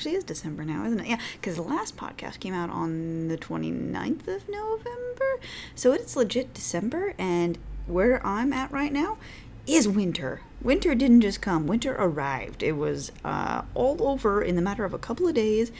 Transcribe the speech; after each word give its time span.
Actually 0.00 0.14
is 0.14 0.24
December 0.24 0.64
now, 0.64 0.86
isn't 0.86 1.00
it? 1.00 1.08
Yeah, 1.08 1.18
because 1.34 1.56
the 1.56 1.62
last 1.62 1.94
podcast 1.94 2.40
came 2.40 2.54
out 2.54 2.70
on 2.70 3.28
the 3.28 3.36
29th 3.36 4.26
of 4.28 4.48
November. 4.48 5.38
So 5.74 5.92
it's 5.92 6.16
legit 6.16 6.54
December, 6.54 7.12
and 7.18 7.58
where 7.86 8.26
I'm 8.26 8.54
at 8.54 8.72
right 8.72 8.94
now 8.94 9.18
is 9.66 9.86
winter. 9.86 10.40
Winter 10.62 10.94
didn't 10.94 11.20
just 11.20 11.42
come, 11.42 11.66
winter 11.66 11.94
arrived. 11.98 12.62
It 12.62 12.78
was 12.78 13.12
uh, 13.26 13.60
all 13.74 14.08
over 14.08 14.40
in 14.40 14.56
the 14.56 14.62
matter 14.62 14.86
of 14.86 14.94
a 14.94 14.98
couple 14.98 15.28
of 15.28 15.34
days 15.34 15.70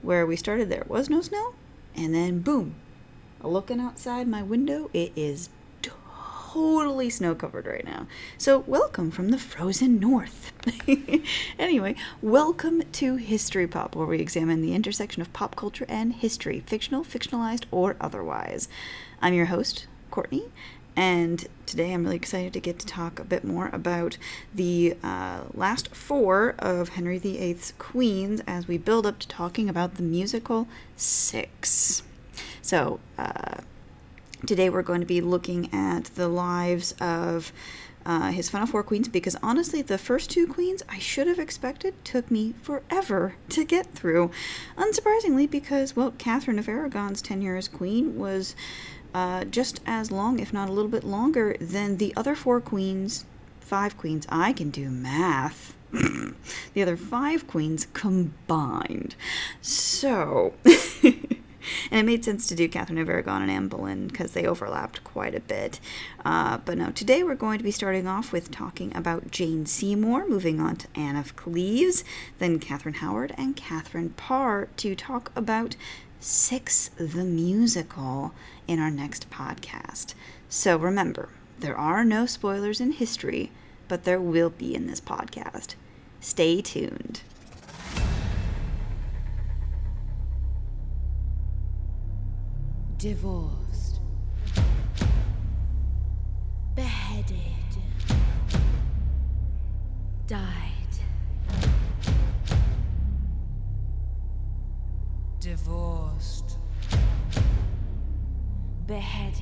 where 0.00 0.24
we 0.24 0.34
started, 0.34 0.70
there 0.70 0.86
was 0.86 1.10
no 1.10 1.20
snow, 1.20 1.52
and 1.94 2.14
then 2.14 2.38
boom, 2.38 2.74
looking 3.42 3.80
outside 3.80 4.26
my 4.26 4.42
window, 4.42 4.88
it 4.94 5.12
is 5.14 5.50
totally 6.52 7.10
snow 7.10 7.34
covered 7.34 7.66
right 7.66 7.84
now. 7.84 8.06
So, 8.38 8.60
welcome 8.60 9.10
from 9.10 9.30
the 9.30 9.38
frozen 9.38 10.00
north. 10.00 10.52
anyway, 11.58 11.94
welcome 12.22 12.82
to 12.92 13.16
History 13.16 13.66
Pop, 13.66 13.94
where 13.94 14.06
we 14.06 14.20
examine 14.20 14.62
the 14.62 14.74
intersection 14.74 15.20
of 15.20 15.32
pop 15.32 15.56
culture 15.56 15.84
and 15.88 16.14
history, 16.14 16.60
fictional, 16.66 17.04
fictionalized, 17.04 17.64
or 17.70 17.96
otherwise. 18.00 18.68
I'm 19.20 19.34
your 19.34 19.46
host, 19.46 19.86
Courtney, 20.10 20.44
and 20.96 21.46
today 21.66 21.92
I'm 21.92 22.04
really 22.04 22.16
excited 22.16 22.54
to 22.54 22.60
get 22.60 22.78
to 22.78 22.86
talk 22.86 23.20
a 23.20 23.24
bit 23.24 23.44
more 23.44 23.68
about 23.72 24.16
the 24.54 24.96
uh, 25.02 25.40
last 25.52 25.94
four 25.94 26.54
of 26.58 26.90
Henry 26.90 27.18
VIII's 27.18 27.74
queens 27.78 28.40
as 28.46 28.66
we 28.66 28.78
build 28.78 29.06
up 29.06 29.18
to 29.18 29.28
talking 29.28 29.68
about 29.68 29.96
the 29.96 30.02
musical 30.02 30.66
Six. 30.96 32.02
So, 32.62 33.00
uh, 33.18 33.58
today 34.46 34.70
we're 34.70 34.82
going 34.82 35.00
to 35.00 35.06
be 35.06 35.20
looking 35.20 35.72
at 35.72 36.04
the 36.14 36.28
lives 36.28 36.94
of 37.00 37.52
uh, 38.06 38.30
his 38.30 38.48
final 38.48 38.66
four 38.66 38.82
queens 38.82 39.08
because 39.08 39.36
honestly, 39.42 39.82
the 39.82 39.98
first 39.98 40.30
two 40.30 40.46
queens 40.46 40.82
I 40.88 40.98
should 40.98 41.26
have 41.26 41.38
expected 41.38 41.94
took 42.04 42.30
me 42.30 42.54
forever 42.62 43.34
to 43.50 43.64
get 43.64 43.92
through. 43.92 44.30
Unsurprisingly, 44.76 45.48
because, 45.50 45.94
well, 45.94 46.12
Catherine 46.12 46.58
of 46.58 46.68
Aragon's 46.68 47.20
tenure 47.20 47.56
as 47.56 47.68
queen 47.68 48.16
was 48.16 48.56
uh, 49.12 49.44
just 49.44 49.80
as 49.86 50.10
long, 50.10 50.38
if 50.38 50.52
not 50.52 50.68
a 50.68 50.72
little 50.72 50.90
bit 50.90 51.04
longer, 51.04 51.56
than 51.60 51.98
the 51.98 52.14
other 52.16 52.34
four 52.34 52.60
queens, 52.60 53.26
five 53.60 53.98
queens. 53.98 54.26
I 54.30 54.52
can 54.52 54.70
do 54.70 54.88
math. 54.90 55.76
the 55.92 56.82
other 56.82 56.96
five 56.96 57.46
queens 57.46 57.88
combined. 57.92 59.16
So. 59.60 60.54
and 61.90 62.00
it 62.00 62.06
made 62.06 62.24
sense 62.24 62.46
to 62.46 62.54
do 62.54 62.68
Catherine 62.68 62.98
of 62.98 63.08
Aragon 63.08 63.42
and 63.42 63.50
Anne 63.50 63.68
Boleyn 63.68 64.08
because 64.08 64.32
they 64.32 64.46
overlapped 64.46 65.04
quite 65.04 65.34
a 65.34 65.40
bit. 65.40 65.80
Uh, 66.24 66.58
but 66.58 66.78
no, 66.78 66.90
today 66.90 67.22
we're 67.22 67.34
going 67.34 67.58
to 67.58 67.64
be 67.64 67.70
starting 67.70 68.06
off 68.06 68.32
with 68.32 68.50
talking 68.50 68.94
about 68.96 69.30
Jane 69.30 69.66
Seymour, 69.66 70.28
moving 70.28 70.60
on 70.60 70.76
to 70.76 70.88
Anne 70.94 71.16
of 71.16 71.36
Cleves, 71.36 72.04
then 72.38 72.58
Catherine 72.58 72.94
Howard 72.94 73.34
and 73.36 73.56
Catherine 73.56 74.10
Parr 74.10 74.68
to 74.78 74.94
talk 74.94 75.32
about 75.36 75.76
Six 76.20 76.90
the 76.96 77.24
Musical 77.24 78.32
in 78.66 78.80
our 78.80 78.90
next 78.90 79.30
podcast. 79.30 80.14
So 80.48 80.76
remember, 80.76 81.28
there 81.58 81.76
are 81.76 82.04
no 82.04 82.26
spoilers 82.26 82.80
in 82.80 82.92
history, 82.92 83.50
but 83.86 84.04
there 84.04 84.20
will 84.20 84.50
be 84.50 84.74
in 84.74 84.86
this 84.86 85.00
podcast. 85.00 85.74
Stay 86.20 86.60
tuned. 86.60 87.22
Divorced, 92.98 94.00
beheaded, 96.74 97.36
died, 100.26 100.42
divorced, 105.38 106.58
beheaded, 108.88 109.40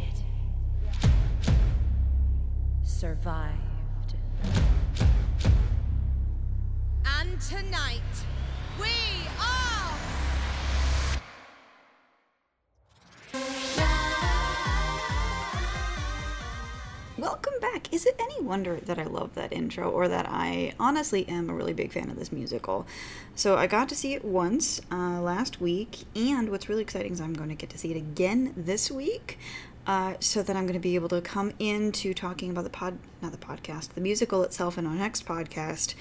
survived. 2.83 3.55
And 7.19 7.41
tonight, 7.41 8.03
we 8.79 8.91
are. 9.41 9.66
Welcome 17.19 17.55
back. 17.63 17.91
Is 17.95 18.05
it 18.05 18.15
any 18.21 18.43
wonder 18.43 18.77
that 18.77 18.99
I 18.99 19.05
love 19.05 19.35
that 19.37 19.51
intro 19.51 19.91
or 19.91 20.07
that 20.07 20.27
I 20.29 20.75
honestly 20.79 21.27
am 21.27 21.49
a 21.49 21.55
really 21.55 21.73
big 21.73 21.91
fan 21.91 22.11
of 22.11 22.19
this 22.19 22.31
musical? 22.31 22.87
So 23.35 23.57
I 23.57 23.67
got 23.67 23.89
to 23.89 23.95
see 23.95 24.13
it 24.13 24.23
once 24.23 24.83
uh, 24.93 25.23
last 25.23 25.59
week, 25.59 26.01
and 26.15 26.51
what's 26.51 26.69
really 26.69 26.83
exciting 26.83 27.13
is 27.13 27.21
I'm 27.23 27.33
going 27.33 27.49
to 27.49 27.55
get 27.55 27.71
to 27.71 27.79
see 27.79 27.91
it 27.91 27.97
again 27.97 28.53
this 28.55 28.91
week. 28.91 29.39
Uh, 29.87 30.15
so 30.19 30.43
that 30.43 30.57
I'm 30.57 30.65
going 30.65 30.75
to 30.75 30.81
be 30.81 30.97
able 30.97 31.09
to 31.11 31.21
come 31.21 31.53
into 31.61 32.13
talking 32.13 32.51
about 32.51 32.65
the 32.65 32.71
pod, 32.71 32.99
not 33.23 33.31
the 33.31 33.39
podcast, 33.39 33.95
the 33.95 34.01
musical 34.01 34.43
itself 34.43 34.77
in 34.77 34.85
our 34.85 34.95
next 34.95 35.25
podcast, 35.25 35.95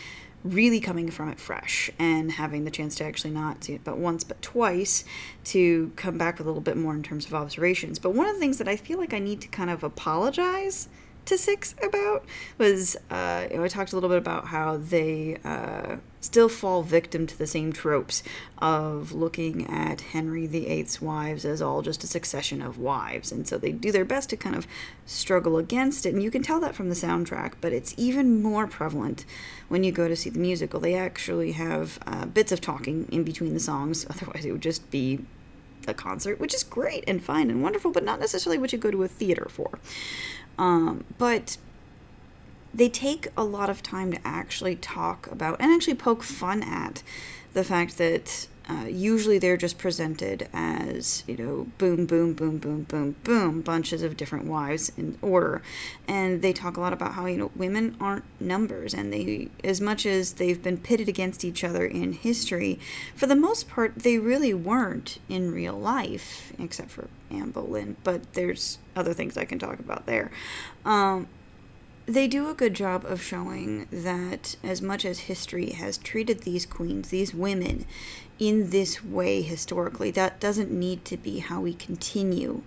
really 0.43 0.79
coming 0.79 1.09
from 1.11 1.29
it 1.29 1.39
fresh 1.39 1.89
and 1.97 2.33
having 2.33 2.65
the 2.65 2.71
chance 2.71 2.95
to 2.95 3.03
actually 3.03 3.31
not 3.31 3.63
see 3.63 3.73
it 3.73 3.83
but 3.83 3.97
once 3.97 4.23
but 4.23 4.39
twice 4.43 5.03
to 5.43 5.91
come 5.95 6.17
back 6.17 6.39
a 6.39 6.43
little 6.43 6.61
bit 6.61 6.75
more 6.75 6.93
in 6.93 7.03
terms 7.03 7.25
of 7.25 7.33
observations. 7.33 7.99
But 7.99 8.15
one 8.15 8.27
of 8.27 8.33
the 8.33 8.39
things 8.39 8.57
that 8.57 8.67
I 8.67 8.75
feel 8.75 8.97
like 8.97 9.13
I 9.13 9.19
need 9.19 9.39
to 9.41 9.47
kind 9.47 9.69
of 9.69 9.83
apologize 9.83 10.89
to 11.25 11.37
Six 11.37 11.75
about 11.81 12.25
was 12.57 12.95
uh, 13.09 13.47
you 13.49 13.57
know, 13.57 13.63
I 13.63 13.67
talked 13.67 13.91
a 13.91 13.95
little 13.95 14.09
bit 14.09 14.17
about 14.17 14.47
how 14.47 14.77
they 14.77 15.37
uh, 15.43 15.97
still 16.21 16.49
fall 16.49 16.83
victim 16.83 17.27
to 17.27 17.37
the 17.37 17.47
same 17.47 17.71
tropes 17.71 18.23
of 18.59 19.11
looking 19.11 19.67
at 19.67 20.01
Henry 20.01 20.47
VIII's 20.47 21.01
wives 21.01 21.45
as 21.45 21.61
all 21.61 21.81
just 21.81 22.03
a 22.03 22.07
succession 22.07 22.61
of 22.61 22.77
wives, 22.77 23.31
and 23.31 23.47
so 23.47 23.57
they 23.57 23.71
do 23.71 23.91
their 23.91 24.05
best 24.05 24.29
to 24.29 24.37
kind 24.37 24.55
of 24.55 24.67
struggle 25.05 25.57
against 25.57 26.05
it, 26.05 26.13
and 26.13 26.23
you 26.23 26.31
can 26.31 26.43
tell 26.43 26.59
that 26.59 26.75
from 26.75 26.89
the 26.89 26.95
soundtrack. 26.95 27.53
But 27.61 27.73
it's 27.73 27.93
even 27.97 28.41
more 28.41 28.67
prevalent 28.67 29.25
when 29.67 29.83
you 29.83 29.91
go 29.91 30.07
to 30.07 30.15
see 30.15 30.29
the 30.29 30.39
musical. 30.39 30.79
They 30.79 30.95
actually 30.95 31.53
have 31.53 31.99
uh, 32.05 32.25
bits 32.25 32.51
of 32.51 32.61
talking 32.61 33.07
in 33.11 33.23
between 33.23 33.53
the 33.53 33.59
songs, 33.59 34.05
otherwise 34.09 34.45
it 34.45 34.51
would 34.51 34.61
just 34.61 34.89
be 34.91 35.19
a 35.87 35.93
concert, 35.93 36.39
which 36.39 36.53
is 36.53 36.63
great 36.63 37.03
and 37.07 37.23
fine 37.23 37.49
and 37.49 37.61
wonderful, 37.61 37.91
but 37.91 38.03
not 38.03 38.19
necessarily 38.19 38.57
what 38.57 38.73
you 38.73 38.79
go 38.79 38.91
to 38.91 39.03
a 39.03 39.07
theater 39.07 39.47
for. 39.49 39.79
Um, 40.57 41.03
but 41.17 41.57
they 42.73 42.89
take 42.89 43.27
a 43.37 43.43
lot 43.43 43.69
of 43.69 43.81
time 43.81 44.11
to 44.11 44.19
actually 44.25 44.75
talk 44.75 45.27
about 45.31 45.59
and 45.59 45.71
actually 45.71 45.95
poke 45.95 46.23
fun 46.23 46.61
at 46.63 47.03
the 47.53 47.63
fact 47.63 47.97
that 47.97 48.47
uh, 48.67 48.85
usually 48.85 49.37
they're 49.37 49.57
just 49.57 49.77
presented 49.77 50.49
as 50.53 51.23
you 51.27 51.37
know 51.37 51.67
boom 51.77 52.05
boom 52.05 52.33
boom 52.33 52.57
boom 52.57 52.83
boom 52.83 53.15
boom 53.23 53.61
bunches 53.61 54.01
of 54.01 54.17
different 54.17 54.45
wives 54.45 54.91
in 54.97 55.17
order. 55.21 55.61
And 56.07 56.41
they 56.41 56.53
talk 56.53 56.77
a 56.77 56.81
lot 56.81 56.93
about 56.93 57.13
how 57.13 57.25
you 57.25 57.37
know 57.37 57.51
women 57.55 57.95
aren't 57.99 58.25
numbers 58.39 58.93
and 58.93 59.13
they 59.13 59.49
as 59.63 59.79
much 59.79 60.05
as 60.05 60.33
they've 60.33 60.61
been 60.61 60.77
pitted 60.77 61.07
against 61.07 61.45
each 61.45 61.63
other 61.63 61.85
in 61.85 62.13
history 62.13 62.79
for 63.15 63.27
the 63.27 63.35
most 63.35 63.69
part 63.69 63.95
they 63.95 64.17
really 64.17 64.53
weren't 64.53 65.19
in 65.29 65.51
real 65.51 65.77
life 65.77 66.53
except 66.59 66.89
for 66.89 67.07
anne 67.29 67.51
boleyn 67.51 67.95
but 68.03 68.33
there's 68.33 68.77
other 68.95 69.13
things 69.13 69.37
i 69.37 69.45
can 69.45 69.59
talk 69.59 69.79
about 69.79 70.05
there. 70.05 70.31
Um, 70.85 71.27
they 72.05 72.27
do 72.27 72.49
a 72.49 72.53
good 72.53 72.73
job 72.73 73.03
of 73.05 73.21
showing 73.21 73.87
that 73.91 74.55
as 74.63 74.81
much 74.81 75.05
as 75.05 75.19
history 75.19 75.71
has 75.71 75.97
treated 75.97 76.41
these 76.41 76.65
queens, 76.65 77.09
these 77.09 77.33
women, 77.33 77.85
in 78.37 78.69
this 78.69 79.03
way 79.03 79.41
historically, 79.41 80.11
that 80.11 80.39
doesn't 80.39 80.71
need 80.71 81.03
to 81.05 81.17
be 81.17 81.39
how 81.39 81.61
we 81.61 81.73
continue 81.73 82.61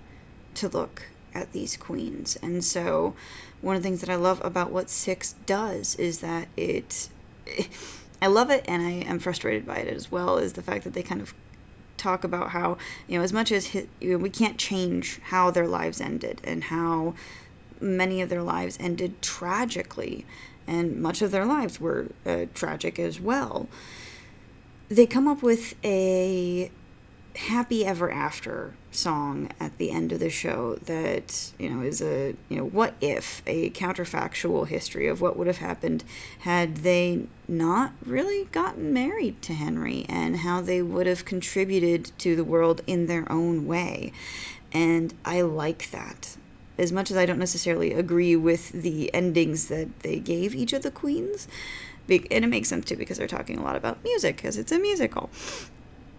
to 0.55 0.69
look 0.69 1.06
at 1.35 1.52
these 1.52 1.76
queens. 1.76 2.37
And 2.43 2.64
so, 2.64 3.14
one 3.61 3.76
of 3.76 3.82
the 3.82 3.88
things 3.88 4.00
that 4.00 4.11
I 4.11 4.17
love 4.17 4.40
about 4.44 4.73
what 4.73 4.90
Six 4.90 5.35
does 5.46 5.94
is 5.96 6.19
that 6.19 6.49
it. 6.56 7.08
I 8.20 8.26
love 8.26 8.50
it 8.50 8.64
and 8.67 8.82
I 8.82 8.90
am 8.90 9.20
frustrated 9.20 9.64
by 9.64 9.76
it 9.76 9.94
as 9.94 10.11
well, 10.11 10.38
is 10.38 10.55
the 10.55 10.62
fact 10.62 10.82
that 10.82 10.93
they 10.93 11.05
kind 11.05 11.20
of 11.20 11.35
talk 11.96 12.25
about 12.25 12.50
how, 12.50 12.76
you 13.06 13.17
know, 13.17 13.23
as 13.23 13.32
much 13.32 13.52
as 13.52 13.73
you 13.75 13.87
know, 14.00 14.19
we 14.19 14.29
can't 14.31 14.58
change 14.58 15.20
how 15.26 15.52
their 15.52 15.69
lives 15.69 16.00
ended 16.00 16.40
and 16.43 16.64
how 16.64 17.14
many 17.80 18.20
of 18.20 18.28
their 18.28 18.42
lives 18.42 18.76
ended 18.80 19.20
tragically, 19.22 20.26
and 20.66 21.00
much 21.00 21.22
of 21.22 21.30
their 21.30 21.46
lives 21.46 21.80
were 21.80 22.08
uh, 22.26 22.46
tragic 22.54 22.98
as 22.98 23.20
well. 23.20 23.69
They 24.88 25.06
come 25.06 25.28
up 25.28 25.42
with 25.42 25.75
a 25.84 26.70
happy 27.38 27.86
ever 27.86 28.10
after 28.10 28.75
song 28.90 29.48
at 29.60 29.78
the 29.78 29.92
end 29.92 30.10
of 30.10 30.19
the 30.19 30.28
show 30.28 30.75
that 30.86 31.52
you 31.56 31.69
know 31.69 31.82
is 31.82 32.02
a 32.02 32.34
you 32.48 32.56
know 32.56 32.64
what 32.64 32.94
if 33.00 33.42
a 33.46 33.70
counterfactual 33.70 34.66
history 34.66 35.06
of 35.06 35.20
what 35.20 35.36
would 35.36 35.46
have 35.46 35.58
happened 35.58 36.02
had 36.40 36.78
they 36.78 37.26
not 37.46 37.92
really 38.04 38.46
gotten 38.46 38.92
married 38.92 39.40
to 39.40 39.52
Henry 39.52 40.04
and 40.08 40.38
how 40.38 40.60
they 40.60 40.82
would 40.82 41.06
have 41.06 41.25
contributed 41.25 42.10
to 42.19 42.34
the 42.34 42.42
world 42.42 42.80
in 42.88 43.06
their 43.06 43.30
own 43.30 43.66
way 43.66 44.12
and 44.72 45.14
I 45.25 45.42
like 45.42 45.92
that 45.92 46.36
as 46.78 46.92
much 46.92 47.10
as 47.10 47.16
I 47.16 47.26
don't 47.26 47.38
necessarily 47.38 47.92
agree 47.92 48.36
with 48.36 48.70
the 48.70 49.12
endings 49.12 49.66
that 49.69 50.00
they 50.00 50.19
gave 50.19 50.54
each 50.54 50.72
of 50.72 50.82
the 50.82 50.90
queens, 50.90 51.48
and 52.08 52.26
it 52.30 52.48
makes 52.48 52.69
sense 52.69 52.86
too 52.86 52.96
because 52.96 53.19
they're 53.19 53.26
talking 53.26 53.58
a 53.58 53.62
lot 53.62 53.76
about 53.76 54.02
music 54.04 54.36
because 54.36 54.56
it's 54.56 54.72
a 54.72 54.78
musical. 54.78 55.28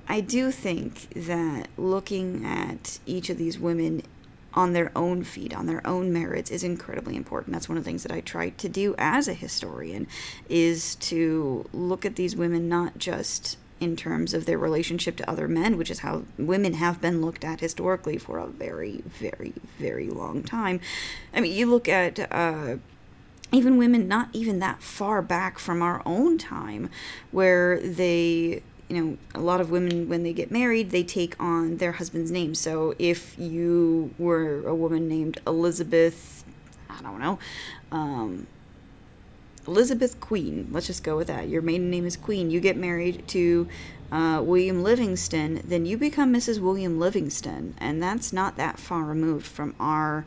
I 0.08 0.22
do 0.22 0.52
think 0.52 1.10
that 1.14 1.68
looking 1.78 2.46
at 2.46 3.00
each 3.06 3.30
of 3.30 3.38
these 3.38 3.60
women 3.60 4.02
on 4.56 4.74
their 4.74 4.92
own 4.96 5.24
feet, 5.24 5.56
on 5.56 5.68
their 5.68 5.86
own 5.86 6.12
merits, 6.12 6.50
is 6.50 6.64
incredibly 6.64 7.16
important. 7.16 7.54
That's 7.54 7.70
one 7.70 7.78
of 7.78 7.84
the 7.84 7.88
things 7.88 8.02
that 8.04 8.12
I 8.12 8.22
try 8.22 8.50
to 8.50 8.68
do 8.68 8.96
as 8.98 9.28
a 9.28 9.34
historian, 9.34 10.08
is 10.50 10.96
to 10.96 11.70
look 11.72 12.06
at 12.06 12.16
these 12.16 12.36
women 12.36 12.68
not 12.68 12.98
just 12.98 13.58
in 13.80 13.96
terms 13.96 14.34
of 14.34 14.46
their 14.46 14.58
relationship 14.58 15.16
to 15.18 15.30
other 15.30 15.48
men, 15.48 15.78
which 15.78 15.90
is 15.90 16.00
how 16.00 16.24
women 16.38 16.74
have 16.74 17.02
been 17.02 17.22
looked 17.22 17.44
at 17.44 17.60
historically 17.60 18.18
for 18.18 18.38
a 18.38 18.48
very, 18.48 19.02
very, 19.06 19.54
very 19.78 20.10
long 20.10 20.44
time. 20.44 20.80
I 21.34 21.42
mean, 21.42 21.54
you 21.54 21.66
look 21.66 21.88
at 21.88 22.32
uh, 22.32 22.78
even 23.52 23.78
women 23.78 24.08
not 24.08 24.30
even 24.34 24.60
that 24.60 24.82
far 24.82 25.22
back 25.22 25.60
from 25.60 25.82
our 25.82 26.02
own 26.06 26.38
time, 26.38 26.90
where 27.32 27.80
they 27.80 28.62
you 28.90 29.00
know, 29.00 29.18
a 29.36 29.40
lot 29.40 29.62
of 29.62 29.70
women, 29.70 30.10
when 30.10 30.24
they 30.24 30.34
get 30.34 30.50
married, 30.50 30.90
they 30.90 31.04
take 31.04 31.40
on 31.40 31.78
their 31.78 31.94
husband's 31.94 32.32
name. 32.32 32.56
So 32.56 32.96
if 32.98 33.38
you 33.38 34.14
were 34.18 34.68
a 34.68 34.74
woman 34.74 35.08
named 35.08 35.40
Elizabeth, 35.46 36.44
I 36.90 37.00
don't 37.04 37.20
know, 37.20 37.38
um, 37.92 38.48
Elizabeth 39.68 40.20
Queen, 40.20 40.68
let's 40.72 40.88
just 40.88 41.04
go 41.04 41.18
with 41.18 41.28
that. 41.28 41.50
Your 41.50 41.62
maiden 41.62 41.90
name 41.90 42.06
is 42.06 42.16
Queen. 42.16 42.50
You 42.50 42.60
get 42.60 42.78
married 42.78 43.28
to 43.30 43.68
uh, 44.12 44.42
William 44.44 44.84
Livingston, 44.84 45.62
then 45.64 45.86
you 45.86 45.98
become 45.98 46.34
Mrs. 46.34 46.60
William 46.60 47.00
Livingston. 47.00 47.76
And 47.78 48.02
that's 48.02 48.34
not 48.34 48.58
that 48.58 48.80
far 48.80 49.04
removed 49.04 49.46
from 49.46 49.76
our 49.80 50.26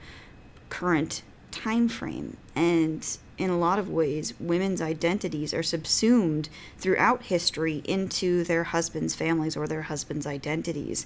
current 0.69 1.23
time 1.51 1.89
frame. 1.89 2.37
And 2.55 3.05
in 3.43 3.51
a 3.51 3.59
lot 3.59 3.81
of 3.81 3.91
ways, 3.91 4.35
women's 4.39 4.81
identities 4.81 5.53
are 5.53 5.65
subsumed 5.65 6.49
throughout 6.79 7.25
history 7.25 7.83
into 7.85 8.45
their 8.45 8.63
husbands' 8.63 9.17
families 9.17 9.57
or 9.57 9.67
their 9.67 9.83
husbands' 9.83 10.29
identities. 10.29 11.05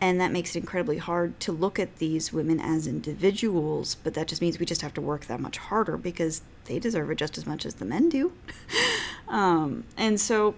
And 0.00 0.20
that 0.20 0.32
makes 0.32 0.56
it 0.56 0.58
incredibly 0.58 0.98
hard 0.98 1.38
to 1.40 1.52
look 1.52 1.78
at 1.78 1.98
these 1.98 2.32
women 2.32 2.58
as 2.58 2.88
individuals, 2.88 3.94
but 4.02 4.14
that 4.14 4.26
just 4.26 4.42
means 4.42 4.58
we 4.58 4.66
just 4.66 4.82
have 4.82 4.94
to 4.94 5.00
work 5.00 5.26
that 5.26 5.38
much 5.38 5.58
harder 5.58 5.96
because 5.96 6.42
they 6.64 6.80
deserve 6.80 7.08
it 7.12 7.18
just 7.18 7.38
as 7.38 7.46
much 7.46 7.64
as 7.64 7.74
the 7.74 7.84
men 7.84 8.08
do. 8.08 8.32
um, 9.28 9.84
and 9.96 10.20
so 10.20 10.56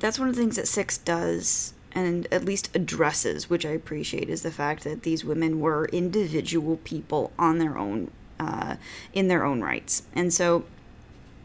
that's 0.00 0.18
one 0.18 0.28
of 0.28 0.36
the 0.36 0.40
things 0.42 0.56
that 0.56 0.68
Six 0.68 0.98
does 0.98 1.72
and 1.92 2.28
at 2.30 2.44
least 2.44 2.68
addresses, 2.76 3.48
which 3.48 3.64
I 3.64 3.70
appreciate, 3.70 4.28
is 4.28 4.42
the 4.42 4.50
fact 4.50 4.84
that 4.84 5.02
these 5.02 5.24
women 5.24 5.60
were 5.60 5.86
individual 5.86 6.76
people 6.76 7.32
on 7.38 7.58
their 7.58 7.78
own 7.78 8.10
uh, 8.38 8.76
in 9.12 9.28
their 9.28 9.44
own 9.44 9.60
rights. 9.60 10.02
And 10.14 10.32
so, 10.32 10.64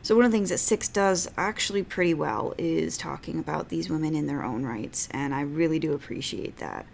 so 0.01 0.15
one 0.15 0.25
of 0.25 0.31
the 0.31 0.37
things 0.37 0.49
that 0.49 0.59
Six 0.59 0.87
does 0.87 1.29
actually 1.37 1.83
pretty 1.83 2.13
well 2.13 2.53
is 2.57 2.97
talking 2.97 3.39
about 3.39 3.69
these 3.69 3.89
women 3.89 4.15
in 4.15 4.27
their 4.27 4.43
own 4.43 4.63
rights, 4.65 5.07
and 5.11 5.33
I 5.33 5.41
really 5.41 5.79
do 5.79 5.93
appreciate 5.93 6.57
that. 6.57 6.85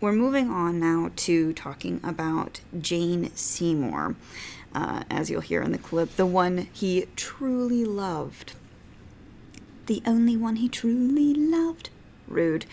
We're 0.00 0.12
moving 0.12 0.50
on 0.50 0.78
now 0.78 1.10
to 1.16 1.52
talking 1.54 2.00
about 2.04 2.60
Jane 2.78 3.34
Seymour, 3.34 4.14
uh, 4.74 5.04
as 5.08 5.30
you'll 5.30 5.40
hear 5.40 5.62
in 5.62 5.72
the 5.72 5.78
clip, 5.78 6.16
the 6.16 6.26
one 6.26 6.68
he 6.72 7.06
truly 7.16 7.84
loved. 7.84 8.52
The 9.86 10.02
only 10.04 10.36
one 10.36 10.56
he 10.56 10.68
truly 10.68 11.32
loved 11.32 11.90
rude. 12.28 12.66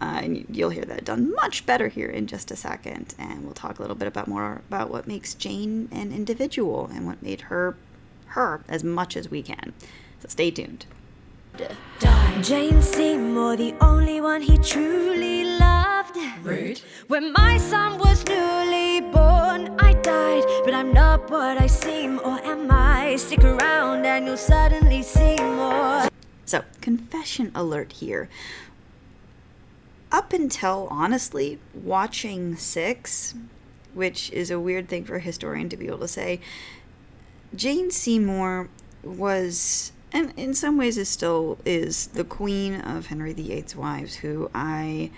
Uh, 0.00 0.20
and 0.22 0.46
you'll 0.50 0.70
hear 0.70 0.84
that 0.84 1.04
done 1.04 1.34
much 1.34 1.66
better 1.66 1.88
here 1.88 2.08
in 2.08 2.26
just 2.26 2.50
a 2.50 2.56
second. 2.56 3.14
And 3.18 3.44
we'll 3.44 3.54
talk 3.54 3.78
a 3.78 3.82
little 3.82 3.96
bit 3.96 4.08
about 4.08 4.28
more 4.28 4.62
about 4.68 4.90
what 4.90 5.06
makes 5.06 5.34
Jane 5.34 5.88
an 5.92 6.12
individual 6.12 6.90
and 6.92 7.06
what 7.06 7.22
made 7.22 7.42
her 7.42 7.76
her 8.28 8.62
as 8.68 8.84
much 8.84 9.16
as 9.16 9.30
we 9.30 9.42
can. 9.42 9.72
So 10.20 10.28
stay 10.28 10.50
tuned. 10.50 10.86
Jane 12.42 12.80
Seymour, 12.82 13.56
the 13.56 13.74
only 13.80 14.20
one 14.20 14.42
he 14.42 14.58
truly 14.58 15.44
loved. 15.44 16.16
Rude. 16.42 16.80
When 17.08 17.32
my 17.32 17.58
son 17.58 17.98
was 17.98 18.24
newly 18.26 19.00
born, 19.00 19.74
I 19.80 19.94
died, 20.02 20.44
but 20.64 20.72
I'm 20.72 20.92
not 20.92 21.28
what 21.30 21.58
I 21.58 21.66
seem, 21.66 22.20
or 22.20 22.38
am 22.44 22.70
I? 22.70 23.16
Stick 23.16 23.42
around 23.42 24.06
and 24.06 24.26
you'll 24.26 24.36
suddenly 24.36 25.02
see 25.02 25.36
more. 25.36 26.08
So, 26.44 26.62
confession 26.80 27.50
alert 27.54 27.92
here 27.92 28.28
up 30.10 30.32
until 30.32 30.88
honestly 30.90 31.58
watching 31.74 32.56
six, 32.56 33.34
which 33.94 34.30
is 34.32 34.50
a 34.50 34.60
weird 34.60 34.88
thing 34.88 35.04
for 35.04 35.16
a 35.16 35.20
historian 35.20 35.68
to 35.68 35.76
be 35.76 35.86
able 35.86 35.98
to 35.98 36.08
say, 36.08 36.40
Jane 37.54 37.90
Seymour 37.90 38.68
was, 39.02 39.92
and 40.12 40.32
in 40.36 40.54
some 40.54 40.76
ways 40.76 40.98
is 40.98 41.08
still 41.08 41.58
is 41.64 42.08
the 42.08 42.24
queen 42.24 42.80
of 42.80 43.06
Henry 43.06 43.32
VIII's 43.32 43.74
wives, 43.74 44.16
who 44.16 44.50
I 44.54 45.10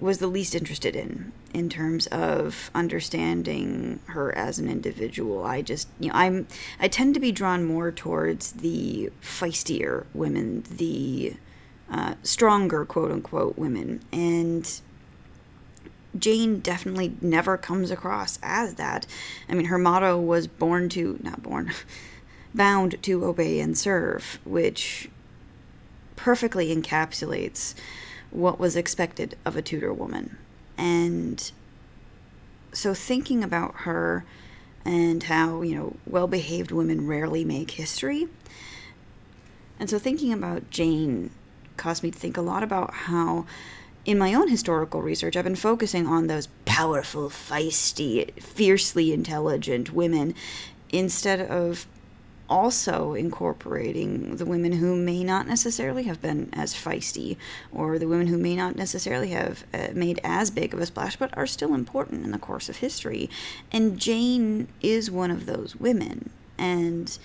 was 0.00 0.18
the 0.18 0.26
least 0.28 0.54
interested 0.54 0.94
in 0.94 1.32
in 1.52 1.68
terms 1.68 2.06
of 2.08 2.70
understanding 2.74 3.98
her 4.06 4.36
as 4.36 4.58
an 4.58 4.68
individual. 4.68 5.44
I 5.44 5.62
just, 5.62 5.88
you 5.98 6.08
know, 6.08 6.14
I'm 6.14 6.46
I 6.78 6.88
tend 6.88 7.14
to 7.14 7.20
be 7.20 7.32
drawn 7.32 7.64
more 7.64 7.90
towards 7.90 8.52
the 8.52 9.10
feistier 9.20 10.06
women, 10.14 10.64
the 10.70 11.34
uh, 11.90 12.14
stronger, 12.22 12.84
quote 12.84 13.10
unquote, 13.10 13.56
women. 13.56 14.00
And 14.12 14.80
Jane 16.18 16.60
definitely 16.60 17.14
never 17.20 17.56
comes 17.56 17.90
across 17.90 18.38
as 18.42 18.74
that. 18.74 19.06
I 19.48 19.54
mean, 19.54 19.66
her 19.66 19.78
motto 19.78 20.18
was 20.18 20.46
born 20.46 20.88
to, 20.90 21.18
not 21.22 21.42
born, 21.42 21.72
bound 22.54 23.02
to 23.02 23.24
obey 23.24 23.60
and 23.60 23.76
serve, 23.76 24.38
which 24.44 25.08
perfectly 26.16 26.74
encapsulates 26.74 27.74
what 28.30 28.58
was 28.58 28.76
expected 28.76 29.36
of 29.44 29.56
a 29.56 29.62
Tudor 29.62 29.92
woman. 29.92 30.36
And 30.76 31.50
so 32.72 32.94
thinking 32.94 33.42
about 33.42 33.74
her 33.80 34.24
and 34.84 35.22
how, 35.24 35.62
you 35.62 35.74
know, 35.74 35.96
well 36.06 36.26
behaved 36.26 36.70
women 36.70 37.06
rarely 37.06 37.44
make 37.44 37.72
history. 37.72 38.28
And 39.80 39.88
so 39.88 39.98
thinking 39.98 40.32
about 40.32 40.70
Jane 40.70 41.30
caused 41.78 42.02
me 42.02 42.10
to 42.10 42.18
think 42.18 42.36
a 42.36 42.42
lot 42.42 42.62
about 42.62 42.92
how 42.92 43.46
in 44.04 44.18
my 44.18 44.32
own 44.32 44.48
historical 44.48 45.02
research, 45.02 45.36
I've 45.36 45.44
been 45.44 45.54
focusing 45.54 46.06
on 46.06 46.26
those 46.26 46.48
powerful, 46.64 47.28
feisty, 47.28 48.40
fiercely 48.40 49.12
intelligent 49.12 49.92
women 49.92 50.34
instead 50.90 51.40
of 51.40 51.86
also 52.48 53.12
incorporating 53.14 54.36
the 54.36 54.46
women 54.46 54.72
who 54.72 54.96
may 54.96 55.22
not 55.22 55.46
necessarily 55.46 56.04
have 56.04 56.22
been 56.22 56.48
as 56.54 56.72
feisty 56.74 57.36
or 57.72 57.98
the 57.98 58.08
women 58.08 58.28
who 58.28 58.38
may 58.38 58.56
not 58.56 58.76
necessarily 58.76 59.28
have 59.28 59.64
uh, 59.74 59.88
made 59.92 60.18
as 60.24 60.50
big 60.50 60.72
of 60.72 60.80
a 60.80 60.86
splash 60.86 61.16
but 61.16 61.36
are 61.36 61.46
still 61.46 61.74
important 61.74 62.24
in 62.24 62.30
the 62.30 62.38
course 62.38 62.68
of 62.68 62.78
history. 62.78 63.28
And 63.70 63.98
Jane 63.98 64.68
is 64.80 65.10
one 65.10 65.30
of 65.30 65.44
those 65.44 65.76
women. 65.76 66.30
And 66.56 67.18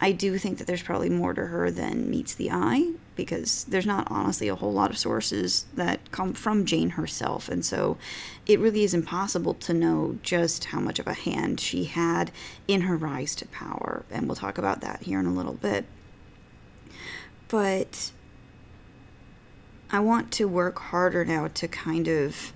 I 0.00 0.12
do 0.12 0.38
think 0.38 0.58
that 0.58 0.66
there's 0.66 0.82
probably 0.82 1.10
more 1.10 1.34
to 1.34 1.46
her 1.46 1.70
than 1.70 2.08
meets 2.08 2.34
the 2.34 2.50
eye 2.50 2.92
because 3.16 3.64
there's 3.64 3.84
not 3.84 4.08
honestly 4.10 4.48
a 4.48 4.54
whole 4.54 4.72
lot 4.72 4.90
of 4.90 4.96
sources 4.96 5.66
that 5.74 6.10
come 6.10 6.32
from 6.32 6.64
Jane 6.64 6.90
herself. 6.90 7.50
And 7.50 7.62
so 7.62 7.98
it 8.46 8.58
really 8.58 8.82
is 8.82 8.94
impossible 8.94 9.52
to 9.54 9.74
know 9.74 10.18
just 10.22 10.66
how 10.66 10.80
much 10.80 10.98
of 10.98 11.06
a 11.06 11.12
hand 11.12 11.60
she 11.60 11.84
had 11.84 12.30
in 12.66 12.82
her 12.82 12.96
rise 12.96 13.34
to 13.36 13.48
power. 13.48 14.06
And 14.10 14.26
we'll 14.26 14.36
talk 14.36 14.56
about 14.56 14.80
that 14.80 15.02
here 15.02 15.20
in 15.20 15.26
a 15.26 15.34
little 15.34 15.52
bit. 15.54 15.84
But 17.48 18.10
I 19.90 20.00
want 20.00 20.32
to 20.32 20.48
work 20.48 20.78
harder 20.78 21.26
now 21.26 21.48
to 21.48 21.68
kind 21.68 22.08
of 22.08 22.54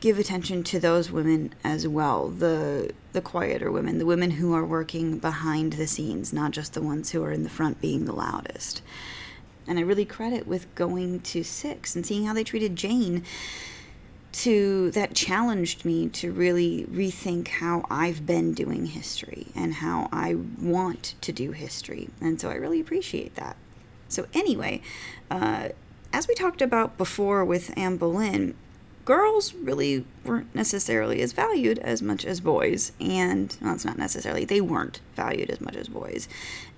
give 0.00 0.18
attention 0.18 0.62
to 0.64 0.80
those 0.80 1.10
women 1.10 1.52
as 1.62 1.86
well 1.86 2.28
the 2.28 2.92
the 3.12 3.20
quieter 3.20 3.70
women 3.70 3.98
the 3.98 4.06
women 4.06 4.32
who 4.32 4.54
are 4.54 4.64
working 4.64 5.18
behind 5.18 5.74
the 5.74 5.86
scenes 5.86 6.32
not 6.32 6.50
just 6.50 6.72
the 6.72 6.82
ones 6.82 7.10
who 7.10 7.22
are 7.22 7.32
in 7.32 7.42
the 7.42 7.50
front 7.50 7.80
being 7.80 8.04
the 8.06 8.12
loudest 8.12 8.82
and 9.66 9.78
i 9.78 9.82
really 9.82 10.04
credit 10.04 10.46
with 10.46 10.72
going 10.74 11.20
to 11.20 11.42
six 11.42 11.94
and 11.94 12.06
seeing 12.06 12.24
how 12.24 12.34
they 12.34 12.44
treated 12.44 12.76
jane 12.76 13.24
to 14.32 14.90
that 14.92 15.14
challenged 15.14 15.84
me 15.84 16.08
to 16.08 16.32
really 16.32 16.84
rethink 16.84 17.48
how 17.48 17.84
I've 17.90 18.26
been 18.26 18.54
doing 18.54 18.86
history 18.86 19.48
and 19.54 19.74
how 19.74 20.08
I 20.12 20.36
want 20.60 21.14
to 21.22 21.32
do 21.32 21.52
history. 21.52 22.10
And 22.20 22.40
so 22.40 22.48
I 22.48 22.54
really 22.54 22.80
appreciate 22.80 23.34
that. 23.34 23.56
So, 24.08 24.26
anyway, 24.32 24.82
uh, 25.30 25.70
as 26.12 26.28
we 26.28 26.34
talked 26.34 26.62
about 26.62 26.96
before 26.96 27.44
with 27.44 27.76
Anne 27.76 27.96
Boleyn, 27.96 28.54
girls 29.10 29.54
really 29.54 30.04
weren't 30.24 30.54
necessarily 30.54 31.20
as 31.20 31.32
valued 31.32 31.80
as 31.80 32.00
much 32.00 32.24
as 32.24 32.38
boys. 32.38 32.92
And, 33.00 33.56
well, 33.60 33.74
it's 33.74 33.84
not 33.84 33.98
necessarily, 33.98 34.44
they 34.44 34.60
weren't 34.60 35.00
valued 35.16 35.50
as 35.50 35.60
much 35.60 35.74
as 35.74 35.88
boys. 35.88 36.28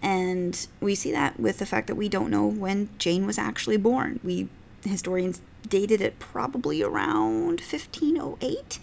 And 0.01 0.67
we 0.81 0.95
see 0.95 1.13
that 1.13 1.39
with 1.39 1.59
the 1.59 1.67
fact 1.67 1.89
that 1.89 1.95
we 1.95 2.09
don't 2.09 2.31
know 2.31 2.47
when 2.47 2.89
Jane 2.97 3.27
was 3.27 3.37
actually 3.37 3.77
born. 3.77 4.19
We, 4.25 4.49
historians, 4.83 5.43
dated 5.69 6.01
it 6.01 6.19
probably 6.19 6.83
around 6.83 7.61
1508. 7.61 8.79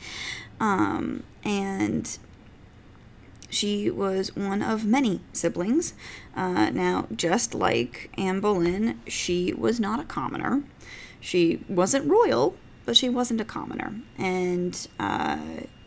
Um, 0.59 1.23
and 1.43 2.19
She 3.49 3.89
was 3.89 4.35
one 4.35 4.61
of 4.61 4.85
many 4.85 5.21
siblings. 5.33 5.93
Uh, 6.35 6.69
now, 6.69 7.07
just 7.15 7.55
like 7.55 8.11
Anne 8.17 8.39
Boleyn, 8.41 9.01
she 9.07 9.53
was 9.53 9.79
not 9.79 9.99
a 9.99 10.03
commoner. 10.03 10.61
She 11.19 11.63
wasn't 11.67 12.05
royal, 12.09 12.55
but 12.89 12.97
she 12.97 13.07
wasn't 13.07 13.39
a 13.39 13.45
commoner. 13.45 13.93
And 14.17 14.87
uh, 14.99 15.37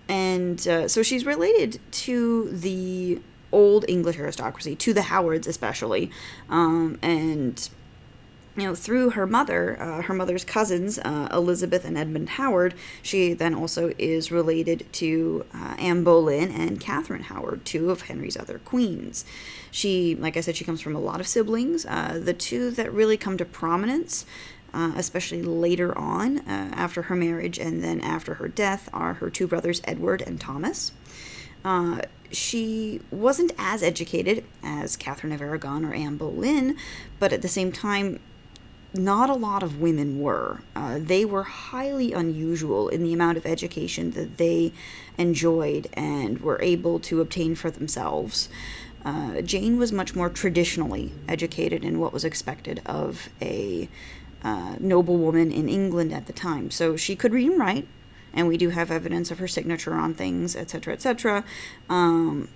and 0.08 0.68
uh, 0.68 0.86
so 0.86 1.02
she's 1.02 1.26
related 1.26 1.80
to 2.04 2.48
the 2.50 3.20
old 3.50 3.84
English 3.88 4.16
aristocracy, 4.16 4.76
to 4.76 4.94
the 4.94 5.02
Howards 5.02 5.48
especially, 5.48 6.12
um, 6.48 7.00
and 7.02 7.68
you 8.56 8.64
know, 8.64 8.74
through 8.74 9.10
her 9.10 9.26
mother, 9.26 9.80
uh, 9.80 10.02
her 10.02 10.14
mother's 10.14 10.44
cousins, 10.44 10.98
uh, 10.98 11.28
Elizabeth 11.32 11.84
and 11.84 11.96
Edmund 11.96 12.28
Howard, 12.30 12.74
she 13.02 13.32
then 13.32 13.54
also 13.54 13.92
is 13.98 14.30
related 14.30 14.86
to 14.92 15.44
uh, 15.54 15.74
Anne 15.78 16.04
Boleyn 16.04 16.50
and 16.50 16.78
Catherine 16.78 17.24
Howard, 17.24 17.64
two 17.64 17.90
of 17.90 18.02
Henry's 18.02 18.36
other 18.36 18.58
queens. 18.58 19.24
She, 19.70 20.14
like 20.14 20.36
I 20.36 20.40
said, 20.40 20.54
she 20.54 20.66
comes 20.66 20.82
from 20.82 20.94
a 20.94 21.00
lot 21.00 21.18
of 21.18 21.26
siblings. 21.26 21.86
Uh, 21.86 22.20
the 22.22 22.34
two 22.34 22.70
that 22.72 22.92
really 22.92 23.16
come 23.16 23.38
to 23.38 23.44
prominence, 23.46 24.26
uh, 24.74 24.92
especially 24.96 25.42
later 25.42 25.96
on, 25.96 26.38
uh, 26.40 26.72
after 26.74 27.02
her 27.02 27.16
marriage 27.16 27.58
and 27.58 27.82
then 27.82 28.00
after 28.00 28.34
her 28.34 28.48
death, 28.48 28.88
are 28.92 29.14
her 29.14 29.30
two 29.30 29.46
brothers, 29.46 29.80
Edward 29.84 30.22
and 30.22 30.40
Thomas. 30.40 30.92
she 32.30 33.00
wasn't 33.10 33.52
as 33.58 33.82
educated 33.82 34.42
as 34.62 34.96
Catherine 34.96 35.34
of 35.34 35.42
Aragon 35.42 35.84
or 35.84 35.92
Anne 35.92 36.16
Boleyn, 36.16 36.76
but 37.18 37.32
at 37.32 37.42
the 37.42 37.48
same 37.48 37.70
time, 37.70 38.18
not 38.94 39.30
a 39.30 39.34
lot 39.34 39.62
of 39.62 39.80
women 39.80 40.20
were. 40.20 40.60
Uh, 40.76 40.98
they 41.00 41.24
were 41.24 41.44
highly 41.44 42.12
unusual 42.12 42.88
in 42.88 43.02
the 43.02 43.12
amount 43.12 43.38
of 43.38 43.46
education 43.46 44.10
that 44.12 44.36
they 44.36 44.72
enjoyed 45.16 45.88
and 45.94 46.40
were 46.40 46.60
able 46.62 46.98
to 47.00 47.20
obtain 47.20 47.54
for 47.54 47.70
themselves. 47.70 48.48
Uh, 49.04 49.40
Jane 49.40 49.78
was 49.78 49.92
much 49.92 50.14
more 50.14 50.30
traditionally 50.30 51.12
educated 51.26 51.84
in 51.84 51.98
what 51.98 52.12
was 52.12 52.24
expected 52.24 52.80
of 52.86 53.28
a 53.40 53.88
uh, 54.42 54.76
noblewoman 54.80 55.52
in 55.52 55.68
England 55.68 56.12
at 56.12 56.26
the 56.26 56.32
time. 56.32 56.70
So 56.70 56.96
she 56.96 57.16
could 57.16 57.32
read 57.32 57.50
and 57.50 57.60
write, 57.60 57.86
and 58.32 58.48
we 58.48 58.56
do 58.56 58.70
have 58.70 58.90
evidence 58.90 59.30
of 59.30 59.38
her 59.38 59.48
signature 59.48 59.94
on 59.94 60.14
things, 60.14 60.56
etc., 60.56 60.94
etc. 60.94 61.44
Um, 61.88 62.48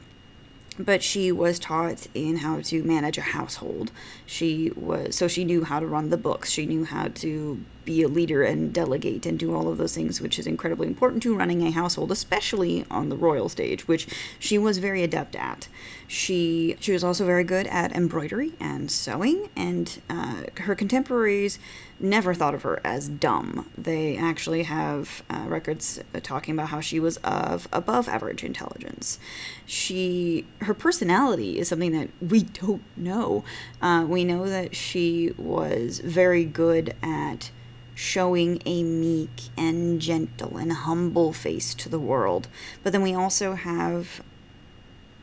but 0.79 1.03
she 1.03 1.33
was 1.33 1.59
taught 1.59 2.07
in 2.15 2.39
how 2.39 2.61
to 2.61 2.83
manage 2.83 3.19
a 3.19 3.23
household. 3.23 3.91
She 4.27 4.73
was 4.75 5.15
so 5.15 5.29
she 5.29 5.45
knew 5.45 5.65
how 5.65 5.81
to 5.81 5.87
run 5.87 6.11
the 6.11 6.17
books. 6.17 6.51
She 6.51 6.67
knew 6.67 6.85
how 6.85 7.09
to 7.09 7.65
be 7.87 8.03
a 8.03 8.09
leader 8.09 8.43
and 8.43 8.75
delegate 8.75 9.25
and 9.25 9.39
do 9.39 9.55
all 9.55 9.69
of 9.69 9.79
those 9.79 9.95
things, 9.95 10.21
which 10.21 10.39
is 10.39 10.47
incredibly 10.47 10.89
important 10.89 11.23
to 11.23 11.35
running 11.35 11.63
a 11.63 11.71
household, 11.71 12.11
especially 12.11 12.85
on 12.91 13.09
the 13.09 13.17
royal 13.17 13.49
stage, 13.49 13.89
which 13.89 14.09
she 14.39 14.59
was 14.59 14.79
very 14.79 15.03
adept 15.03 15.37
at. 15.37 15.69
She 16.09 16.77
she 16.81 16.93
was 16.93 17.03
also 17.03 17.25
very 17.25 17.45
good 17.45 17.67
at 17.69 17.93
embroidery 17.93 18.53
and 18.61 18.91
sewing, 18.91 19.49
and 19.57 20.01
uh, 20.11 20.43
her 20.59 20.75
contemporaries 20.75 21.59
never 21.99 22.35
thought 22.35 22.55
of 22.55 22.63
her 22.63 22.81
as 22.85 23.09
dumb. 23.09 23.69
They 23.77 24.17
actually 24.17 24.65
have 24.65 25.23
uh, 25.31 25.47
records 25.49 26.01
talking 26.23 26.55
about 26.55 26.69
how 26.69 26.81
she 26.81 27.01
was 27.01 27.17
of 27.19 27.69
above 27.73 28.09
average 28.09 28.45
intelligence. 28.45 29.19
She 29.65 30.47
her 30.61 30.75
personality 30.75 31.59
is 31.59 31.69
something 31.69 31.93
that 31.93 32.09
we 32.21 32.43
don't 32.43 32.83
know. 32.97 33.45
Uh, 33.81 34.05
we 34.17 34.25
know 34.25 34.49
that 34.49 34.75
she 34.75 35.35
was 35.37 35.99
very 35.99 36.47
good 36.47 36.97
at 37.03 37.51
showing 37.95 38.63
a 38.65 38.83
meek 38.83 39.51
and 39.59 40.01
gentle 40.01 40.57
and 40.57 40.73
humble 40.73 41.35
face 41.35 41.75
to 41.75 41.91
the 41.91 41.99
world. 41.99 42.49
But 42.83 42.95
then 42.95 43.03
we 43.03 43.13
also 43.13 43.57
have 43.57 44.23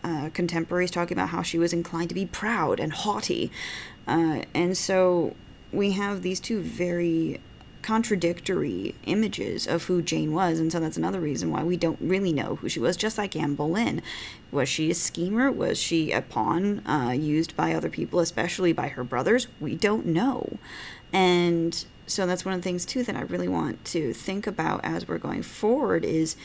uh, 0.03 0.29
contemporaries 0.35 0.91
talking 0.91 1.17
about 1.17 1.29
how 1.29 1.41
she 1.41 1.57
was 1.57 1.73
inclined 1.73 2.09
to 2.09 2.13
be 2.13 2.27
proud 2.27 2.79
and 2.79 2.93
haughty. 2.93 3.51
Uh, 4.07 4.43
and 4.53 4.77
so 4.77 5.35
we 5.71 5.93
have 5.93 6.21
these 6.21 6.39
two 6.39 6.61
very 6.61 7.41
contradictory 7.83 8.95
images 9.05 9.67
of 9.67 9.83
who 9.83 10.01
Jane 10.01 10.33
was, 10.33 10.59
and 10.59 10.71
so 10.71 10.79
that's 10.79 10.97
another 10.97 11.19
reason 11.19 11.51
why 11.51 11.63
we 11.63 11.77
don't 11.77 11.99
really 12.01 12.33
know 12.33 12.55
who 12.55 12.69
she 12.69 12.79
was. 12.79 12.97
Just 12.97 13.17
like 13.17 13.35
Anne 13.35 13.55
Boleyn, 13.55 14.01
was 14.51 14.67
she 14.67 14.89
a 14.89 14.95
schemer? 14.95 15.51
Was 15.51 15.77
she 15.77 16.11
a 16.11 16.21
pawn 16.21 16.85
uh, 16.87 17.11
used 17.11 17.55
by 17.55 17.73
other 17.73 17.89
people, 17.89 18.19
especially 18.19 18.73
by 18.73 18.87
her 18.87 19.03
brothers? 19.03 19.47
We 19.59 19.75
don't 19.75 20.07
know, 20.07 20.57
and 21.11 21.85
so 22.07 22.25
that's 22.25 22.45
one 22.45 22.53
of 22.53 22.61
the 22.61 22.63
things 22.63 22.85
too 22.85 23.03
that 23.03 23.15
I 23.15 23.21
really 23.21 23.47
want 23.47 23.83
to 23.85 24.13
think 24.13 24.47
about 24.47 24.81
as 24.83 25.07
we're 25.07 25.17
going 25.17 25.43
forward 25.43 26.03
is 26.03 26.35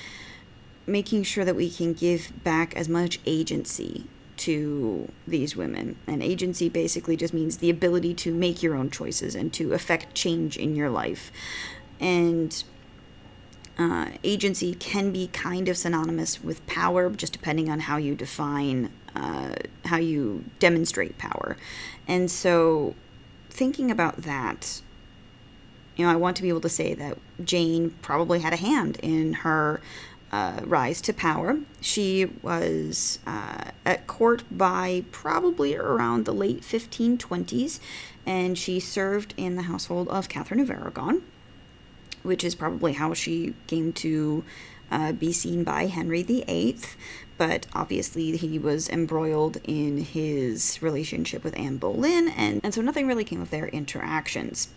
making 0.87 1.23
sure 1.23 1.45
that 1.45 1.57
we 1.57 1.71
can 1.71 1.93
give 1.93 2.33
back 2.45 2.77
as 2.77 2.89
much 2.89 3.21
agency 3.27 4.07
to 4.39 5.11
these 5.27 5.57
women. 5.57 5.97
And 6.07 6.23
agency 6.23 6.69
basically 6.69 7.17
just 7.17 7.35
means 7.35 7.59
the 7.59 7.71
ability 7.71 8.15
to 8.15 8.33
make 8.33 8.63
your 8.63 8.75
own 8.75 8.91
choices 8.91 9.35
and 9.35 9.53
to 9.55 9.73
affect 9.73 10.15
change 10.15 10.57
in 10.57 10.75
your 10.75 10.91
life. 10.91 11.31
And 12.01 12.63
uh, 13.79 14.11
agency 14.25 14.75
can 14.75 15.13
be 15.13 15.29
kind 15.29 15.69
of 15.69 15.77
synonymous 15.77 16.43
with 16.43 16.67
power, 16.67 17.11
just 17.11 17.33
depending 17.33 17.71
on 17.71 17.81
how 17.81 17.97
you 17.97 18.15
define, 18.15 18.91
uh, 19.15 19.55
how 19.85 19.99
you 19.99 20.45
demonstrate 20.59 21.17
power. 21.17 21.57
And 22.09 22.31
so, 22.31 22.95
thinking 23.51 23.91
about 23.91 24.23
that, 24.23 24.83
you 25.97 26.05
know, 26.05 26.11
I 26.11 26.17
want 26.17 26.37
to 26.37 26.43
be 26.43 26.49
able 26.49 26.61
to 26.63 26.69
say 26.69 26.95
that 26.95 27.19
Jane 27.45 27.91
probably 28.03 28.41
had 28.41 28.53
a 28.53 28.57
hand 28.57 28.99
in 29.03 29.33
her 29.35 29.81
uh, 30.31 30.61
rise 30.65 31.01
to 31.03 31.13
power. 31.13 31.59
She 31.81 32.27
was 32.43 33.19
uh, 33.27 33.71
at 33.85 34.07
court 34.07 34.45
by 34.51 35.05
probably 35.11 35.77
around 35.77 36.25
the 36.25 36.35
late 36.35 36.63
1520s, 36.63 37.81
and 38.27 38.59
she 38.59 38.79
served 38.81 39.35
in 39.37 39.57
the 39.57 39.63
household 39.63 40.09
of 40.09 40.29
Catherine 40.29 40.61
of 40.61 40.71
Aragon, 40.71 41.23
which 42.23 42.45
is 42.45 42.55
probably 42.55 42.95
how 42.95 43.15
she 43.15 43.55
came 43.67 43.93
to 43.95 44.45
uh, 44.91 45.13
be 45.13 45.33
seen 45.33 45.65
by 45.65 45.87
Henry 45.87 46.23
VIII. 46.23 46.79
But 47.39 47.67
obviously, 47.73 48.37
he 48.37 48.59
was 48.59 48.89
embroiled 48.89 49.59
in 49.63 49.99
his 49.99 50.83
relationship 50.83 51.45
with 51.45 51.57
Anne 51.57 51.77
Boleyn, 51.77 52.29
and, 52.29 52.61
and 52.65 52.75
so 52.75 52.83
nothing 52.83 53.07
really 53.07 53.25
came 53.25 53.41
of 53.41 53.51
their 53.51 53.69
interactions 53.69 54.69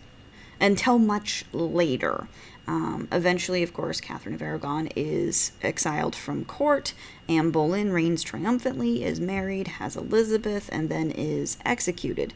until 0.60 0.98
much 0.98 1.44
later. 1.52 2.28
Um, 2.66 3.08
eventually, 3.10 3.62
of 3.62 3.74
course, 3.74 4.00
Catherine 4.00 4.34
of 4.34 4.42
Aragon 4.42 4.88
is 4.94 5.52
exiled 5.62 6.14
from 6.14 6.44
court. 6.44 6.94
Anne 7.28 7.50
Boleyn 7.50 7.92
reigns 7.92 8.22
triumphantly, 8.22 9.04
is 9.04 9.20
married, 9.20 9.68
has 9.68 9.96
Elizabeth, 9.96 10.68
and 10.72 10.88
then 10.88 11.10
is 11.10 11.58
executed. 11.64 12.32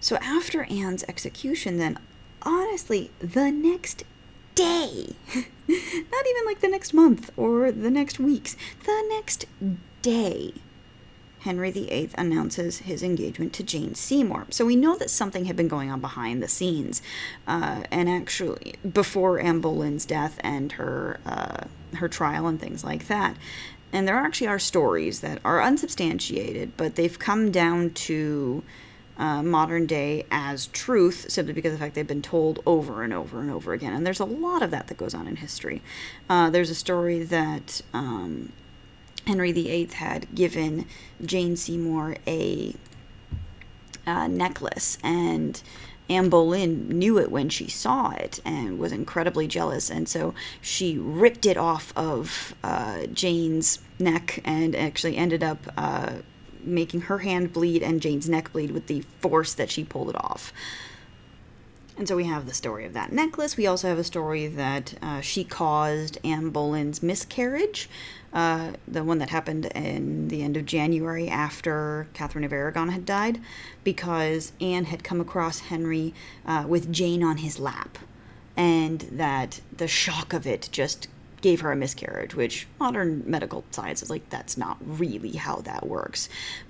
So, 0.00 0.16
after 0.16 0.64
Anne's 0.64 1.04
execution, 1.04 1.78
then, 1.78 1.98
honestly, 2.42 3.10
the 3.18 3.50
next 3.50 4.04
day, 4.54 5.16
not 5.34 6.26
even 6.26 6.46
like 6.46 6.60
the 6.60 6.68
next 6.68 6.94
month 6.94 7.30
or 7.36 7.70
the 7.70 7.90
next 7.90 8.18
weeks, 8.18 8.56
the 8.84 9.04
next 9.10 9.46
day, 10.02 10.54
Henry 11.46 11.70
VIII 11.70 12.10
announces 12.18 12.78
his 12.78 13.04
engagement 13.04 13.52
to 13.54 13.62
Jane 13.62 13.94
Seymour. 13.94 14.46
So 14.50 14.66
we 14.66 14.74
know 14.74 14.96
that 14.96 15.10
something 15.10 15.44
had 15.44 15.56
been 15.56 15.68
going 15.68 15.90
on 15.90 16.00
behind 16.00 16.42
the 16.42 16.48
scenes, 16.48 17.00
uh, 17.46 17.84
and 17.90 18.08
actually 18.08 18.74
before 18.92 19.38
Anne 19.38 19.60
Boleyn's 19.60 20.04
death 20.04 20.38
and 20.42 20.72
her 20.72 21.20
uh, 21.24 21.64
her 21.96 22.08
trial 22.08 22.48
and 22.48 22.60
things 22.60 22.82
like 22.82 23.06
that. 23.06 23.36
And 23.92 24.08
there 24.08 24.16
actually 24.16 24.48
are 24.48 24.58
stories 24.58 25.20
that 25.20 25.38
are 25.44 25.62
unsubstantiated, 25.62 26.76
but 26.76 26.96
they've 26.96 27.18
come 27.18 27.52
down 27.52 27.90
to 27.90 28.64
uh, 29.16 29.42
modern 29.42 29.86
day 29.86 30.26
as 30.30 30.66
truth 30.66 31.30
simply 31.30 31.54
because 31.54 31.72
of 31.72 31.78
the 31.78 31.84
fact 31.84 31.94
they've 31.94 32.06
been 32.06 32.22
told 32.22 32.60
over 32.66 33.02
and 33.04 33.12
over 33.12 33.40
and 33.40 33.50
over 33.50 33.72
again. 33.72 33.92
And 33.94 34.04
there's 34.04 34.20
a 34.20 34.24
lot 34.24 34.62
of 34.62 34.72
that 34.72 34.88
that 34.88 34.98
goes 34.98 35.14
on 35.14 35.28
in 35.28 35.36
history. 35.36 35.80
Uh, 36.28 36.50
there's 36.50 36.70
a 36.70 36.74
story 36.74 37.22
that 37.22 37.80
um, 37.94 38.52
Henry 39.26 39.52
VIII 39.52 39.86
had 39.94 40.34
given 40.34 40.86
Jane 41.24 41.56
Seymour 41.56 42.16
a 42.26 42.74
necklace, 44.06 44.98
and 45.02 45.60
Anne 46.08 46.28
Boleyn 46.28 46.88
knew 46.88 47.18
it 47.18 47.30
when 47.30 47.48
she 47.48 47.68
saw 47.68 48.10
it 48.10 48.38
and 48.44 48.78
was 48.78 48.92
incredibly 48.92 49.48
jealous, 49.48 49.90
and 49.90 50.08
so 50.08 50.34
she 50.60 50.96
ripped 50.96 51.44
it 51.44 51.56
off 51.56 51.92
of 51.96 52.54
uh, 52.62 53.06
Jane's 53.06 53.80
neck 53.98 54.40
and 54.44 54.76
actually 54.76 55.16
ended 55.16 55.42
up 55.42 55.58
uh, 55.76 56.16
making 56.62 57.02
her 57.02 57.18
hand 57.18 57.52
bleed 57.52 57.82
and 57.82 58.00
Jane's 58.00 58.28
neck 58.28 58.52
bleed 58.52 58.70
with 58.70 58.86
the 58.86 59.00
force 59.20 59.54
that 59.54 59.70
she 59.70 59.82
pulled 59.82 60.10
it 60.10 60.16
off. 60.16 60.52
And 61.98 62.06
so 62.06 62.14
we 62.14 62.24
have 62.24 62.44
the 62.44 62.52
story 62.52 62.84
of 62.84 62.92
that 62.92 63.10
necklace. 63.10 63.56
We 63.56 63.66
also 63.66 63.88
have 63.88 63.98
a 63.98 64.04
story 64.04 64.46
that 64.48 64.94
uh, 65.00 65.22
she 65.22 65.44
caused 65.44 66.18
Anne 66.22 66.50
Boleyn's 66.50 67.02
miscarriage, 67.02 67.88
uh, 68.34 68.72
the 68.86 69.02
one 69.02 69.18
that 69.18 69.30
happened 69.30 69.66
in 69.74 70.28
the 70.28 70.42
end 70.42 70.58
of 70.58 70.66
January 70.66 71.28
after 71.28 72.06
Catherine 72.12 72.44
of 72.44 72.52
Aragon 72.52 72.90
had 72.90 73.06
died, 73.06 73.40
because 73.82 74.52
Anne 74.60 74.84
had 74.84 75.04
come 75.04 75.22
across 75.22 75.60
Henry 75.60 76.12
uh, 76.44 76.66
with 76.68 76.92
Jane 76.92 77.22
on 77.22 77.38
his 77.38 77.58
lap, 77.58 77.96
and 78.58 79.00
that 79.12 79.62
the 79.74 79.88
shock 79.88 80.34
of 80.34 80.46
it 80.46 80.68
just 80.70 81.08
gave 81.40 81.60
her 81.60 81.72
a 81.72 81.76
miscarriage, 81.76 82.34
which 82.34 82.66
modern 82.78 83.22
medical 83.26 83.64
science 83.70 84.02
is 84.02 84.10
like, 84.10 84.28
that's 84.28 84.56
not 84.56 84.76
really 84.84 85.32
how 85.32 85.56
that 85.56 85.86
works. 85.86 86.28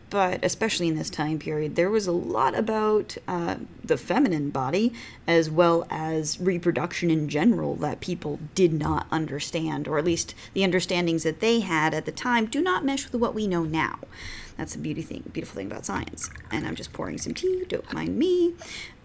But 0.09 0.45
especially 0.45 0.87
in 0.87 0.97
this 0.97 1.11
time 1.11 1.39
period, 1.39 1.75
there 1.75 1.91
was 1.91 2.07
a 2.07 2.13
lot 2.13 2.57
about 2.57 3.17
uh, 3.27 3.57
the 3.83 3.99
feminine 3.99 4.51
body 4.51 4.93
as 5.27 5.51
well 5.51 5.87
as 5.91 6.41
reproduction 6.41 7.11
in 7.11 7.29
general 7.29 7.75
that 7.77 8.01
people 8.01 8.39
did 8.55 8.73
not 8.73 9.09
understand, 9.11 9.89
or 9.89 9.99
at 9.99 10.05
least 10.05 10.35
the 10.55 10.63
understandings 10.63 11.25
that 11.25 11.41
they 11.41 11.61
had 11.61 11.93
at 11.93 12.05
the 12.05 12.13
time 12.13 12.47
do 12.47 12.63
not 12.63 12.85
mesh 12.85 13.11
with 13.11 13.21
what 13.21 13.35
we 13.35 13.49
know 13.49 13.65
now. 13.65 13.99
That's 14.57 14.75
the 14.75 14.79
beauty 14.79 15.03
thing, 15.03 15.25
beautiful 15.33 15.57
thing 15.57 15.67
about 15.67 15.85
science. 15.85 16.31
And 16.51 16.67
I'm 16.67 16.77
just 16.77 16.93
pouring 16.93 17.19
some 17.19 17.35
tea. 17.35 17.65
Don't 17.69 17.93
mind 17.93 18.17
me. 18.17 18.55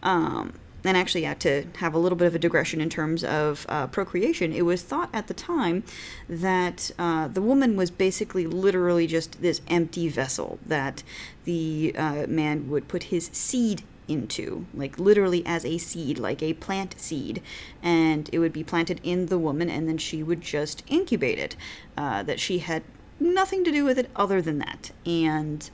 Um, 0.04 0.54
and 0.84 0.98
actually, 0.98 1.22
yeah, 1.22 1.36
to 1.36 1.66
have 1.78 1.94
a 1.94 1.98
little 1.98 2.18
bit 2.18 2.28
of 2.28 2.36
a 2.36 2.40
digression 2.40 2.82
in 2.82 2.90
terms 2.90 3.24
of 3.24 3.66
uh, 3.70 3.88
procreation, 3.88 4.52
it 4.52 4.64
was 4.64 4.82
thought 4.82 5.10
at 5.14 5.28
the 5.28 5.34
time 5.34 5.84
that 6.28 6.92
uh, 6.98 7.28
the 7.28 7.42
woman 7.42 7.76
was 7.76 7.92
basically 7.92 8.48
literally 8.48 9.06
just 9.08 9.42
this 9.42 9.62
empty 9.68 10.10
vessel 10.10 10.58
that 10.66 11.04
the 11.46 11.94
uh, 11.98 12.26
man 12.28 12.70
would 12.70 12.88
put 12.88 13.04
his 13.04 13.30
seed 13.32 13.84
into, 14.08 14.66
like 14.74 15.00
literally 15.00 15.46
as 15.46 15.64
a 15.66 15.78
seed, 15.78 16.18
like 16.18 16.42
a 16.42 16.54
plant 16.54 17.00
seed, 17.00 17.42
and 17.82 18.30
it 18.34 18.40
would 18.40 18.54
be 18.54 18.64
planted 18.64 19.00
in 19.04 19.28
the 19.28 19.38
woman, 19.38 19.70
and 19.70 19.88
then 19.88 19.98
she 19.98 20.24
would 20.24 20.42
just 20.42 20.84
incubate 20.88 21.40
it. 21.40 21.56
Uh, 21.98 22.24
that 22.24 22.40
she 22.40 22.60
had 22.60 22.84
nothing 23.20 23.64
to 23.64 23.72
do 23.72 23.86
with 23.86 23.98
it 24.00 24.10
other 24.16 24.42
than 24.42 24.58
that. 24.60 24.92
And 25.06 25.70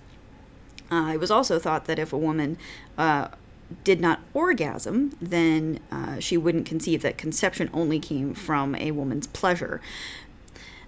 uh, 0.91 1.11
it 1.13 1.19
was 1.19 1.31
also 1.31 1.59
thought 1.59 1.85
that 1.85 1.97
if 1.97 2.13
a 2.13 2.17
woman 2.17 2.57
uh, 2.97 3.29
did 3.83 3.99
not 3.99 4.19
orgasm, 4.33 5.15
then 5.21 5.79
uh, 5.91 6.19
she 6.19 6.37
wouldn't 6.37 6.65
conceive, 6.65 7.01
that 7.01 7.17
conception 7.17 7.69
only 7.73 7.99
came 7.99 8.33
from 8.33 8.75
a 8.75 8.91
woman's 8.91 9.27
pleasure. 9.27 9.81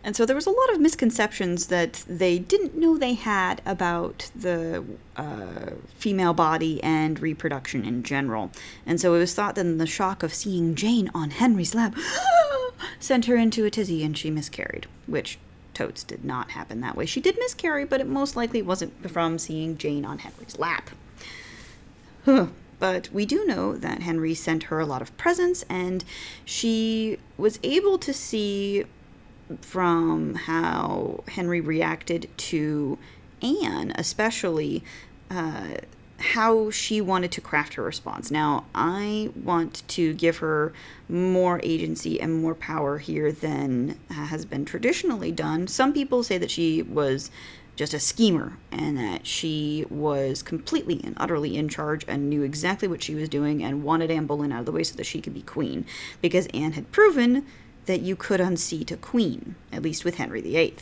And 0.03 0.15
so 0.15 0.25
there 0.25 0.36
was 0.36 0.48
a 0.48 0.51
lot 0.51 0.71
of 0.71 0.79
misconceptions 0.79 1.67
that 1.67 2.05
they 2.07 2.39
didn't 2.39 2.77
know 2.77 2.98
they 2.98 3.15
had 3.15 3.62
about 3.65 4.31
the 4.33 4.83
uh, 5.17 5.71
female 5.95 6.33
body 6.33 6.81
and 6.81 7.19
reproduction 7.19 7.83
in 7.83 8.03
general. 8.03 8.51
And 8.86 9.00
so 9.00 9.13
it 9.13 9.19
was 9.19 9.33
thought 9.33 9.55
that 9.55 9.63
the 9.63 9.86
shock 9.86 10.24
of 10.24 10.33
seeing 10.33 10.75
Jane 10.75 11.12
on 11.13 11.31
Henry's 11.31 11.75
lap 11.75 11.95
sent 13.00 13.25
her 13.25 13.36
into 13.36 13.65
a 13.65 13.69
tizzy 13.69 14.03
and 14.03 14.17
she 14.17 14.31
miscarried, 14.31 14.88
which 15.05 15.38
totes 15.74 16.03
did 16.03 16.24
not 16.24 16.51
happen 16.51 16.79
that 16.79 16.95
way. 16.95 17.05
She 17.05 17.19
did 17.19 17.38
miscarry, 17.38 17.83
but 17.83 18.00
it 18.00 18.07
most 18.07 18.38
likely 18.38 18.62
wasn't 18.62 19.09
from 19.09 19.38
seeing 19.38 19.77
Jane 19.77 20.05
on 20.05 20.19
Henry's 20.19 20.57
lap. 20.57 20.91
But 22.79 23.09
we 23.12 23.25
do 23.25 23.45
know 23.45 23.75
that 23.75 24.01
Henry 24.01 24.33
sent 24.33 24.63
her 24.63 24.79
a 24.79 24.86
lot 24.86 25.01
of 25.01 25.15
presents, 25.17 25.63
and 25.69 26.03
she 26.45 27.19
was 27.38 27.59
able 27.62 27.98
to 28.00 28.13
see 28.13 28.86
from 29.62 30.36
how 30.36 31.24
Henry 31.27 31.59
reacted 31.59 32.29
to 32.38 32.98
Anne, 33.41 33.91
especially, 33.95 34.83
uh, 35.29 35.75
how 36.19 36.69
she 36.69 37.00
wanted 37.00 37.31
to 37.31 37.41
craft 37.41 37.75
her 37.75 37.83
response. 37.83 38.29
Now, 38.29 38.65
I 38.75 39.29
want 39.36 39.83
to 39.89 40.13
give 40.13 40.38
her 40.38 40.74
more 41.07 41.62
agency 41.63 42.19
and 42.19 42.41
more 42.41 42.55
power 42.55 42.98
here 42.98 43.31
than 43.31 43.98
has 44.09 44.45
been 44.45 44.65
traditionally 44.65 45.31
done. 45.31 45.67
Some 45.67 45.93
people 45.93 46.24
say 46.24 46.38
that 46.38 46.51
she 46.51 46.81
was 46.81 47.31
just 47.79 47.94
a 47.94 48.00
schemer 48.00 48.57
and 48.74 48.98
that 48.98 49.25
she 49.25 49.85
was 49.89 50.44
completely 50.44 51.00
and 51.01 51.13
utterly 51.15 51.55
in 51.55 51.70
charge 51.70 52.03
and 52.09 52.29
knew 52.29 52.44
exactly 52.44 52.89
what 52.89 53.01
she 53.01 53.15
was 53.15 53.29
doing 53.29 53.63
and 53.63 53.83
wanted 53.83 54.11
Anne 54.11 54.25
Boleyn 54.25 54.51
out 54.51 54.59
of 54.59 54.65
the 54.65 54.72
way 54.74 54.83
so 54.83 54.98
that 54.98 55.05
she 55.05 55.22
could 55.22 55.33
be 55.33 55.42
queen 55.42 55.85
because 56.22 56.46
Anne 56.48 56.74
had 56.74 56.92
proven 56.92 57.46
that 57.85 58.01
you 58.01 58.18
could 58.18 58.42
unseat 58.42 58.92
a 58.92 58.98
queen, 58.98 59.55
at 59.72 59.81
least 59.81 60.03
with 60.03 60.15
Henry 60.15 60.42
VIII. 60.42 60.75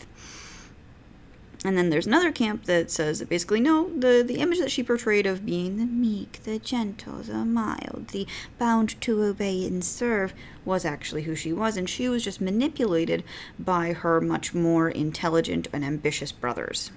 And 1.67 1.77
then 1.77 1.89
there's 1.89 2.07
another 2.07 2.31
camp 2.31 2.63
that 2.63 2.89
says 2.89 3.19
that 3.19 3.27
basically, 3.27 3.59
no, 3.59 3.89
the, 3.89 4.23
the 4.25 4.37
image 4.37 4.59
that 4.59 4.71
she 4.71 4.83
portrayed 4.83 5.25
of 5.25 5.45
being 5.45 5.75
the 5.75 5.85
meek, 5.85 6.39
the 6.43 6.59
gentle, 6.59 7.17
the 7.17 7.43
mild, 7.43 8.07
the 8.13 8.25
bound 8.57 8.99
to 9.01 9.21
obey 9.21 9.65
and 9.65 9.83
serve 9.83 10.33
was 10.63 10.85
actually 10.85 11.23
who 11.23 11.35
she 11.35 11.51
was, 11.51 11.75
and 11.75 11.89
she 11.89 12.07
was 12.07 12.23
just 12.23 12.39
manipulated 12.39 13.21
by 13.59 13.91
her 13.91 14.21
much 14.21 14.53
more 14.53 14.87
intelligent 14.87 15.67
and 15.73 15.83
ambitious 15.83 16.31
brothers. 16.31 16.91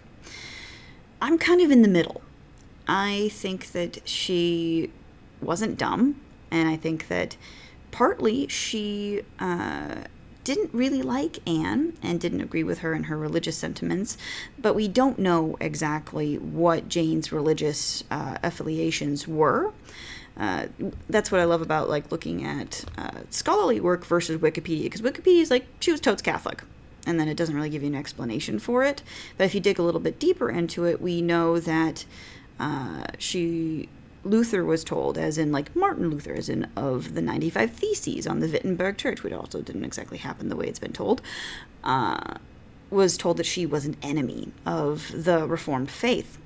I'm 1.21 1.37
kind 1.37 1.61
of 1.61 1.73
in 1.73 1.83
the 1.83 1.89
middle. 1.89 2.21
I 2.87 3.31
think 3.33 3.73
that 3.73 4.09
she 4.09 4.93
wasn't 5.43 5.79
dumb, 5.79 6.21
and 6.49 6.69
I 6.69 6.77
think 6.77 7.09
that 7.09 7.37
partly 7.91 8.47
she. 8.47 9.23
Uh, 9.41 10.03
didn't 10.45 10.73
really 10.73 11.03
like 11.03 11.39
Anne 11.47 11.97
and 12.03 12.21
didn't 12.21 12.41
agree 12.41 12.65
with 12.65 12.79
her 12.79 12.95
in 12.95 13.05
her 13.05 13.17
religious 13.17 13.57
sentiments, 13.59 14.17
but 14.59 14.75
we 14.75 14.89
don't 14.89 15.19
know 15.19 15.57
exactly 15.61 16.39
what 16.39 16.89
Jane's 16.89 17.31
religious 17.33 18.05
uh, 18.11 18.39
affiliations 18.43 19.29
were. 19.29 19.73
Uh, 20.37 20.69
that's 21.09 21.31
what 21.31 21.41
I 21.41 21.45
love 21.45 21.61
about 21.61 21.89
like 21.89 22.11
looking 22.11 22.45
at 22.45 22.85
uh, 22.97 23.21
scholarly 23.29 23.81
work 23.81 24.05
versus 24.05 24.41
Wikipedia, 24.41 24.85
because 24.85 25.03
Wikipedia 25.03 25.43
is 25.43 25.51
like 25.51 25.67
she 25.81 25.91
was 25.91 26.01
totes 26.01 26.23
Catholic, 26.23 26.63
and 27.07 27.21
then 27.21 27.29
it 27.29 27.37
doesn't 27.37 27.55
really 27.55 27.69
give 27.69 27.83
you 27.83 27.89
an 27.89 27.95
explanation 27.95 28.59
for 28.59 28.83
it. 28.83 29.03
But 29.37 29.45
if 29.45 29.55
you 29.55 29.61
dig 29.61 29.79
a 29.79 29.83
little 29.83 30.01
bit 30.01 30.19
deeper 30.19 30.49
into 30.49 30.85
it, 30.85 31.03
we 31.03 31.21
know 31.21 31.61
that 31.61 32.07
uh, 32.59 33.05
she 33.19 33.89
Luther 34.23 34.65
was 34.65 34.85
told, 34.85 35.17
as 35.17 35.39
in 35.39 35.53
like 35.53 35.75
Martin 35.75 36.11
Luther, 36.11 36.35
as 36.35 36.49
in 36.49 36.69
of 36.77 37.15
the 37.15 37.23
95 37.23 37.71
Theses 37.73 38.27
on 38.27 38.41
the 38.41 38.49
Wittenberg 38.49 38.99
Church, 38.99 39.23
which 39.23 39.33
also 39.33 39.63
didn't 39.63 39.85
exactly 39.85 40.19
happen 40.19 40.49
the 40.49 40.57
way 40.57 40.67
it's 40.67 40.79
been 40.79 40.93
told, 40.93 41.23
uh, 41.85 42.35
was 42.91 43.17
told 43.17 43.37
that 43.39 43.47
she 43.47 43.65
was 43.65 43.87
an 43.87 43.97
enemy 44.03 44.53
of 44.67 45.11
the 45.15 45.47
Reformed 45.47 45.91
faith. 45.91 46.39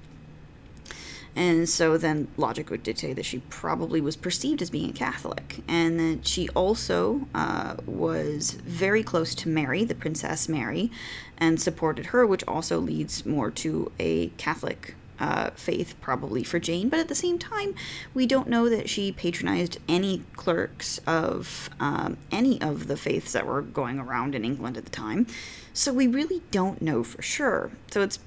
And 1.37 1.69
so 1.69 1.99
then 1.99 2.29
logic 2.37 2.71
would 2.71 2.85
dictate 2.85 3.17
that 3.17 3.25
she 3.25 3.41
probably 3.49 4.01
was 4.01 4.15
perceived 4.15 4.63
as 4.63 4.71
being 4.71 4.91
a 4.91 4.93
Catholic. 4.93 5.63
And 5.67 5.99
that 5.99 6.27
she 6.27 6.49
also 6.51 7.27
uh, 7.35 7.77
was 7.87 8.53
very 8.53 9.03
close 9.03 9.35
to 9.37 9.49
Mary, 9.49 9.85
the 9.85 9.97
Princess 9.97 10.49
Mary, 10.49 10.93
and 11.37 11.61
supported 11.61 12.07
her, 12.07 12.25
which 12.25 12.45
also 12.47 12.79
leads 12.79 13.27
more 13.27 13.51
to 13.51 13.91
a 13.99 14.29
Catholic 14.37 14.95
uh, 15.19 15.51
faith 15.51 15.95
probably 16.01 16.43
for 16.43 16.59
Jane, 16.59 16.89
but 16.89 17.01
at 17.01 17.09
the 17.09 17.15
same 17.15 17.39
time, 17.39 17.75
we 18.13 18.27
don't 18.27 18.49
know 18.49 18.69
that 18.69 18.89
she 18.89 19.13
patronized 19.13 19.79
any 19.89 20.23
clerks 20.37 20.99
of 21.07 21.71
um, 21.81 22.17
any 22.31 22.61
of 22.61 22.87
the 22.87 22.97
faiths 22.97 23.33
that 23.33 23.47
were 23.47 23.63
going 23.63 23.99
around 23.99 24.35
in 24.35 24.45
England 24.45 24.77
at 24.77 24.85
the 24.85 24.91
time. 24.91 25.27
So 25.73 25.93
we 25.93 26.07
really 26.07 26.43
don't 26.51 26.81
know 26.83 27.03
for 27.03 27.23
sure. 27.23 27.71
So 27.91 28.03
it's 28.03 28.19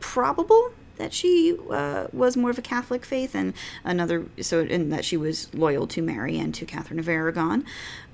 probable 0.00 0.72
that 0.96 1.12
she 1.12 1.56
uh, 1.70 2.08
was 2.12 2.36
more 2.36 2.50
of 2.50 2.58
a 2.58 2.62
Catholic 2.62 3.04
faith, 3.04 3.34
and 3.34 3.54
another 3.84 4.26
so 4.40 4.60
and 4.60 4.92
that 4.92 5.04
she 5.04 5.16
was 5.16 5.52
loyal 5.54 5.86
to 5.86 6.02
Mary 6.02 6.38
and 6.38 6.54
to 6.54 6.66
Catherine 6.66 6.98
of 6.98 7.08
Aragon, 7.08 7.64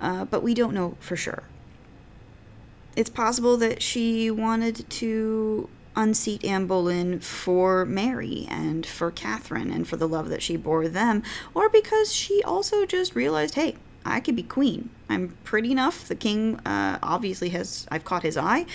uh, 0.01 0.25
but 0.27 0.43
we 0.43 0.55
don't 0.55 0.75
know 0.75 0.97
for 1.01 1.17
sure. 1.17 1.45
It's 2.95 3.11
possible 3.11 3.57
that 3.57 3.83
she 3.83 4.31
wanted 4.31 4.89
to 4.89 5.69
unseat 5.97 6.45
Anne 6.45 6.67
Boleyn 6.67 7.21
for 7.21 7.85
Mary 7.85 8.47
and 8.51 8.85
for 8.85 9.11
Catherine 9.11 9.71
and 9.71 9.87
for 9.87 9.97
the 9.97 10.09
love 10.09 10.29
that 10.29 10.43
she 10.43 10.57
bore 10.57 10.89
them, 10.89 11.23
or 11.55 11.69
because 11.69 12.13
she 12.13 12.43
also 12.43 12.85
just 12.87 13.15
realized, 13.15 13.55
hey, 13.55 13.77
I 14.05 14.21
could 14.21 14.37
be 14.37 14.43
queen. 14.43 14.91
I'm 15.09 15.37
pretty 15.45 15.73
enough. 15.73 16.09
The 16.09 16.15
king 16.15 16.57
uh, 16.67 16.99
obviously 17.03 17.51
has, 17.51 17.87
I've 17.91 18.05
caught 18.05 18.23
his 18.23 18.37
eye, 18.37 18.67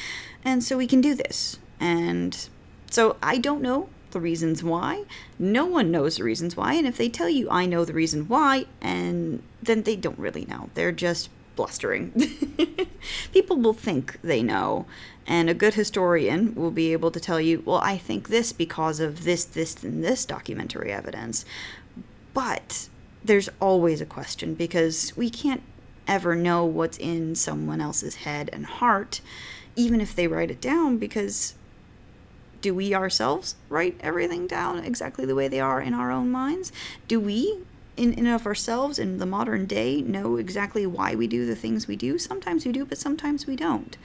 and 0.43 0.63
so 0.63 0.77
we 0.77 0.87
can 0.87 1.01
do 1.01 1.13
this. 1.13 1.59
And 1.79 2.49
so 2.89 3.17
I 3.21 3.37
don't 3.37 3.61
know 3.61 3.89
the 4.11 4.19
reasons 4.19 4.63
why. 4.63 5.03
No 5.37 5.65
one 5.65 5.91
knows 5.91 6.17
the 6.17 6.23
reasons 6.23 6.57
why, 6.57 6.73
and 6.73 6.87
if 6.87 6.97
they 6.97 7.09
tell 7.09 7.29
you 7.29 7.49
I 7.49 7.65
know 7.65 7.85
the 7.85 7.93
reason 7.93 8.27
why, 8.27 8.65
and 8.81 9.43
then 9.61 9.83
they 9.83 9.95
don't 9.95 10.17
really 10.17 10.45
know. 10.45 10.69
They're 10.73 10.91
just 10.91 11.29
blustering. 11.59 12.13
People 13.33 13.57
will 13.57 13.73
think 13.73 14.17
they 14.21 14.41
know, 14.41 14.85
and 15.27 15.49
a 15.49 15.53
good 15.53 15.73
historian 15.73 16.55
will 16.55 16.71
be 16.71 16.93
able 16.93 17.11
to 17.11 17.19
tell 17.19 17.41
you, 17.41 17.61
well, 17.65 17.81
I 17.83 17.97
think 17.97 18.29
this 18.29 18.53
because 18.53 19.01
of 19.01 19.25
this, 19.25 19.43
this, 19.43 19.83
and 19.83 20.01
this 20.01 20.23
documentary 20.23 20.89
evidence. 20.89 21.43
But 22.33 22.87
there's 23.25 23.49
always 23.59 23.99
a 23.99 24.05
question 24.05 24.53
because 24.53 25.11
we 25.17 25.29
can't 25.29 25.61
ever 26.07 26.33
know 26.33 26.63
what's 26.63 26.97
in 26.97 27.35
someone 27.35 27.81
else's 27.81 28.15
head 28.23 28.49
and 28.53 28.65
heart, 28.65 29.19
even 29.75 29.99
if 29.99 30.15
they 30.15 30.27
write 30.27 30.49
it 30.49 30.61
down, 30.61 30.97
because 30.97 31.55
do 32.61 32.73
we 32.73 32.93
ourselves 32.93 33.57
write 33.67 33.97
everything 33.99 34.47
down 34.47 34.79
exactly 34.79 35.25
the 35.25 35.35
way 35.35 35.49
they 35.49 35.59
are 35.59 35.81
in 35.81 35.93
our 35.93 36.09
own 36.09 36.31
minds? 36.31 36.71
Do 37.09 37.19
we 37.19 37.59
in 37.99 38.13
and 38.13 38.27
of 38.29 38.45
ourselves 38.45 38.97
in 38.97 39.17
the 39.17 39.25
modern 39.25 39.65
day 39.65 40.01
know 40.01 40.37
exactly 40.37 40.85
why 40.85 41.15
we 41.15 41.27
do 41.27 41.45
the 41.45 41.55
things 41.55 41.85
we 41.85 41.97
do. 41.97 42.17
Sometimes 42.17 42.65
we 42.65 42.71
do, 42.71 42.85
but 42.85 42.97
sometimes 42.97 43.45
we 43.45 43.57
don't. 43.57 43.97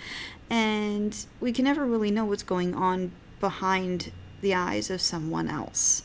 And 0.50 1.24
we 1.40 1.52
can 1.52 1.64
never 1.64 1.86
really 1.86 2.10
know 2.10 2.24
what's 2.24 2.42
going 2.42 2.74
on 2.74 3.12
behind 3.38 4.10
the 4.40 4.52
eyes 4.52 4.90
of 4.90 5.00
someone 5.00 5.48
else. 5.48 6.02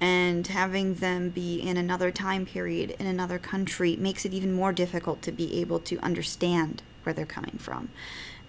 And 0.00 0.46
having 0.46 0.94
them 0.94 1.28
be 1.28 1.60
in 1.60 1.76
another 1.76 2.10
time 2.10 2.46
period, 2.46 2.96
in 2.98 3.06
another 3.06 3.38
country, 3.38 3.94
makes 3.94 4.24
it 4.24 4.32
even 4.32 4.52
more 4.52 4.72
difficult 4.72 5.20
to 5.22 5.32
be 5.32 5.60
able 5.60 5.78
to 5.80 5.98
understand 5.98 6.82
where 7.02 7.12
they're 7.12 7.26
coming 7.26 7.58
from. 7.58 7.90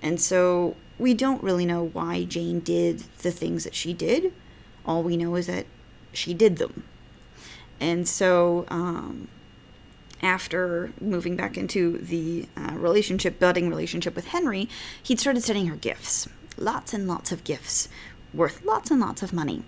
And 0.02 0.20
so 0.20 0.76
we 0.98 1.14
don't 1.14 1.44
really 1.44 1.66
know 1.66 1.84
why 1.84 2.24
Jane 2.24 2.62
did 2.62 3.04
the 3.20 3.32
things 3.32 3.66
that 3.66 3.76
she 3.76 3.94
did. 3.94 4.34
All 4.86 5.04
we 5.04 5.18
know 5.18 5.36
is 5.36 5.48
that 5.48 5.66
she 6.14 6.34
did 6.34 6.58
them. 6.58 6.86
And 7.84 8.08
so, 8.08 8.66
um, 8.70 9.28
after 10.22 10.94
moving 11.02 11.36
back 11.36 11.58
into 11.58 11.98
the 11.98 12.48
uh, 12.56 12.76
relationship, 12.76 13.40
building 13.40 13.70
relationship 13.70 14.16
with 14.16 14.28
Henry, 14.28 14.70
he'd 15.04 15.20
started 15.20 15.44
sending 15.44 15.68
her 15.68 15.76
gifts. 15.76 16.30
Lots 16.58 16.94
and 16.94 17.10
lots 17.10 17.34
of 17.34 17.44
gifts, 17.44 17.90
worth 18.34 18.64
lots 18.64 18.90
and 18.90 19.02
lots 19.02 19.22
of 19.22 19.34
money. 19.34 19.64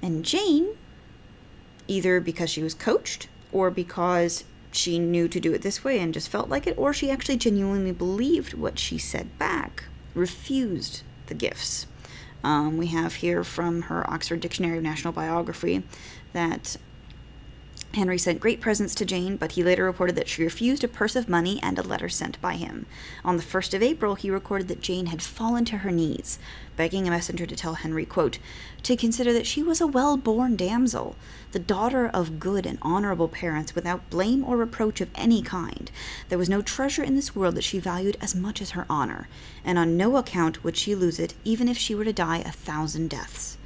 And 0.00 0.24
Jane, 0.24 0.76
either 1.88 2.20
because 2.20 2.48
she 2.48 2.62
was 2.62 2.74
coached 2.74 3.26
or 3.50 3.72
because 3.72 4.44
she 4.70 5.00
knew 5.00 5.26
to 5.26 5.40
do 5.40 5.52
it 5.52 5.62
this 5.62 5.82
way 5.82 5.98
and 5.98 6.14
just 6.14 6.28
felt 6.28 6.48
like 6.48 6.68
it, 6.68 6.78
or 6.78 6.92
she 6.92 7.10
actually 7.10 7.38
genuinely 7.38 7.90
believed 7.90 8.54
what 8.54 8.78
she 8.78 8.98
said 8.98 9.36
back, 9.36 9.86
refused 10.14 11.02
the 11.26 11.34
gifts. 11.34 11.88
Um, 12.44 12.76
we 12.76 12.86
have 12.86 13.14
here 13.14 13.42
from 13.42 13.82
her 13.82 14.08
Oxford 14.08 14.38
Dictionary 14.38 14.76
of 14.76 14.84
National 14.84 15.12
Biography 15.12 15.82
that 16.32 16.76
Henry 17.92 18.18
sent 18.18 18.38
great 18.38 18.60
presents 18.60 18.94
to 18.94 19.04
Jane, 19.04 19.36
but 19.36 19.52
he 19.52 19.64
later 19.64 19.82
reported 19.82 20.14
that 20.14 20.28
she 20.28 20.44
refused 20.44 20.84
a 20.84 20.88
purse 20.88 21.16
of 21.16 21.28
money 21.28 21.58
and 21.60 21.76
a 21.76 21.82
letter 21.82 22.08
sent 22.08 22.40
by 22.40 22.54
him. 22.54 22.86
On 23.24 23.36
the 23.36 23.42
1st 23.42 23.74
of 23.74 23.82
April, 23.82 24.14
he 24.14 24.30
recorded 24.30 24.68
that 24.68 24.80
Jane 24.80 25.06
had 25.06 25.20
fallen 25.20 25.64
to 25.64 25.78
her 25.78 25.90
knees, 25.90 26.38
begging 26.76 27.08
a 27.08 27.10
messenger 27.10 27.46
to 27.46 27.56
tell 27.56 27.74
Henry, 27.74 28.06
quote, 28.06 28.38
to 28.84 28.96
consider 28.96 29.32
that 29.32 29.46
she 29.46 29.60
was 29.60 29.80
a 29.80 29.88
well 29.88 30.16
born 30.16 30.54
damsel, 30.54 31.16
the 31.50 31.58
daughter 31.58 32.06
of 32.06 32.38
good 32.38 32.64
and 32.64 32.78
honorable 32.80 33.26
parents, 33.26 33.74
without 33.74 34.08
blame 34.08 34.44
or 34.44 34.56
reproach 34.56 35.00
of 35.00 35.10
any 35.16 35.42
kind. 35.42 35.90
There 36.28 36.38
was 36.38 36.48
no 36.48 36.62
treasure 36.62 37.02
in 37.02 37.16
this 37.16 37.34
world 37.34 37.56
that 37.56 37.64
she 37.64 37.80
valued 37.80 38.16
as 38.20 38.36
much 38.36 38.62
as 38.62 38.70
her 38.70 38.86
honor, 38.88 39.26
and 39.64 39.78
on 39.78 39.96
no 39.96 40.16
account 40.16 40.62
would 40.62 40.76
she 40.76 40.94
lose 40.94 41.18
it, 41.18 41.34
even 41.42 41.66
if 41.66 41.76
she 41.76 41.96
were 41.96 42.04
to 42.04 42.12
die 42.12 42.38
a 42.38 42.52
thousand 42.52 43.10
deaths 43.10 43.58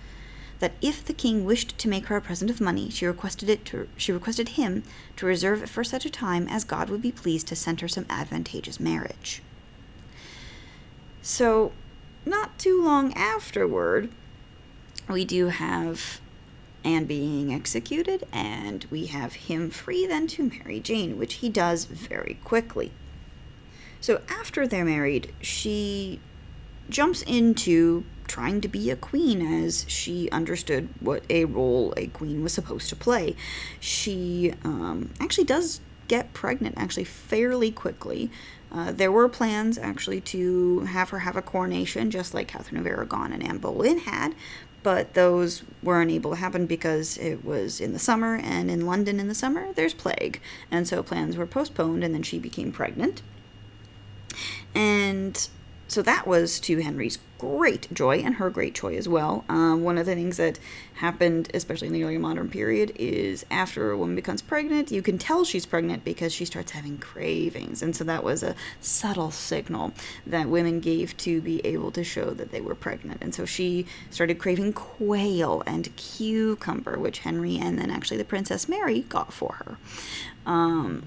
that 0.58 0.72
if 0.80 1.04
the 1.04 1.12
king 1.12 1.44
wished 1.44 1.78
to 1.78 1.88
make 1.88 2.06
her 2.06 2.16
a 2.16 2.20
present 2.20 2.50
of 2.50 2.60
money, 2.60 2.90
she 2.90 3.06
requested 3.06 3.48
it 3.48 3.64
to, 3.66 3.88
she 3.96 4.12
requested 4.12 4.50
him 4.50 4.82
to 5.16 5.26
reserve 5.26 5.62
it 5.62 5.68
for 5.68 5.84
such 5.84 6.06
a 6.06 6.10
time 6.10 6.46
as 6.48 6.64
God 6.64 6.90
would 6.90 7.02
be 7.02 7.12
pleased 7.12 7.48
to 7.48 7.56
send 7.56 7.80
her 7.80 7.88
some 7.88 8.06
advantageous 8.08 8.78
marriage. 8.78 9.42
So, 11.22 11.72
not 12.26 12.58
too 12.58 12.82
long 12.82 13.12
afterward, 13.14 14.10
we 15.08 15.24
do 15.24 15.48
have 15.48 16.20
Anne 16.84 17.06
being 17.06 17.52
executed, 17.52 18.26
and 18.32 18.86
we 18.90 19.06
have 19.06 19.34
him 19.34 19.70
free 19.70 20.06
then 20.06 20.26
to 20.28 20.50
marry 20.50 20.80
Jane, 20.80 21.18
which 21.18 21.34
he 21.34 21.48
does 21.48 21.86
very 21.86 22.38
quickly. 22.44 22.92
So 24.00 24.20
after 24.28 24.66
they're 24.66 24.84
married, 24.84 25.32
she 25.40 26.20
jumps 26.90 27.22
into 27.22 28.04
trying 28.26 28.60
to 28.60 28.68
be 28.68 28.90
a 28.90 28.96
queen 28.96 29.40
as 29.64 29.84
she 29.88 30.30
understood 30.30 30.88
what 31.00 31.22
a 31.30 31.44
role 31.44 31.94
a 31.96 32.06
queen 32.08 32.42
was 32.42 32.52
supposed 32.52 32.88
to 32.88 32.96
play. 32.96 33.36
She 33.80 34.54
um, 34.64 35.10
actually 35.20 35.44
does 35.44 35.80
get 36.08 36.32
pregnant 36.32 36.74
actually 36.76 37.04
fairly 37.04 37.70
quickly. 37.70 38.30
Uh, 38.72 38.90
there 38.90 39.12
were 39.12 39.28
plans 39.28 39.78
actually 39.78 40.20
to 40.20 40.80
have 40.80 41.10
her 41.10 41.20
have 41.20 41.36
a 41.36 41.42
coronation, 41.42 42.10
just 42.10 42.34
like 42.34 42.48
Catherine 42.48 42.80
of 42.80 42.86
Aragon 42.86 43.32
and 43.32 43.42
Anne 43.42 43.58
Boleyn 43.58 43.98
had, 43.98 44.34
but 44.82 45.14
those 45.14 45.62
were 45.82 46.00
unable 46.00 46.32
to 46.32 46.36
happen 46.36 46.66
because 46.66 47.16
it 47.18 47.44
was 47.44 47.80
in 47.80 47.92
the 47.92 47.98
summer, 47.98 48.36
and 48.36 48.70
in 48.70 48.84
London 48.84 49.20
in 49.20 49.28
the 49.28 49.34
summer 49.34 49.72
there's 49.74 49.94
plague, 49.94 50.40
and 50.70 50.88
so 50.88 51.02
plans 51.02 51.36
were 51.36 51.46
postponed, 51.46 52.02
and 52.02 52.14
then 52.14 52.22
she 52.22 52.38
became 52.38 52.72
pregnant. 52.72 53.22
And 54.74 55.48
so 55.88 56.02
that 56.02 56.26
was 56.26 56.58
to 56.60 56.80
Henry's 56.82 57.18
great 57.38 57.92
joy 57.92 58.18
and 58.18 58.36
her 58.36 58.48
great 58.48 58.74
joy 58.74 58.96
as 58.96 59.08
well. 59.08 59.44
Um, 59.48 59.82
one 59.82 59.98
of 59.98 60.06
the 60.06 60.14
things 60.14 60.38
that 60.38 60.58
happened, 60.94 61.50
especially 61.52 61.88
in 61.88 61.92
the 61.92 62.04
early 62.04 62.16
modern 62.16 62.48
period, 62.48 62.92
is 62.96 63.44
after 63.50 63.90
a 63.90 63.98
woman 63.98 64.16
becomes 64.16 64.40
pregnant, 64.40 64.90
you 64.90 65.02
can 65.02 65.18
tell 65.18 65.44
she's 65.44 65.66
pregnant 65.66 66.04
because 66.04 66.32
she 66.32 66.44
starts 66.44 66.72
having 66.72 66.98
cravings. 66.98 67.82
And 67.82 67.94
so 67.94 68.04
that 68.04 68.24
was 68.24 68.42
a 68.42 68.54
subtle 68.80 69.30
signal 69.30 69.92
that 70.26 70.48
women 70.48 70.80
gave 70.80 71.16
to 71.18 71.40
be 71.40 71.64
able 71.66 71.90
to 71.92 72.04
show 72.04 72.30
that 72.30 72.50
they 72.50 72.60
were 72.60 72.74
pregnant. 72.74 73.18
And 73.20 73.34
so 73.34 73.44
she 73.44 73.86
started 74.10 74.38
craving 74.38 74.72
quail 74.72 75.62
and 75.66 75.94
cucumber, 75.96 76.98
which 76.98 77.20
Henry 77.20 77.58
and 77.58 77.78
then 77.78 77.90
actually 77.90 78.16
the 78.16 78.24
Princess 78.24 78.68
Mary 78.68 79.00
got 79.00 79.32
for 79.32 79.54
her. 79.64 79.76
Um, 80.46 81.02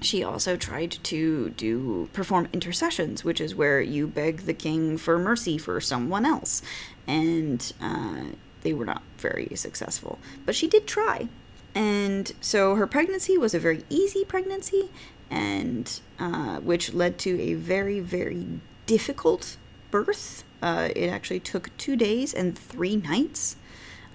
she 0.00 0.22
also 0.22 0.56
tried 0.56 0.92
to 1.04 1.50
do 1.50 2.08
perform 2.12 2.48
intercessions, 2.52 3.24
which 3.24 3.40
is 3.40 3.54
where 3.54 3.80
you 3.80 4.06
beg 4.06 4.42
the 4.42 4.54
king 4.54 4.96
for 4.98 5.18
mercy 5.18 5.58
for 5.58 5.80
someone 5.80 6.26
else, 6.26 6.62
and 7.06 7.72
uh, 7.80 8.24
they 8.62 8.72
were 8.72 8.84
not 8.84 9.02
very 9.18 9.50
successful. 9.54 10.18
But 10.44 10.54
she 10.54 10.68
did 10.68 10.86
try, 10.86 11.28
and 11.74 12.32
so 12.40 12.74
her 12.74 12.86
pregnancy 12.86 13.36
was 13.38 13.54
a 13.54 13.58
very 13.58 13.84
easy 13.88 14.24
pregnancy, 14.24 14.90
and 15.30 16.00
uh, 16.18 16.60
which 16.60 16.92
led 16.92 17.18
to 17.18 17.40
a 17.40 17.54
very 17.54 18.00
very 18.00 18.46
difficult 18.86 19.56
birth. 19.90 20.44
Uh, 20.62 20.88
it 20.96 21.08
actually 21.08 21.40
took 21.40 21.76
two 21.76 21.96
days 21.96 22.32
and 22.34 22.58
three 22.58 22.96
nights. 22.96 23.56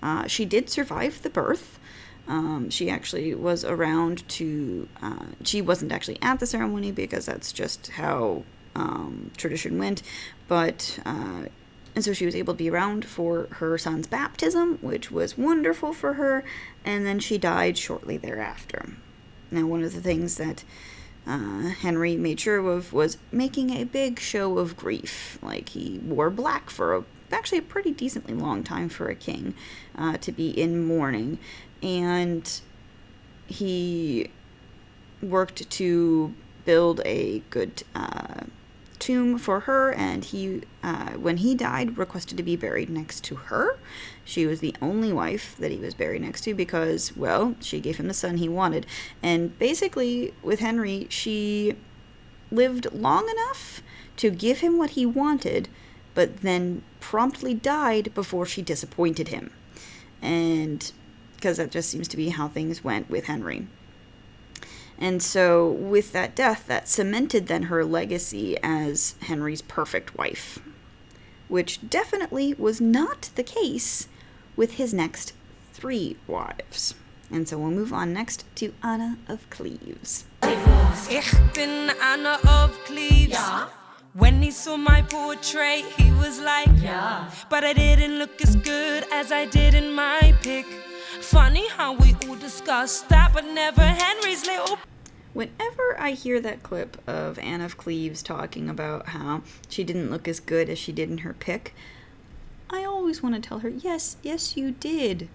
Uh, 0.02 0.28
she 0.28 0.46
did 0.46 0.70
survive 0.70 1.22
the 1.22 1.30
birth. 1.30 1.80
Um, 2.28 2.70
she 2.70 2.90
actually 2.90 3.34
was 3.36 3.66
around 3.66 4.28
to, 4.30 4.88
uh, 5.02 5.26
she 5.44 5.62
wasn't 5.62 5.92
actually 5.92 6.18
at 6.22 6.40
the 6.40 6.46
ceremony 6.46 6.92
because 6.92 7.26
that's 7.26 7.52
just 7.52 7.88
how 7.92 8.44
um, 8.76 9.32
tradition 9.36 9.78
went, 9.78 10.02
but, 10.48 11.00
uh, 11.06 11.46
and 11.94 12.06
so 12.06 12.14
she 12.14 12.26
was 12.26 12.36
able 12.36 12.54
to 12.54 12.58
be 12.58 12.70
around 12.70 13.04
for 13.04 13.48
her 13.54 13.78
son's 13.78 14.08
baptism, 14.08 14.78
which 14.82 15.12
was 15.12 15.38
wonderful 15.38 15.92
for 15.92 16.14
her, 16.14 16.46
and 16.86 17.06
then 17.06 17.20
she 17.20 17.38
died 17.38 17.78
shortly 17.78 18.16
thereafter. 18.16 18.94
Now, 19.50 19.66
one 19.66 19.84
of 19.84 19.94
the 19.94 20.00
things 20.00 20.38
that 20.38 20.64
uh, 21.28 21.70
Henry 21.70 22.16
made 22.16 22.40
sure 22.40 22.58
of 22.70 22.94
was 22.94 23.18
making 23.32 23.72
a 23.72 23.84
big 23.84 24.20
show 24.20 24.58
of 24.58 24.78
grief. 24.78 25.38
Like 25.42 25.70
he 25.70 26.00
wore 26.04 26.30
black 26.30 26.70
for 26.70 26.96
a, 26.96 27.04
actually 27.32 27.60
a 27.60 27.64
pretty 27.64 27.92
decently 27.92 28.34
long 28.34 28.64
time 28.64 28.90
for 28.90 29.08
a 29.08 29.16
king 29.16 29.54
uh, 29.98 30.18
to 30.18 30.32
be 30.32 30.50
in 30.50 30.84
mourning, 30.84 31.38
and 31.82 32.62
he 33.48 34.30
worked 35.22 35.70
to 35.70 36.34
build 36.66 37.02
a 37.06 37.40
good 37.50 37.84
uh, 37.96 38.42
tomb 39.00 39.38
for 39.38 39.62
her 39.62 39.92
and 39.94 40.26
he 40.26 40.62
uh, 40.84 41.12
when 41.14 41.38
he 41.38 41.56
died 41.56 41.98
requested 41.98 42.38
to 42.38 42.44
be 42.44 42.56
buried 42.56 42.90
next 42.90 43.24
to 43.24 43.36
her. 43.36 43.78
She 44.24 44.46
was 44.46 44.60
the 44.60 44.76
only 44.82 45.12
wife 45.12 45.56
that 45.58 45.72
he 45.72 45.78
was 45.78 45.96
buried 45.96 46.22
next 46.22 46.42
to 46.42 46.54
because 46.54 47.16
well 47.18 47.56
she 47.62 47.80
gave 47.80 47.98
him 47.98 48.08
the 48.08 48.14
son 48.14 48.38
he 48.38 48.48
wanted. 48.48 48.86
And 49.24 49.58
basically 49.58 50.34
with 50.44 50.60
henry 50.60 51.08
she 51.10 51.76
lived 52.52 52.94
long 52.94 53.28
enough 53.30 53.82
to 54.18 54.30
give 54.30 54.60
him 54.60 54.78
what 54.78 54.92
he 54.92 55.06
wanted 55.06 55.68
but 56.14 56.42
then 56.42 56.84
promptly 57.00 57.54
died 57.54 58.14
before 58.14 58.46
she 58.46 58.62
disappointed 58.62 59.30
him. 59.30 59.52
And 60.22 60.92
because 61.42 61.58
that 61.58 61.72
just 61.72 61.90
seems 61.90 62.08
to 62.08 62.18
be 62.18 62.30
how 62.30 62.48
things 62.48 62.84
went 62.84 63.10
with 63.10 63.26
Henry. 63.26 63.68
And 65.00 65.24
so, 65.24 65.68
with 65.68 66.12
that 66.14 66.36
death, 66.36 66.68
that 66.68 66.88
cemented 66.88 67.48
then 67.48 67.64
her 67.64 67.84
legacy 67.84 68.56
as 68.62 69.16
Henry's 69.22 69.64
perfect 69.64 70.16
wife, 70.16 70.60
which 71.48 71.90
definitely 71.90 72.54
was 72.54 72.80
not 72.80 73.32
the 73.34 73.42
case 73.44 74.08
with 74.56 74.74
his 74.74 74.94
next 74.94 75.34
three 75.74 76.18
wives. 76.28 76.94
And 77.32 77.48
so 77.48 77.58
we'll 77.58 77.72
move 77.72 77.94
on 77.94 78.14
next 78.14 78.46
to 78.58 78.74
Anna 78.84 79.18
of 79.28 79.50
Cleves. 79.50 80.26
Ich 81.10 81.34
bin 81.56 81.90
Anna 82.02 82.38
of 82.48 82.78
Cleves. 82.86 83.32
Ja. 83.32 83.70
When 84.14 84.42
he 84.44 84.52
saw 84.52 84.78
my 84.78 85.02
portrait, 85.02 85.86
he 85.98 86.12
was 86.12 86.40
like, 86.42 86.70
Ja. 86.84 87.26
But 87.50 87.64
I 87.64 87.74
didn't 87.74 88.20
look 88.20 88.40
as 88.42 88.56
good 88.58 89.06
as 89.12 89.32
I 89.32 89.46
did 89.46 89.74
in 89.74 89.94
my 89.94 90.36
pic. 90.42 90.66
Funny 91.22 91.70
how 91.70 91.94
we 91.94 92.16
all 92.28 92.36
discussed 92.36 93.08
that, 93.10 93.32
but 93.32 93.46
never 93.46 93.82
Henry's 93.82 94.46
little. 94.46 94.80
Whenever 95.34 95.96
I 96.00 96.12
hear 96.12 96.42
that 96.42 96.64
clip 96.64 96.98
of 97.08 97.38
Anne 97.40 97.62
of 97.62 97.78
Cleves 97.78 98.24
talking 98.24 98.68
about 98.68 99.10
how 99.10 99.44
she 99.70 99.84
didn't 99.84 100.10
look 100.10 100.28
as 100.28 100.40
good 100.40 100.68
as 100.68 100.80
she 100.80 100.92
did 100.92 101.12
in 101.12 101.20
her 101.20 101.34
pic, 101.34 101.76
I 102.72 102.84
always 102.84 103.22
want 103.22 103.36
to 103.36 103.42
tell 103.42 103.60
her, 103.60 103.70
yes, 103.70 104.18
yes, 104.24 104.58
you 104.58 104.72
did. 104.72 105.30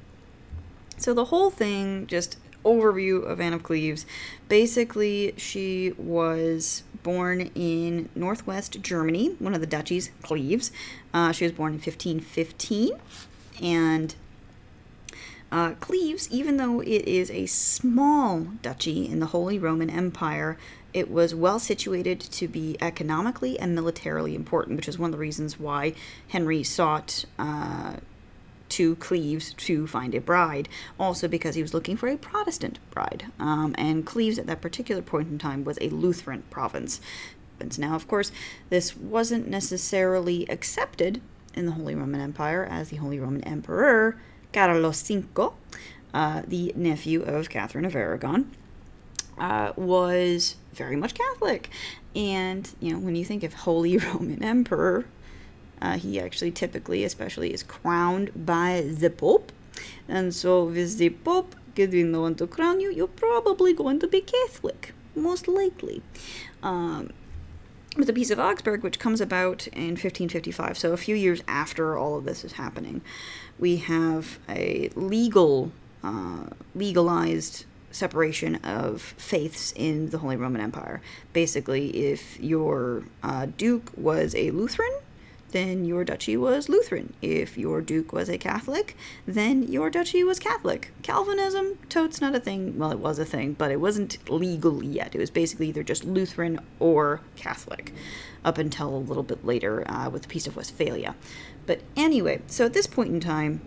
So 0.99 1.15
the 1.15 1.27
whole 1.27 1.51
thing, 1.51 2.07
just 2.09 2.37
overview 2.65 3.25
of 3.25 3.41
Anne 3.41 3.53
of 3.53 3.63
Cleves. 3.63 4.05
Basically, 4.49 5.35
she 5.37 5.93
was 5.97 6.83
born 7.05 7.53
in 7.55 8.09
northwest 8.15 8.83
Germany, 8.83 9.37
one 9.39 9.55
of 9.55 9.61
the 9.61 9.67
duchies, 9.67 10.11
Cleves. 10.23 10.73
Uh, 11.15 11.31
she 11.31 11.45
was 11.45 11.53
born 11.53 11.75
in 11.75 11.79
1515, 11.79 12.91
and 13.63 14.17
Uh, 15.53 15.73
Cleves, 15.75 16.29
even 16.31 16.57
though 16.57 16.81
it 16.81 17.07
is 17.07 17.31
a 17.31 17.47
small 17.47 18.41
duchy 18.63 19.07
in 19.07 19.21
the 19.21 19.27
Holy 19.27 19.59
Roman 19.59 19.89
Empire, 19.89 20.59
it 20.93 21.11
was 21.11 21.35
well 21.35 21.59
situated 21.59 22.21
to 22.21 22.49
be 22.49 22.77
economically 22.81 23.59
and 23.59 23.75
militarily 23.75 24.35
important, 24.35 24.77
which 24.77 24.89
is 24.89 24.99
one 24.99 25.09
of 25.09 25.13
the 25.13 25.19
reasons 25.19 25.59
why 25.59 25.95
Henry 26.29 26.63
sought 26.63 27.25
uh, 27.39 27.97
to 28.71 28.97
Cleves 28.97 29.53
to 29.55 29.87
find 29.87 30.15
a 30.15 30.21
bride, 30.21 30.69
also 30.99 31.29
because 31.29 31.55
he 31.55 31.63
was 31.63 31.75
looking 31.75 31.97
for 31.97 32.09
a 32.09 32.17
Protestant 32.17 32.79
bride. 32.91 33.27
Um, 33.39 33.75
and 33.79 34.05
Cleves 34.05 34.39
at 34.39 34.47
that 34.47 34.61
particular 34.61 35.03
point 35.03 35.29
in 35.29 35.39
time 35.39 35.65
was 35.65 35.79
a 35.81 35.91
Lutheran 35.91 36.43
province. 36.51 37.01
Now, 37.79 37.95
of 37.95 38.07
course, 38.09 38.33
this 38.69 38.97
wasn't 38.97 39.49
necessarily 39.49 40.49
accepted 40.51 41.23
in 41.55 41.67
the 41.67 41.73
Holy 41.73 41.95
Roman 41.95 42.21
Empire 42.21 42.67
as 42.71 42.91
the 42.91 42.97
Holy 42.97 43.19
Roman 43.19 43.43
Emperor, 43.45 44.21
Carlos 44.57 45.03
V, 45.03 45.23
uh, 46.15 46.43
the 46.49 46.73
nephew 46.75 47.21
of 47.21 47.51
Catherine 47.51 47.85
of 47.85 47.95
Aragon, 47.95 48.51
uh, 49.37 49.75
was 49.77 50.57
very 50.73 50.97
much 50.97 51.13
Catholic. 51.13 51.69
And, 52.15 52.67
you 52.81 52.95
know, 52.95 52.99
when 52.99 53.17
you 53.17 53.25
think 53.27 53.43
of 53.43 53.53
Holy 53.53 53.99
Roman 53.99 54.43
Emperor, 54.43 55.05
uh, 55.83 55.99
he 55.99 56.19
actually 56.19 56.53
typically, 56.53 57.05
especially, 57.05 57.53
is 57.53 57.63
crowned 57.63 58.47
by 58.47 58.81
the 58.81 59.11
Pope. 59.11 59.53
And 60.09 60.35
so, 60.35 60.65
with 60.65 60.97
the 60.97 61.11
Pope 61.11 61.55
getting 61.75 62.13
the 62.13 62.21
one 62.23 62.35
to 62.37 62.47
crown 62.47 62.81
you, 62.81 62.91
you're 62.91 63.09
probably 63.09 63.75
going 63.75 63.99
to 64.01 64.07
be 64.07 64.23
Catholic, 64.23 64.95
most 65.15 65.49
likely. 65.49 66.01
Um, 66.63 67.11
with 67.97 68.07
the 68.07 68.13
Peace 68.13 68.31
of 68.31 68.39
Augsburg, 68.39 68.83
which 68.83 68.99
comes 68.99 69.21
about 69.21 69.67
in 69.69 69.91
1555, 69.91 70.77
so 70.79 70.93
a 70.93 70.97
few 70.97 71.15
years 71.15 71.43
after 71.49 71.97
all 71.97 72.17
of 72.17 72.25
this 72.25 72.45
is 72.45 72.53
happening, 72.53 73.01
we 73.59 73.77
have 73.79 74.39
a 74.49 74.91
legal, 74.95 75.73
uh, 76.03 76.45
legalized 76.75 77.65
separation 77.91 78.57
of 78.57 79.01
faiths 79.01 79.73
in 79.75 80.11
the 80.11 80.19
Holy 80.19 80.37
Roman 80.37 80.61
Empire. 80.61 81.01
Basically, 81.33 82.11
if 82.11 82.39
your 82.39 83.05
uh, 83.23 83.47
duke 83.57 83.91
was 83.97 84.35
a 84.35 84.51
Lutheran, 84.51 84.93
then 85.53 85.85
your 85.85 86.05
duchy 86.05 86.37
was 86.37 86.69
Lutheran. 86.69 87.15
If 87.23 87.57
your 87.57 87.81
duke 87.81 88.13
was 88.13 88.29
a 88.29 88.37
Catholic, 88.37 88.97
then 89.27 89.63
your 89.63 89.89
duchy 89.89 90.23
was 90.23 90.39
Catholic. 90.39 90.93
Calvinism, 91.03 91.79
totes 91.89 92.21
not 92.21 92.35
a 92.35 92.41
thing. 92.41 92.79
Well, 92.79 92.91
it 92.91 92.99
was 92.99 93.19
a 93.19 93.25
thing, 93.25 93.55
but 93.55 93.71
it 93.71 93.81
wasn't 93.81 94.29
legal 94.29 94.85
yet. 94.85 95.15
It 95.15 95.19
was 95.19 95.31
basically 95.31 95.69
either 95.69 95.83
just 95.83 96.05
Lutheran 96.05 96.61
or 96.79 97.21
Catholic, 97.37 97.95
up 98.45 98.59
until 98.59 98.95
a 98.95 98.99
little 98.99 99.23
bit 99.23 99.47
later 99.47 99.89
uh, 99.91 100.11
with 100.11 100.23
the 100.23 100.29
Peace 100.29 100.47
of 100.47 100.57
Westphalia. 100.57 101.15
But 101.67 101.81
anyway, 101.97 102.43
so 102.47 102.65
at 102.65 102.73
this 102.73 102.87
point 102.87 103.11
in 103.11 103.21
time, 103.21 103.61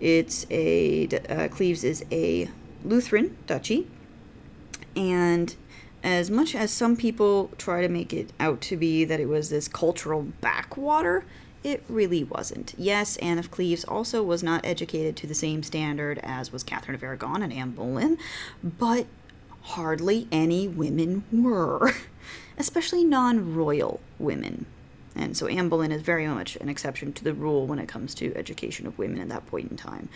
it's 0.00 0.46
a 0.50 1.06
uh, 1.28 1.48
Cleves 1.48 1.84
is 1.84 2.04
a 2.10 2.48
Lutheran 2.84 3.36
duchy, 3.46 3.86
and 4.96 5.54
as 6.02 6.30
much 6.30 6.54
as 6.54 6.72
some 6.72 6.96
people 6.96 7.50
try 7.58 7.80
to 7.80 7.88
make 7.88 8.12
it 8.12 8.32
out 8.40 8.60
to 8.62 8.76
be 8.76 9.04
that 9.04 9.20
it 9.20 9.26
was 9.28 9.50
this 9.50 9.68
cultural 9.68 10.22
backwater, 10.40 11.24
it 11.62 11.84
really 11.88 12.24
wasn't. 12.24 12.74
Yes, 12.76 13.16
Anne 13.18 13.38
of 13.38 13.50
Cleves 13.50 13.84
also 13.84 14.22
was 14.22 14.42
not 14.42 14.64
educated 14.66 15.16
to 15.18 15.26
the 15.26 15.34
same 15.34 15.62
standard 15.62 16.18
as 16.22 16.50
was 16.50 16.64
Catherine 16.64 16.96
of 16.96 17.02
Aragon 17.02 17.42
and 17.42 17.52
Anne 17.52 17.70
Boleyn, 17.70 18.18
but 18.64 19.06
hardly 19.62 20.26
any 20.32 20.66
women 20.66 21.24
were, 21.30 21.92
especially 22.58 23.04
non 23.04 23.54
royal 23.54 24.00
women. 24.18 24.66
And 25.14 25.36
so 25.36 25.46
Anne 25.46 25.68
Boleyn 25.68 25.92
is 25.92 26.02
very 26.02 26.26
much 26.26 26.56
an 26.56 26.68
exception 26.68 27.12
to 27.14 27.24
the 27.24 27.34
rule 27.34 27.66
when 27.66 27.78
it 27.78 27.88
comes 27.88 28.14
to 28.16 28.34
education 28.36 28.86
of 28.86 28.98
women 28.98 29.20
at 29.20 29.28
that 29.28 29.46
point 29.46 29.70
in 29.70 29.76
time. 29.76 30.08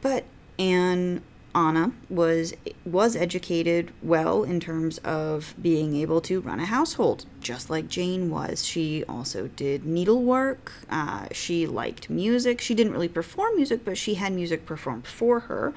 But 0.00 0.24
Anne 0.58 1.22
Anna 1.56 1.92
was 2.10 2.52
was 2.84 3.16
educated 3.16 3.90
well 4.02 4.44
in 4.44 4.60
terms 4.60 4.98
of 4.98 5.54
being 5.60 5.96
able 5.96 6.20
to 6.20 6.40
run 6.42 6.60
a 6.60 6.66
household, 6.66 7.24
just 7.40 7.70
like 7.70 7.88
Jane 7.88 8.30
was. 8.30 8.62
She 8.62 9.02
also 9.08 9.48
did 9.48 9.86
needlework. 9.86 10.70
Uh, 10.90 11.28
she 11.32 11.66
liked 11.66 12.10
music. 12.10 12.60
She 12.60 12.74
didn't 12.74 12.92
really 12.92 13.08
perform 13.08 13.56
music, 13.56 13.86
but 13.86 13.96
she 13.96 14.16
had 14.16 14.34
music 14.34 14.66
performed 14.66 15.06
for 15.06 15.40
her. 15.40 15.72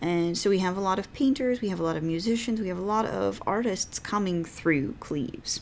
And 0.00 0.38
so 0.38 0.48
we 0.48 0.60
have 0.60 0.78
a 0.78 0.80
lot 0.80 0.98
of 0.98 1.12
painters, 1.12 1.60
we 1.60 1.68
have 1.68 1.80
a 1.80 1.82
lot 1.82 1.96
of 1.96 2.02
musicians, 2.02 2.60
we 2.60 2.68
have 2.68 2.78
a 2.78 2.82
lot 2.82 3.04
of 3.04 3.42
artists 3.46 3.98
coming 3.98 4.44
through 4.44 4.94
Cleves. 5.00 5.60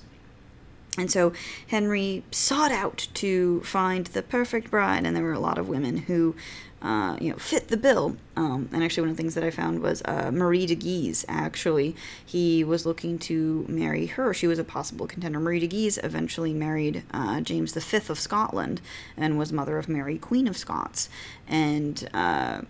And 0.98 1.10
so 1.10 1.32
Henry 1.66 2.24
sought 2.30 2.72
out 2.72 3.08
to 3.14 3.60
find 3.62 4.06
the 4.06 4.22
perfect 4.22 4.70
bride, 4.70 5.04
and 5.04 5.14
there 5.14 5.24
were 5.24 5.32
a 5.32 5.38
lot 5.38 5.58
of 5.58 5.68
women 5.68 5.98
who, 5.98 6.34
uh, 6.80 7.16
you 7.20 7.30
know, 7.30 7.36
fit 7.36 7.68
the 7.68 7.76
bill. 7.76 8.16
Um, 8.34 8.68
and 8.72 8.82
actually, 8.82 9.02
one 9.02 9.10
of 9.10 9.16
the 9.16 9.22
things 9.22 9.34
that 9.34 9.44
I 9.44 9.50
found 9.50 9.80
was 9.80 10.02
uh, 10.04 10.30
Marie 10.32 10.66
de 10.66 10.74
Guise. 10.74 11.24
Actually, 11.28 11.94
he 12.24 12.64
was 12.64 12.86
looking 12.86 13.18
to 13.20 13.66
marry 13.68 14.06
her. 14.06 14.32
She 14.32 14.46
was 14.46 14.58
a 14.58 14.64
possible 14.64 15.06
contender. 15.06 15.38
Marie 15.38 15.60
de 15.60 15.66
Guise 15.66 15.98
eventually 16.02 16.54
married 16.54 17.02
uh, 17.12 17.40
James 17.40 17.74
V 17.74 17.96
of 18.08 18.18
Scotland 18.18 18.80
and 19.16 19.38
was 19.38 19.52
mother 19.52 19.78
of 19.78 19.88
Mary, 19.88 20.18
Queen 20.18 20.48
of 20.48 20.56
Scots. 20.56 21.08
And 21.46 22.08
uh, 22.14 22.62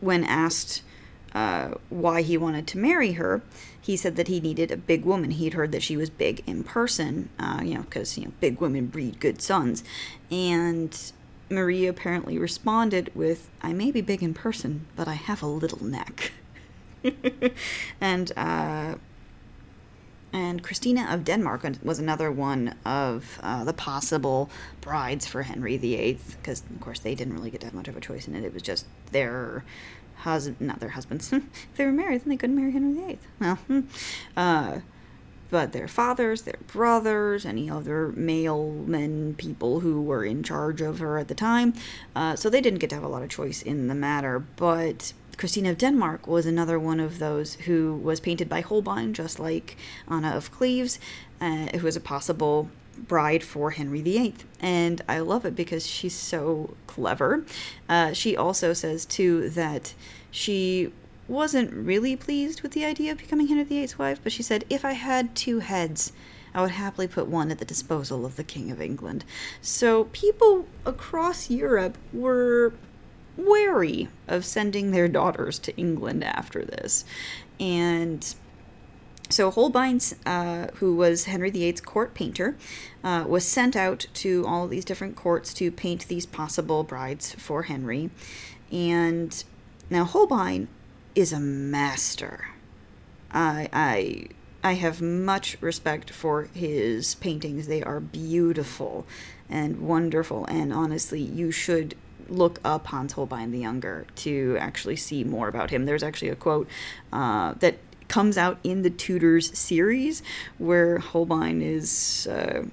when 0.00 0.24
asked 0.24 0.82
uh, 1.34 1.74
why 1.88 2.22
he 2.22 2.36
wanted 2.36 2.66
to 2.68 2.78
marry 2.78 3.12
her, 3.12 3.42
he 3.80 3.96
said 3.96 4.16
that 4.16 4.28
he 4.28 4.40
needed 4.40 4.70
a 4.70 4.76
big 4.76 5.04
woman. 5.04 5.30
He'd 5.30 5.54
heard 5.54 5.72
that 5.72 5.82
she 5.82 5.96
was 5.96 6.10
big 6.10 6.42
in 6.46 6.64
person, 6.64 7.28
uh, 7.38 7.60
you 7.62 7.74
know, 7.74 7.82
because, 7.82 8.18
you 8.18 8.24
know, 8.24 8.32
big 8.40 8.60
women 8.60 8.86
breed 8.86 9.20
good 9.20 9.40
sons. 9.40 9.84
And 10.30 10.96
Marie 11.48 11.86
apparently 11.86 12.38
responded 12.38 13.10
with, 13.14 13.48
I 13.62 13.72
may 13.72 13.90
be 13.90 14.00
big 14.00 14.22
in 14.22 14.34
person, 14.34 14.86
but 14.96 15.08
I 15.08 15.14
have 15.14 15.42
a 15.42 15.46
little 15.46 15.84
neck. 15.84 16.32
and, 18.00 18.32
uh, 18.36 18.96
and 20.32 20.62
Christina 20.62 21.08
of 21.10 21.24
Denmark 21.24 21.64
was 21.82 21.98
another 21.98 22.30
one 22.30 22.76
of 22.84 23.40
uh, 23.42 23.64
the 23.64 23.72
possible 23.72 24.50
brides 24.80 25.26
for 25.26 25.42
Henry 25.42 25.76
VIII, 25.76 26.18
because, 26.36 26.62
of 26.70 26.80
course, 26.80 27.00
they 27.00 27.14
didn't 27.14 27.34
really 27.34 27.50
get 27.50 27.60
to 27.60 27.66
have 27.66 27.74
much 27.74 27.88
of 27.88 27.96
a 27.96 28.00
choice 28.00 28.28
in 28.28 28.34
it. 28.36 28.44
It 28.44 28.54
was 28.54 28.62
just 28.62 28.86
their 29.10 29.64
husband, 30.20 30.60
not 30.60 30.80
their 30.80 30.90
husbands. 30.90 31.32
if 31.32 31.74
they 31.76 31.84
were 31.84 31.92
married, 31.92 32.22
then 32.22 32.30
they 32.30 32.36
couldn't 32.36 32.56
marry 32.56 32.72
Henry 32.72 32.92
VIII. 32.92 33.18
Well, 33.40 33.56
hmm. 33.56 33.80
uh, 34.36 34.80
but 35.50 35.72
their 35.72 35.88
fathers, 35.88 36.42
their 36.42 36.58
brothers, 36.68 37.44
any 37.44 37.68
other 37.68 38.08
male 38.08 38.70
men, 38.70 39.34
people 39.34 39.80
who 39.80 40.00
were 40.00 40.24
in 40.24 40.42
charge 40.42 40.80
of 40.80 41.00
her 41.00 41.18
at 41.18 41.28
the 41.28 41.34
time. 41.34 41.74
Uh, 42.14 42.36
so 42.36 42.48
they 42.48 42.60
didn't 42.60 42.78
get 42.78 42.90
to 42.90 42.96
have 42.96 43.04
a 43.04 43.08
lot 43.08 43.22
of 43.22 43.28
choice 43.28 43.60
in 43.60 43.88
the 43.88 43.94
matter. 43.94 44.38
But 44.38 45.12
Christina 45.36 45.70
of 45.70 45.78
Denmark 45.78 46.26
was 46.26 46.46
another 46.46 46.78
one 46.78 47.00
of 47.00 47.18
those 47.18 47.54
who 47.54 47.96
was 47.96 48.20
painted 48.20 48.48
by 48.48 48.60
Holbein, 48.60 49.12
just 49.12 49.40
like 49.40 49.76
Anna 50.08 50.36
of 50.36 50.52
Cleves, 50.52 50.98
uh, 51.40 51.66
who 51.76 51.84
was 51.84 51.96
a 51.96 52.00
possible 52.00 52.70
bride 53.06 53.42
for 53.42 53.70
Henry 53.72 54.02
VIII. 54.02 54.34
And 54.60 55.02
I 55.08 55.20
love 55.20 55.44
it 55.44 55.54
because 55.54 55.86
she's 55.86 56.14
so 56.14 56.74
clever. 56.86 57.44
Uh, 57.88 58.12
she 58.12 58.36
also 58.36 58.72
says, 58.72 59.04
too, 59.04 59.50
that 59.50 59.94
she 60.30 60.92
wasn't 61.28 61.72
really 61.72 62.16
pleased 62.16 62.62
with 62.62 62.72
the 62.72 62.84
idea 62.84 63.12
of 63.12 63.18
becoming 63.18 63.46
Henry 63.46 63.64
VIII's 63.64 63.98
wife, 63.98 64.20
but 64.22 64.32
she 64.32 64.42
said, 64.42 64.64
if 64.68 64.84
I 64.84 64.92
had 64.92 65.34
two 65.36 65.60
heads, 65.60 66.12
I 66.52 66.60
would 66.60 66.72
happily 66.72 67.06
put 67.06 67.28
one 67.28 67.50
at 67.50 67.58
the 67.58 67.64
disposal 67.64 68.26
of 68.26 68.36
the 68.36 68.44
King 68.44 68.70
of 68.70 68.82
England. 68.82 69.24
So 69.62 70.04
people 70.04 70.66
across 70.84 71.48
Europe 71.48 71.96
were 72.12 72.72
wary 73.36 74.08
of 74.26 74.44
sending 74.44 74.90
their 74.90 75.08
daughters 75.08 75.58
to 75.60 75.76
England 75.76 76.24
after 76.24 76.64
this. 76.64 77.04
And 77.60 78.34
so 79.30 79.50
Holbein, 79.50 80.00
uh, 80.26 80.68
who 80.76 80.94
was 80.94 81.24
Henry 81.24 81.50
VIII's 81.50 81.80
court 81.80 82.14
painter, 82.14 82.56
uh, 83.02 83.24
was 83.26 83.44
sent 83.44 83.76
out 83.76 84.06
to 84.14 84.44
all 84.46 84.68
these 84.68 84.84
different 84.84 85.16
courts 85.16 85.54
to 85.54 85.70
paint 85.70 86.08
these 86.08 86.26
possible 86.26 86.82
brides 86.82 87.34
for 87.34 87.62
Henry. 87.62 88.10
And 88.70 89.42
now 89.88 90.04
Holbein 90.04 90.68
is 91.14 91.32
a 91.32 91.40
master. 91.40 92.48
I, 93.30 93.68
I, 93.72 94.26
I 94.62 94.74
have 94.74 95.00
much 95.00 95.56
respect 95.60 96.10
for 96.10 96.48
his 96.52 97.14
paintings. 97.14 97.68
They 97.68 97.82
are 97.82 98.00
beautiful 98.00 99.06
and 99.48 99.80
wonderful, 99.80 100.44
and 100.46 100.72
honestly, 100.72 101.20
you 101.20 101.50
should 101.50 101.94
look 102.28 102.60
up 102.64 102.86
Hans 102.86 103.14
Holbein 103.14 103.50
the 103.50 103.58
Younger 103.58 104.06
to 104.16 104.56
actually 104.60 104.96
see 104.96 105.24
more 105.24 105.48
about 105.48 105.70
him. 105.70 105.86
There's 105.86 106.02
actually 106.02 106.28
a 106.28 106.36
quote 106.36 106.68
uh, 107.12 107.54
that 107.54 107.78
comes 108.10 108.36
out 108.36 108.58
in 108.64 108.82
the 108.82 108.90
Tudors 108.90 109.56
series, 109.56 110.22
where 110.58 110.98
Holbein 110.98 111.62
is 111.62 112.26
uh, 112.26 112.64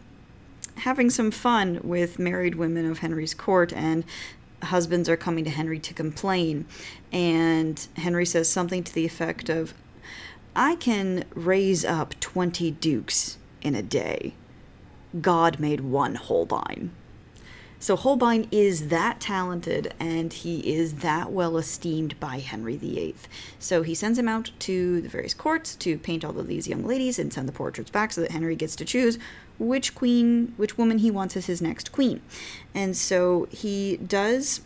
having 0.78 1.12
some 1.12 1.30
fun 1.30 1.80
with 1.84 2.18
married 2.18 2.56
women 2.56 2.90
of 2.90 3.00
Henry's 3.00 3.36
court, 3.36 3.72
and 3.72 4.04
husbands 4.64 5.08
are 5.08 5.16
coming 5.16 5.44
to 5.44 5.52
Henry 5.52 5.80
to 5.80 5.94
complain. 5.94 6.66
And 7.14 7.88
Henry 7.98 8.26
says 8.26 8.50
something 8.50 8.84
to 8.84 8.94
the 8.94 9.06
effect 9.06 9.48
of, 9.48 9.76
I 10.56 10.76
can 10.76 11.24
raise 11.36 11.86
up 11.86 12.20
20 12.20 12.72
dukes 12.72 13.38
in 13.62 13.76
a 13.76 13.84
day. 13.84 14.34
God 15.22 15.60
made 15.60 15.82
one 15.82 16.16
Holbein. 16.16 16.92
So 17.80 17.96
Holbein 17.96 18.48
is 18.52 18.88
that 18.88 19.20
talented 19.20 19.94
and 20.00 20.34
he 20.34 20.76
is 20.76 20.96
that 20.96 21.32
well 21.32 21.58
esteemed 21.58 22.20
by 22.20 22.40
Henry 22.40 22.76
VIII. 22.76 23.16
So 23.60 23.84
he 23.84 23.94
sends 23.94 24.18
him 24.18 24.28
out 24.28 24.52
to 24.60 25.02
the 25.02 25.10
various 25.10 25.34
courts 25.34 25.76
to 25.78 25.98
paint 25.98 26.26
all 26.26 26.40
of 26.40 26.48
these 26.48 26.68
young 26.68 26.84
ladies 26.84 27.20
and 27.20 27.32
send 27.32 27.48
the 27.48 27.54
portraits 27.54 27.92
back 27.92 28.14
so 28.14 28.22
that 28.22 28.32
Henry 28.32 28.56
gets 28.56 28.76
to 28.78 28.86
choose 28.86 29.20
which 29.60 29.94
queen, 29.94 30.54
which 30.58 30.78
woman 30.78 31.00
he 31.00 31.12
wants 31.12 31.38
as 31.38 31.46
his 31.46 31.62
next 31.62 31.92
queen. 31.92 32.22
And 32.74 32.98
so 32.98 33.48
he 33.52 33.98
does 33.98 34.62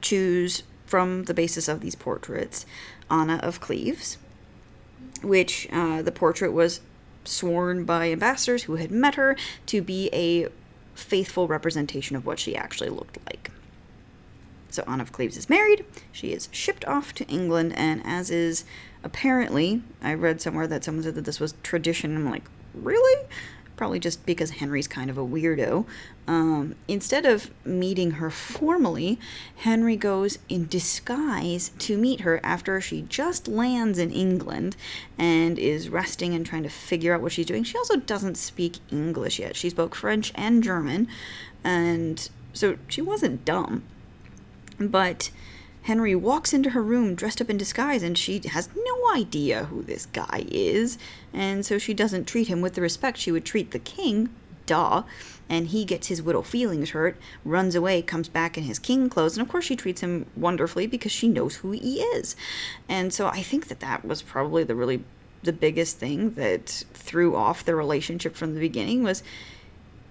choose 0.00 0.64
from 0.86 1.24
the 1.24 1.34
basis 1.34 1.68
of 1.68 1.80
these 1.80 1.94
portraits 1.94 2.66
Anna 3.08 3.38
of 3.42 3.60
Cleves, 3.60 4.18
which 5.22 5.68
uh, 5.72 6.02
the 6.02 6.12
portrait 6.12 6.52
was 6.52 6.80
sworn 7.24 7.84
by 7.84 8.10
ambassadors 8.10 8.64
who 8.64 8.76
had 8.76 8.90
met 8.90 9.14
her 9.14 9.36
to 9.66 9.82
be 9.82 10.10
a 10.12 10.48
faithful 11.00 11.48
representation 11.48 12.16
of 12.16 12.26
what 12.26 12.38
she 12.38 12.54
actually 12.54 12.90
looked 12.90 13.18
like. 13.26 13.50
So 14.70 14.84
Anne 14.86 15.00
of 15.00 15.12
Cleves 15.12 15.36
is 15.36 15.50
married. 15.50 15.84
She 16.12 16.32
is 16.32 16.48
shipped 16.52 16.84
off 16.84 17.12
to 17.14 17.26
England, 17.26 17.72
and 17.76 18.02
as 18.04 18.30
is 18.30 18.64
apparently, 19.02 19.82
I 20.00 20.14
read 20.14 20.40
somewhere 20.40 20.68
that 20.68 20.84
someone 20.84 21.02
said 21.02 21.16
that 21.16 21.24
this 21.24 21.40
was 21.40 21.54
tradition. 21.62 22.14
I'm 22.16 22.30
like, 22.30 22.44
really? 22.74 23.26
Probably 23.76 23.98
just 23.98 24.24
because 24.26 24.50
Henry's 24.50 24.86
kind 24.86 25.10
of 25.10 25.18
a 25.18 25.26
weirdo. 25.26 25.86
Um, 26.30 26.76
instead 26.86 27.26
of 27.26 27.50
meeting 27.66 28.12
her 28.12 28.30
formally, 28.30 29.18
Henry 29.56 29.96
goes 29.96 30.38
in 30.48 30.68
disguise 30.68 31.72
to 31.80 31.98
meet 31.98 32.20
her 32.20 32.38
after 32.44 32.80
she 32.80 33.02
just 33.02 33.48
lands 33.48 33.98
in 33.98 34.12
England 34.12 34.76
and 35.18 35.58
is 35.58 35.88
resting 35.88 36.32
and 36.32 36.46
trying 36.46 36.62
to 36.62 36.68
figure 36.68 37.12
out 37.12 37.20
what 37.20 37.32
she's 37.32 37.46
doing. 37.46 37.64
She 37.64 37.76
also 37.76 37.96
doesn't 37.96 38.36
speak 38.36 38.76
English 38.92 39.40
yet. 39.40 39.56
She 39.56 39.70
spoke 39.70 39.96
French 39.96 40.30
and 40.36 40.62
German, 40.62 41.08
and 41.64 42.30
so 42.52 42.76
she 42.86 43.02
wasn't 43.02 43.44
dumb. 43.44 43.82
But 44.78 45.32
Henry 45.82 46.14
walks 46.14 46.52
into 46.52 46.70
her 46.70 46.82
room 46.82 47.16
dressed 47.16 47.40
up 47.40 47.50
in 47.50 47.56
disguise, 47.56 48.04
and 48.04 48.16
she 48.16 48.40
has 48.50 48.68
no 48.76 49.16
idea 49.16 49.64
who 49.64 49.82
this 49.82 50.06
guy 50.06 50.44
is, 50.48 50.96
and 51.32 51.66
so 51.66 51.76
she 51.76 51.92
doesn't 51.92 52.28
treat 52.28 52.46
him 52.46 52.60
with 52.60 52.74
the 52.74 52.82
respect 52.82 53.18
she 53.18 53.32
would 53.32 53.44
treat 53.44 53.72
the 53.72 53.80
king. 53.80 54.28
Duh. 54.66 55.02
And 55.48 55.68
he 55.68 55.84
gets 55.84 56.06
his 56.06 56.22
little 56.22 56.44
feelings 56.44 56.90
hurt, 56.90 57.16
runs 57.44 57.74
away, 57.74 58.02
comes 58.02 58.28
back 58.28 58.56
in 58.56 58.64
his 58.64 58.78
king 58.78 59.08
clothes, 59.08 59.36
and 59.36 59.44
of 59.44 59.50
course 59.50 59.64
she 59.64 59.74
treats 59.74 60.00
him 60.00 60.26
wonderfully 60.36 60.86
because 60.86 61.10
she 61.10 61.28
knows 61.28 61.56
who 61.56 61.72
he 61.72 62.00
is. 62.00 62.36
And 62.88 63.12
so 63.12 63.26
I 63.26 63.42
think 63.42 63.66
that 63.68 63.80
that 63.80 64.04
was 64.04 64.22
probably 64.22 64.62
the 64.62 64.76
really 64.76 65.04
the 65.42 65.52
biggest 65.52 65.96
thing 65.98 66.34
that 66.34 66.84
threw 66.92 67.34
off 67.34 67.64
the 67.64 67.74
relationship 67.74 68.36
from 68.36 68.54
the 68.54 68.60
beginning 68.60 69.02
was 69.02 69.22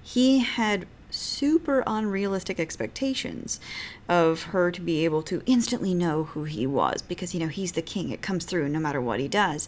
he 0.02 0.40
had 0.40 0.88
super 1.12 1.84
unrealistic 1.88 2.60
expectations 2.60 3.60
of 4.08 4.44
her 4.44 4.72
to 4.72 4.82
be 4.82 5.06
able 5.06 5.22
to 5.22 5.42
instantly 5.46 5.94
know 5.94 6.24
who 6.24 6.44
he 6.44 6.68
was 6.68 7.02
because 7.02 7.34
you 7.34 7.40
know 7.40 7.48
he's 7.48 7.72
the 7.72 7.82
king 7.82 8.10
it 8.10 8.22
comes 8.22 8.46
through 8.46 8.70
no 8.70 8.80
matter 8.80 9.02
what 9.02 9.20
he 9.20 9.28
does 9.28 9.68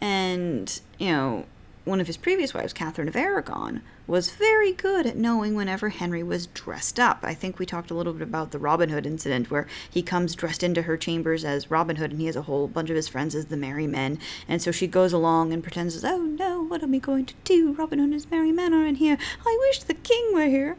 and 0.00 0.80
you 0.98 1.10
know 1.10 1.44
one 1.86 2.00
of 2.00 2.08
his 2.08 2.16
previous 2.16 2.52
wives, 2.52 2.72
Catherine 2.72 3.08
of 3.08 3.16
Aragon, 3.16 3.80
was 4.06 4.30
very 4.30 4.72
good 4.72 5.06
at 5.06 5.16
knowing 5.16 5.54
whenever 5.54 5.88
Henry 5.88 6.22
was 6.22 6.46
dressed 6.48 7.00
up. 7.00 7.20
I 7.22 7.34
think 7.34 7.58
we 7.58 7.66
talked 7.66 7.90
a 7.90 7.94
little 7.94 8.12
bit 8.12 8.22
about 8.22 8.52
the 8.52 8.58
Robin 8.58 8.88
Hood 8.88 9.06
incident 9.06 9.50
where 9.50 9.66
he 9.90 10.02
comes 10.02 10.34
dressed 10.34 10.62
into 10.62 10.82
her 10.82 10.96
chambers 10.96 11.44
as 11.44 11.70
Robin 11.70 11.96
Hood 11.96 12.12
and 12.12 12.20
he 12.20 12.26
has 12.26 12.36
a 12.36 12.42
whole 12.42 12.68
bunch 12.68 12.90
of 12.90 12.96
his 12.96 13.08
friends 13.08 13.34
as 13.34 13.46
the 13.46 13.56
merry 13.56 13.86
men. 13.86 14.18
And 14.46 14.62
so 14.62 14.70
she 14.70 14.86
goes 14.86 15.12
along 15.12 15.52
and 15.52 15.62
pretends, 15.62 15.96
as, 15.96 16.04
oh 16.04 16.18
no, 16.18 16.62
what 16.62 16.82
am 16.82 16.94
I 16.94 16.98
going 16.98 17.26
to 17.26 17.34
do? 17.44 17.72
Robin 17.72 17.98
Hood 17.98 18.06
and 18.06 18.14
his 18.14 18.30
merry 18.30 18.52
men 18.52 18.72
are 18.72 18.86
in 18.86 18.96
here. 18.96 19.18
I 19.44 19.56
wish 19.60 19.82
the 19.82 19.94
king 19.94 20.32
were 20.32 20.46
here. 20.46 20.76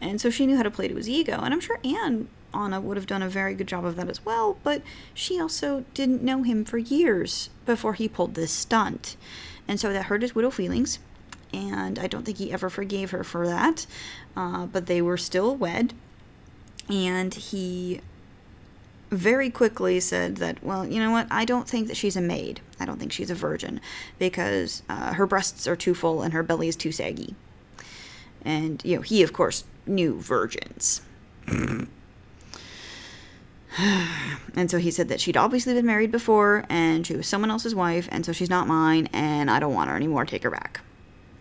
And 0.00 0.20
so 0.20 0.30
she 0.30 0.46
knew 0.46 0.56
how 0.56 0.62
to 0.62 0.70
play 0.70 0.88
to 0.88 0.94
his 0.94 1.08
ego. 1.08 1.40
And 1.42 1.52
I'm 1.52 1.60
sure 1.60 1.80
Anne 1.84 2.28
Anna 2.54 2.80
would 2.80 2.96
have 2.96 3.06
done 3.06 3.22
a 3.22 3.28
very 3.28 3.54
good 3.54 3.66
job 3.66 3.84
of 3.84 3.96
that 3.96 4.08
as 4.08 4.24
well, 4.24 4.56
but 4.62 4.82
she 5.12 5.38
also 5.38 5.84
didn't 5.92 6.22
know 6.22 6.42
him 6.42 6.64
for 6.64 6.78
years 6.78 7.50
before 7.66 7.92
he 7.94 8.08
pulled 8.08 8.34
this 8.34 8.52
stunt. 8.52 9.16
And 9.66 9.78
so 9.78 9.92
that 9.92 10.06
hurt 10.06 10.22
his 10.22 10.34
widow 10.34 10.50
feelings. 10.50 10.98
And 11.52 11.98
I 11.98 12.06
don't 12.06 12.24
think 12.24 12.38
he 12.38 12.52
ever 12.52 12.68
forgave 12.68 13.10
her 13.10 13.24
for 13.24 13.46
that. 13.46 13.86
Uh, 14.36 14.66
but 14.66 14.86
they 14.86 15.00
were 15.00 15.16
still 15.16 15.56
wed. 15.56 15.94
And 16.88 17.34
he 17.34 18.00
very 19.10 19.50
quickly 19.50 20.00
said 20.00 20.36
that, 20.36 20.62
well, 20.62 20.86
you 20.86 21.00
know 21.00 21.10
what? 21.10 21.26
I 21.30 21.44
don't 21.44 21.68
think 21.68 21.88
that 21.88 21.96
she's 21.96 22.16
a 22.16 22.20
maid. 22.20 22.60
I 22.78 22.84
don't 22.84 22.98
think 22.98 23.12
she's 23.12 23.30
a 23.30 23.34
virgin 23.34 23.80
because 24.18 24.82
uh, 24.88 25.14
her 25.14 25.26
breasts 25.26 25.66
are 25.66 25.76
too 25.76 25.94
full 25.94 26.22
and 26.22 26.32
her 26.34 26.42
belly 26.42 26.68
is 26.68 26.76
too 26.76 26.92
saggy. 26.92 27.34
And, 28.44 28.84
you 28.84 28.96
know, 28.96 29.02
he, 29.02 29.22
of 29.22 29.32
course, 29.32 29.64
knew 29.86 30.20
virgins. 30.20 31.02
and 31.48 31.88
so 34.70 34.78
he 34.78 34.90
said 34.90 35.08
that 35.08 35.20
she'd 35.20 35.36
obviously 35.36 35.74
been 35.74 35.86
married 35.86 36.10
before 36.10 36.64
and 36.68 37.06
she 37.06 37.16
was 37.16 37.26
someone 37.26 37.50
else's 37.50 37.74
wife 37.74 38.08
and 38.10 38.24
so 38.26 38.32
she's 38.32 38.50
not 38.50 38.66
mine 38.66 39.08
and 39.12 39.50
I 39.50 39.58
don't 39.58 39.74
want 39.74 39.90
her 39.90 39.96
anymore. 39.96 40.24
Take 40.24 40.42
her 40.42 40.50
back. 40.50 40.80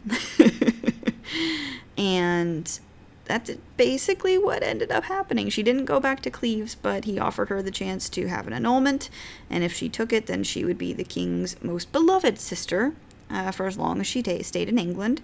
and 1.98 2.80
that's 3.26 3.52
basically 3.76 4.38
what 4.38 4.64
ended 4.64 4.92
up 4.92 5.06
happening. 5.06 5.50
She 5.50 5.64
didn't 5.64 5.86
go 5.86 6.00
back 6.00 6.22
to 6.22 6.32
Cleves, 6.32 6.76
but 6.76 7.06
he 7.06 7.20
offered 7.20 7.50
her 7.50 7.62
the 7.62 7.72
chance 7.72 8.10
to 8.10 8.28
have 8.28 8.48
an 8.48 8.54
annulment, 8.54 9.10
and 9.50 9.64
if 9.64 9.74
she 9.74 9.90
took 9.90 10.14
it, 10.14 10.28
then 10.28 10.44
she 10.44 10.64
would 10.64 10.78
be 10.78 10.94
the 10.94 11.04
king's 11.04 11.62
most 11.62 11.92
beloved 11.92 12.40
sister 12.40 12.94
uh, 13.30 13.52
for 13.52 13.68
as 13.68 13.78
long 13.78 14.00
as 14.00 14.08
she 14.08 14.24
t- 14.24 14.44
stayed 14.44 14.70
in 14.70 14.80
England. 14.80 15.22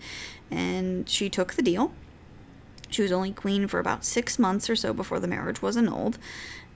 And 0.51 1.07
she 1.09 1.29
took 1.29 1.53
the 1.53 1.61
deal. 1.61 1.91
She 2.89 3.01
was 3.01 3.11
only 3.11 3.31
queen 3.31 3.67
for 3.67 3.79
about 3.79 4.05
six 4.05 4.37
months 4.37 4.69
or 4.69 4.75
so 4.75 4.93
before 4.93 5.19
the 5.19 5.27
marriage 5.27 5.61
was 5.61 5.75
annulled. 5.77 6.19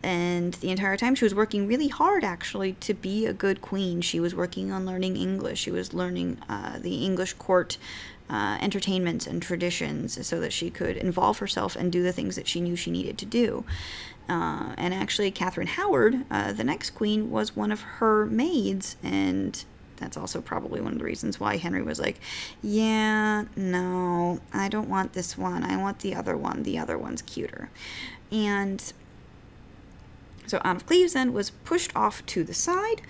And 0.08 0.54
the 0.54 0.72
entire 0.72 0.96
time 0.96 1.16
she 1.16 1.26
was 1.26 1.36
working 1.36 1.68
really 1.68 1.90
hard, 1.90 2.24
actually, 2.24 2.74
to 2.80 2.94
be 2.94 3.26
a 3.26 3.34
good 3.34 3.62
queen. 3.62 4.00
She 4.00 4.22
was 4.22 4.34
working 4.34 4.72
on 4.72 4.86
learning 4.86 5.18
English. 5.18 5.60
She 5.60 5.70
was 5.70 5.94
learning 5.94 6.38
uh, 6.48 6.80
the 6.80 7.04
English 7.04 7.34
court 7.34 7.78
uh, 8.30 8.58
entertainments 8.62 9.28
and 9.28 9.42
traditions 9.42 10.26
so 10.26 10.40
that 10.40 10.54
she 10.54 10.70
could 10.70 10.96
involve 10.96 11.40
herself 11.40 11.76
and 11.76 11.92
do 11.92 12.04
the 12.04 12.14
things 12.14 12.38
that 12.38 12.48
she 12.48 12.62
knew 12.62 12.78
she 12.78 12.90
needed 12.90 13.18
to 13.18 13.26
do. 13.26 13.66
Uh, 14.30 14.76
and 14.78 14.94
actually, 14.94 15.30
Catherine 15.30 15.68
Howard, 15.68 16.24
uh, 16.32 16.54
the 16.54 16.64
next 16.64 16.92
queen, 16.92 17.30
was 17.30 17.58
one 17.58 17.74
of 17.74 17.82
her 17.82 18.26
maids, 18.28 18.96
and 19.04 19.62
that's 19.98 20.16
also 20.16 20.40
probably 20.40 20.80
one 20.80 20.94
of 20.94 21.00
the 21.00 21.06
reasons 21.06 21.38
why 21.38 21.58
Henry 21.58 21.82
was 21.82 22.00
like, 22.00 22.22
Yeah, 22.62 23.44
no, 23.58 24.40
I 24.54 24.70
don't 24.70 24.88
want 24.88 25.12
this 25.12 25.38
one. 25.38 25.66
I 25.66 25.76
want 25.76 26.00
the 26.00 26.16
other 26.16 26.38
one. 26.38 26.64
The 26.64 26.78
other 26.78 26.98
one's 26.98 27.22
cuter. 27.22 27.70
And 28.32 28.82
so 30.48 30.60
Anne 30.64 30.78
of 30.78 30.86
Cleves 30.86 31.14
then 31.14 31.34
was 31.34 31.50
pushed 31.50 31.96
off 31.96 32.26
to 32.28 32.44
the 32.44 32.54
side, 32.54 33.02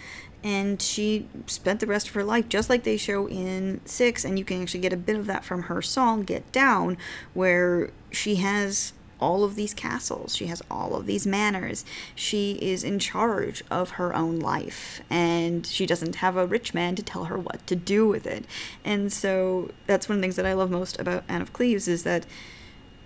and 0.44 0.82
she 0.82 1.28
spent 1.46 1.80
the 1.80 1.88
rest 1.88 2.10
of 2.10 2.14
her 2.14 2.24
life 2.24 2.50
just 2.50 2.70
like 2.70 2.84
they 2.84 2.98
show 2.98 3.28
in 3.28 3.82
six, 3.86 4.26
and 4.26 4.38
you 4.38 4.46
can 4.46 4.62
actually 4.62 4.82
get 4.82 4.94
a 4.94 4.98
bit 4.98 5.16
of 5.16 5.26
that 5.28 5.46
from 5.46 5.64
her 5.64 5.82
song 5.82 6.24
"Get 6.24 6.52
Down," 6.52 6.98
where 7.34 7.92
she 8.12 8.36
has 8.36 8.94
all 9.20 9.44
of 9.44 9.56
these 9.56 9.74
castles. 9.74 10.36
She 10.36 10.46
has 10.46 10.62
all 10.70 10.96
of 10.96 11.06
these 11.06 11.26
manors. 11.26 11.84
She 12.14 12.54
is 12.62 12.84
in 12.84 13.00
charge 13.00 13.64
of 13.72 13.92
her 13.92 14.16
own 14.16 14.40
life, 14.40 15.02
and 15.10 15.66
she 15.66 15.86
doesn't 15.86 16.18
have 16.18 16.38
a 16.38 16.46
rich 16.46 16.74
man 16.74 16.96
to 16.96 17.04
tell 17.04 17.26
her 17.26 17.38
what 17.38 17.66
to 17.68 17.76
do 17.76 18.08
with 18.08 18.28
it. 18.28 18.46
And 18.86 19.12
so 19.12 19.72
that's 19.88 20.08
one 20.08 20.18
of 20.18 20.22
the 20.22 20.26
things 20.26 20.36
that 20.36 20.46
I 20.46 20.54
love 20.54 20.70
most 20.70 21.00
about 21.00 21.24
Anne 21.28 21.42
of 21.42 21.54
Cleves 21.54 21.88
is 21.88 22.04
that 22.04 22.26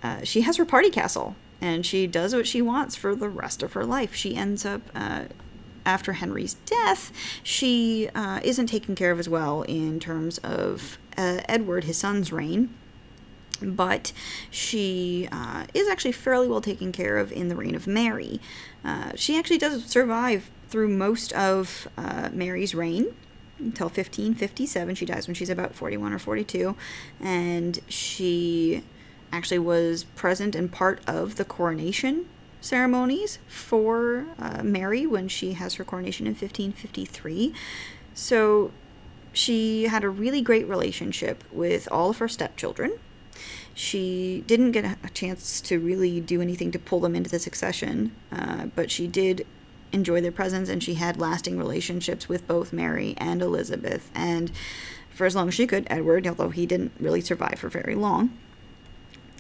uh, 0.04 0.24
she 0.24 0.42
has 0.42 0.58
her 0.58 0.66
party 0.66 0.90
castle 0.90 1.36
and 1.62 1.86
she 1.86 2.08
does 2.08 2.34
what 2.34 2.48
she 2.48 2.62
wants 2.62 2.96
for 2.96 3.16
the 3.16 3.30
rest 3.30 3.64
of 3.64 3.74
her 3.74 3.86
life. 3.86 4.14
She 4.14 4.36
ends 4.36 4.66
up. 4.66 4.82
Uh, 4.94 5.26
after 5.84 6.14
Henry's 6.14 6.54
death, 6.68 7.12
she 7.42 8.08
uh, 8.14 8.40
isn't 8.44 8.68
taken 8.68 8.94
care 8.94 9.10
of 9.10 9.18
as 9.18 9.28
well 9.28 9.64
in 9.64 10.00
terms 10.00 10.38
of 10.44 11.00
uh, 11.18 11.42
Edward, 11.50 11.86
his 11.86 11.98
son's 11.98 12.32
reign 12.32 12.70
but 13.62 14.12
she 14.50 15.28
uh, 15.32 15.66
is 15.74 15.88
actually 15.88 16.12
fairly 16.12 16.48
well 16.48 16.62
taken 16.62 16.92
care 16.92 17.18
of 17.18 17.32
in 17.32 17.48
the 17.48 17.56
reign 17.56 17.76
of 17.76 17.88
Mary. 17.88 18.40
Uh, 18.84 19.12
she 19.16 19.38
actually 19.38 19.58
does 19.58 19.86
survive 19.86 20.50
through 20.70 20.90
most 20.90 21.32
of 21.34 21.88
uh, 21.98 22.30
Mary's 22.34 22.74
reign 22.74 23.14
until 23.60 23.88
1557. 23.88 24.96
She 24.96 25.06
dies 25.06 25.28
when 25.28 25.36
she's 25.36 25.50
about 25.50 25.76
41 25.76 26.14
or 26.14 26.20
42, 26.20 26.76
and 27.20 27.80
she 27.88 28.84
actually 29.32 29.60
was 29.60 30.04
present 30.04 30.56
and 30.56 30.72
part 30.72 31.02
of 31.08 31.36
the 31.36 31.46
coronation 31.46 32.28
ceremonies 32.62 33.40
for 33.48 34.28
uh, 34.40 34.62
Mary 34.64 35.06
when 35.06 35.28
she 35.28 35.54
has 35.54 35.76
her 35.76 35.84
coronation 35.84 36.28
in 36.28 36.34
1553. 36.34 37.54
So 38.14 38.72
she 39.34 39.86
had 39.86 40.04
a 40.04 40.10
really 40.10 40.42
great 40.42 40.68
relationship 40.68 41.44
with 41.52 41.88
all 41.92 42.12
of 42.12 42.18
her 42.20 42.28
stepchildren. 42.28 43.00
She 43.74 44.44
didn't 44.48 44.72
get 44.72 44.86
a 44.86 45.10
chance 45.10 45.62
to 45.62 45.80
really 45.80 46.20
do 46.20 46.42
anything 46.42 46.72
to 46.72 46.80
pull 46.80 47.00
them 47.00 47.16
into 47.16 47.30
the 47.30 47.40
succession, 47.40 48.14
uh, 48.32 48.68
but 48.76 48.92
she 48.92 49.08
did 49.08 49.48
enjoy 49.94 50.22
their 50.22 50.32
presence 50.32 50.70
and 50.70 50.84
she 50.84 50.96
had 50.96 51.20
lasting 51.20 51.58
relationships 51.58 52.30
with 52.30 52.48
both 52.48 52.72
Mary 52.74 53.16
and 53.18 53.42
Elizabeth. 53.42 54.12
And 54.14 54.52
for 55.10 55.26
as 55.26 55.36
long 55.36 55.48
as 55.48 55.54
she 55.54 55.68
could, 55.68 55.88
Edward, 55.90 56.28
although 56.28 56.50
he 56.50 56.66
didn't 56.66 56.92
really 57.00 57.22
survive 57.22 57.60
for 57.60 57.70
very 57.70 57.96
long. 57.96 58.38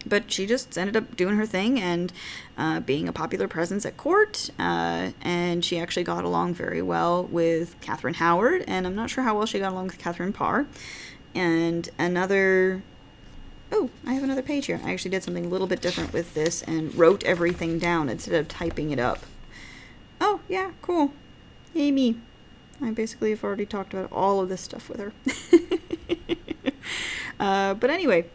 But 0.05 0.31
she 0.31 0.45
just 0.45 0.77
ended 0.77 0.95
up 0.95 1.15
doing 1.15 1.35
her 1.35 1.45
thing 1.45 1.79
and 1.79 2.11
uh, 2.57 2.79
being 2.79 3.07
a 3.07 3.13
popular 3.13 3.47
presence 3.47 3.85
at 3.85 3.97
court. 3.97 4.49
Uh, 4.57 5.11
and 5.21 5.63
she 5.63 5.79
actually 5.79 6.03
got 6.03 6.23
along 6.23 6.53
very 6.53 6.81
well 6.81 7.23
with 7.23 7.79
Catherine 7.81 8.15
Howard, 8.15 8.63
and 8.67 8.85
I'm 8.85 8.95
not 8.95 9.09
sure 9.09 9.23
how 9.23 9.37
well 9.37 9.45
she 9.45 9.59
got 9.59 9.71
along 9.71 9.87
with 9.87 9.97
Catherine 9.97 10.33
Parr. 10.33 10.67
And 11.33 11.89
another. 11.97 12.83
Oh, 13.73 13.89
I 14.05 14.13
have 14.13 14.23
another 14.23 14.41
page 14.41 14.65
here. 14.65 14.81
I 14.83 14.91
actually 14.91 15.11
did 15.11 15.23
something 15.23 15.45
a 15.45 15.49
little 15.49 15.67
bit 15.67 15.81
different 15.81 16.11
with 16.11 16.33
this 16.33 16.61
and 16.63 16.93
wrote 16.93 17.23
everything 17.23 17.79
down 17.79 18.09
instead 18.09 18.35
of 18.35 18.49
typing 18.49 18.91
it 18.91 18.99
up. 18.99 19.25
Oh, 20.19 20.41
yeah, 20.49 20.71
cool. 20.81 21.13
Me. 21.73 22.17
I 22.81 22.91
basically 22.91 23.29
have 23.29 23.43
already 23.45 23.65
talked 23.65 23.93
about 23.93 24.11
all 24.11 24.41
of 24.41 24.49
this 24.49 24.59
stuff 24.59 24.89
with 24.89 24.99
her. 24.99 25.13
uh, 27.39 27.75
but 27.75 27.89
anyway, 27.89 28.25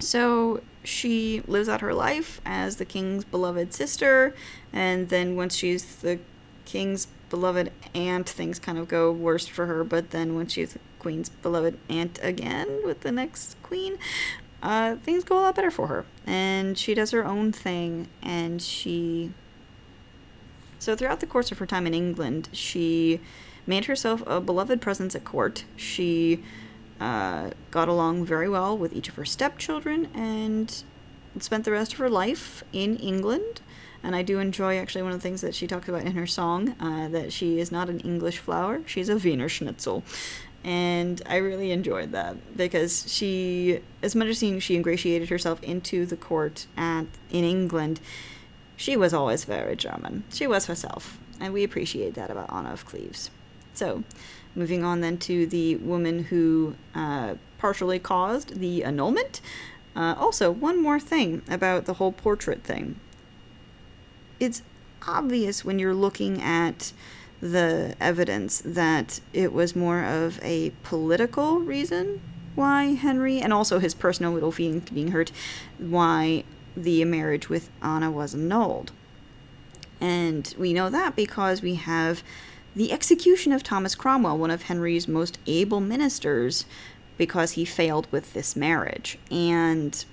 so 0.00 0.62
she 0.82 1.42
lives 1.46 1.68
out 1.68 1.80
her 1.80 1.94
life 1.94 2.40
as 2.44 2.76
the 2.76 2.84
king's 2.84 3.24
beloved 3.24 3.74
sister, 3.74 4.34
and 4.72 5.08
then 5.08 5.36
once 5.36 5.54
she's 5.54 5.96
the 5.96 6.18
king's 6.64 7.06
beloved 7.28 7.72
aunt, 7.94 8.28
things 8.28 8.58
kind 8.58 8.78
of 8.78 8.88
go 8.88 9.10
worse 9.12 9.46
for 9.46 9.66
her. 9.66 9.84
But 9.84 10.10
then 10.10 10.34
when 10.34 10.46
she's 10.46 10.74
the 10.74 10.80
queen's 10.98 11.28
beloved 11.28 11.78
aunt 11.88 12.18
again 12.22 12.82
with 12.84 13.00
the 13.00 13.12
next 13.12 13.56
queen, 13.62 13.98
uh, 14.62 14.96
things 14.96 15.24
go 15.24 15.38
a 15.38 15.42
lot 15.42 15.54
better 15.54 15.70
for 15.70 15.86
her. 15.86 16.04
And 16.26 16.76
she 16.78 16.94
does 16.94 17.10
her 17.12 17.24
own 17.24 17.52
thing, 17.52 18.08
and 18.22 18.60
she. 18.60 19.32
So 20.78 20.96
throughout 20.96 21.20
the 21.20 21.26
course 21.26 21.52
of 21.52 21.58
her 21.58 21.66
time 21.66 21.86
in 21.86 21.94
England, 21.94 22.48
she 22.52 23.20
made 23.66 23.84
herself 23.84 24.22
a 24.26 24.40
beloved 24.40 24.80
presence 24.80 25.14
at 25.14 25.24
court. 25.24 25.64
She 25.76 26.42
uh, 27.00 27.50
got 27.70 27.88
along 27.88 28.24
very 28.24 28.48
well 28.48 28.76
with 28.76 28.92
each 28.92 29.08
of 29.08 29.14
her 29.16 29.24
stepchildren 29.24 30.08
and 30.14 30.84
spent 31.38 31.64
the 31.64 31.72
rest 31.72 31.94
of 31.94 31.98
her 31.98 32.10
life 32.10 32.62
in 32.72 32.96
England. 32.96 33.60
And 34.02 34.16
I 34.16 34.22
do 34.22 34.38
enjoy 34.38 34.78
actually 34.78 35.02
one 35.02 35.12
of 35.12 35.18
the 35.18 35.22
things 35.22 35.40
that 35.42 35.54
she 35.54 35.66
talks 35.66 35.88
about 35.88 36.02
in 36.02 36.12
her 36.12 36.26
song 36.26 36.74
uh, 36.80 37.08
that 37.08 37.32
she 37.32 37.60
is 37.60 37.70
not 37.70 37.88
an 37.88 38.00
English 38.00 38.38
flower, 38.38 38.82
she's 38.86 39.08
a 39.08 39.16
Wiener 39.16 39.48
Schnitzel. 39.48 40.04
And 40.62 41.22
I 41.26 41.36
really 41.36 41.70
enjoyed 41.70 42.12
that 42.12 42.56
because 42.56 43.10
she, 43.10 43.80
as 44.02 44.14
much 44.14 44.28
as 44.28 44.38
she 44.38 44.76
ingratiated 44.76 45.30
herself 45.30 45.62
into 45.62 46.04
the 46.04 46.16
court 46.16 46.66
at, 46.76 47.06
in 47.30 47.44
England, 47.44 48.00
she 48.76 48.96
was 48.96 49.14
always 49.14 49.44
very 49.44 49.74
German. 49.76 50.24
She 50.30 50.46
was 50.46 50.66
herself. 50.66 51.18
And 51.38 51.54
we 51.54 51.64
appreciate 51.64 52.14
that 52.14 52.30
about 52.30 52.52
Anna 52.52 52.72
of 52.72 52.84
Cleves. 52.84 53.30
So, 53.72 54.04
moving 54.54 54.84
on 54.84 55.00
then 55.00 55.18
to 55.18 55.46
the 55.46 55.76
woman 55.76 56.24
who 56.24 56.74
uh, 56.94 57.34
partially 57.58 57.98
caused 57.98 58.60
the 58.60 58.84
annulment. 58.84 59.40
Uh, 59.94 60.14
also, 60.18 60.50
one 60.50 60.80
more 60.80 61.00
thing 61.00 61.42
about 61.48 61.84
the 61.84 61.94
whole 61.94 62.12
portrait 62.12 62.62
thing. 62.62 62.98
It's 64.38 64.62
obvious 65.06 65.64
when 65.64 65.78
you're 65.78 65.94
looking 65.94 66.40
at 66.40 66.92
the 67.40 67.94
evidence 68.00 68.62
that 68.64 69.20
it 69.32 69.52
was 69.52 69.74
more 69.74 70.04
of 70.04 70.38
a 70.42 70.70
political 70.82 71.58
reason 71.60 72.20
why 72.54 72.94
Henry, 72.94 73.40
and 73.40 73.52
also 73.52 73.78
his 73.78 73.94
personal 73.94 74.32
little 74.32 74.52
feeling 74.52 74.80
being 74.92 75.12
hurt, 75.12 75.32
why 75.78 76.44
the 76.76 77.04
marriage 77.04 77.48
with 77.48 77.70
Anna 77.82 78.10
was 78.10 78.34
annulled. 78.34 78.92
And 80.00 80.54
we 80.58 80.72
know 80.72 80.90
that 80.90 81.14
because 81.14 81.62
we 81.62 81.76
have 81.76 82.22
the 82.74 82.92
execution 82.92 83.52
of 83.52 83.62
Thomas 83.62 83.94
Cromwell, 83.94 84.38
one 84.38 84.50
of 84.50 84.62
Henry's 84.62 85.08
most 85.08 85.38
able 85.46 85.80
ministers, 85.80 86.66
because 87.18 87.52
he 87.52 87.64
failed 87.64 88.06
with 88.10 88.32
this 88.32 88.56
marriage. 88.56 89.18
And 89.30 90.04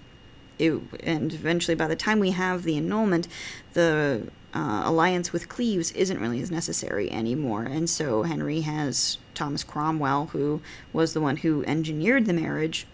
it, 0.60 0.82
and 1.04 1.34
eventually, 1.34 1.76
by 1.76 1.88
the 1.88 1.96
time 1.96 2.20
we 2.20 2.32
have 2.32 2.64
the 2.64 2.78
annulment, 2.78 3.28
the 3.74 4.30
uh, 4.54 4.82
alliance 4.86 5.32
with 5.32 5.50
Cleves 5.50 5.92
isn't 5.92 6.20
really 6.20 6.42
as 6.42 6.50
necessary 6.50 7.12
anymore. 7.12 7.64
And 7.64 7.90
so 7.90 8.24
Henry 8.24 8.62
has 8.62 9.20
Thomas 9.36 9.64
Cromwell, 9.64 10.28
who 10.28 10.62
was 10.92 11.14
the 11.14 11.22
one 11.22 11.38
who 11.38 11.64
engineered 11.66 12.26
the 12.26 12.34
marriage, 12.34 12.88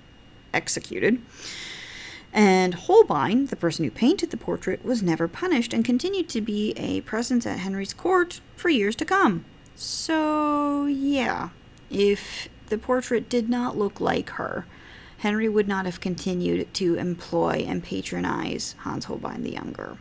executed. 0.53 1.21
And 2.33 2.73
Holbein, 2.73 3.45
the 3.45 3.55
person 3.55 3.85
who 3.85 3.91
painted 3.91 4.31
the 4.31 4.37
portrait, 4.37 4.83
was 4.83 5.03
never 5.03 5.27
punished 5.27 5.73
and 5.73 5.85
continued 5.85 6.27
to 6.29 6.41
be 6.41 6.73
a 6.75 7.01
presence 7.01 7.45
at 7.45 7.59
Henry's 7.59 7.93
court 7.93 8.41
for 8.55 8.69
years 8.69 8.95
to 8.97 9.05
come. 9.05 9.45
So, 9.75 10.85
yeah, 10.85 11.49
if 11.89 12.49
the 12.67 12.77
portrait 12.77 13.29
did 13.29 13.49
not 13.49 13.77
look 13.77 13.99
like 13.99 14.31
her, 14.31 14.65
Henry 15.17 15.47
would 15.47 15.67
not 15.67 15.85
have 15.85 16.01
continued 16.01 16.73
to 16.73 16.95
employ 16.95 17.65
and 17.67 17.83
patronize 17.83 18.75
Hans 18.79 19.05
Holbein 19.05 19.43
the 19.43 19.53
Younger. 19.53 19.97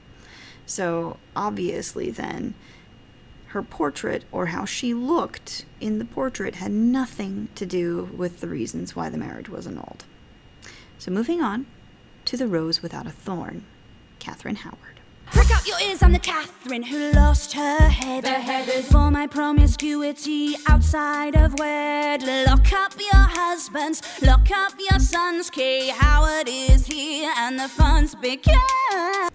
So, 0.67 1.19
obviously, 1.37 2.11
then, 2.11 2.55
her 3.49 3.63
portrait 3.63 4.25
or 4.33 4.47
how 4.47 4.65
she 4.65 4.95
looked 4.95 5.65
in 5.81 5.99
the 5.99 6.05
portrait 6.05 6.57
had 6.57 6.73
nothing 6.73 7.49
to 7.55 7.67
do 7.67 8.11
with 8.17 8.41
the 8.41 8.49
reasons 8.49 8.97
why 8.97 9.11
the 9.11 9.19
marriage 9.19 9.49
was 9.49 9.67
annulled. 9.67 10.05
So, 10.99 11.11
moving 11.11 11.43
on 11.43 11.67
to 12.25 12.37
The 12.37 12.49
Rose 12.49 12.83
Without 12.83 13.07
a 13.07 13.11
Thorn, 13.11 13.65
Catherine 14.19 14.57
Howard. 14.57 15.02
Prick 15.33 15.51
out 15.51 15.67
your 15.67 15.81
ears, 15.81 16.03
I'm 16.03 16.13
the 16.13 16.19
Catherine 16.19 16.83
who 16.83 17.11
lost 17.13 17.55
her 17.55 17.89
head. 17.89 18.25
Beheaded. 18.25 18.85
For 18.85 19.11
my 19.11 19.27
promiscuity 19.27 20.57
outside 20.69 21.35
of 21.35 21.59
wed. 21.59 22.23
Lock 22.23 22.71
up 22.75 22.93
your 23.01 23.15
husbands, 23.15 24.03
lock 24.21 24.51
up 24.51 24.75
your 24.79 24.99
sons. 24.99 25.49
Kay 25.49 25.89
Howard 25.89 26.49
is 26.49 26.87
here 26.87 27.33
and 27.39 27.59
the 27.59 27.69
fun's 27.69 28.15
begun. 28.15 28.59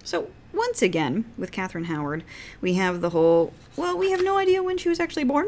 So, 0.03 0.29
once 0.53 0.83
again, 0.83 1.25
with 1.35 1.51
Catherine 1.51 1.85
Howard, 1.85 2.23
we 2.61 2.75
have 2.75 3.01
the 3.01 3.09
whole 3.09 3.53
well, 3.75 3.97
we 3.97 4.11
have 4.11 4.23
no 4.23 4.37
idea 4.37 4.61
when 4.61 4.77
she 4.77 4.89
was 4.89 4.99
actually 4.99 5.23
born. 5.23 5.47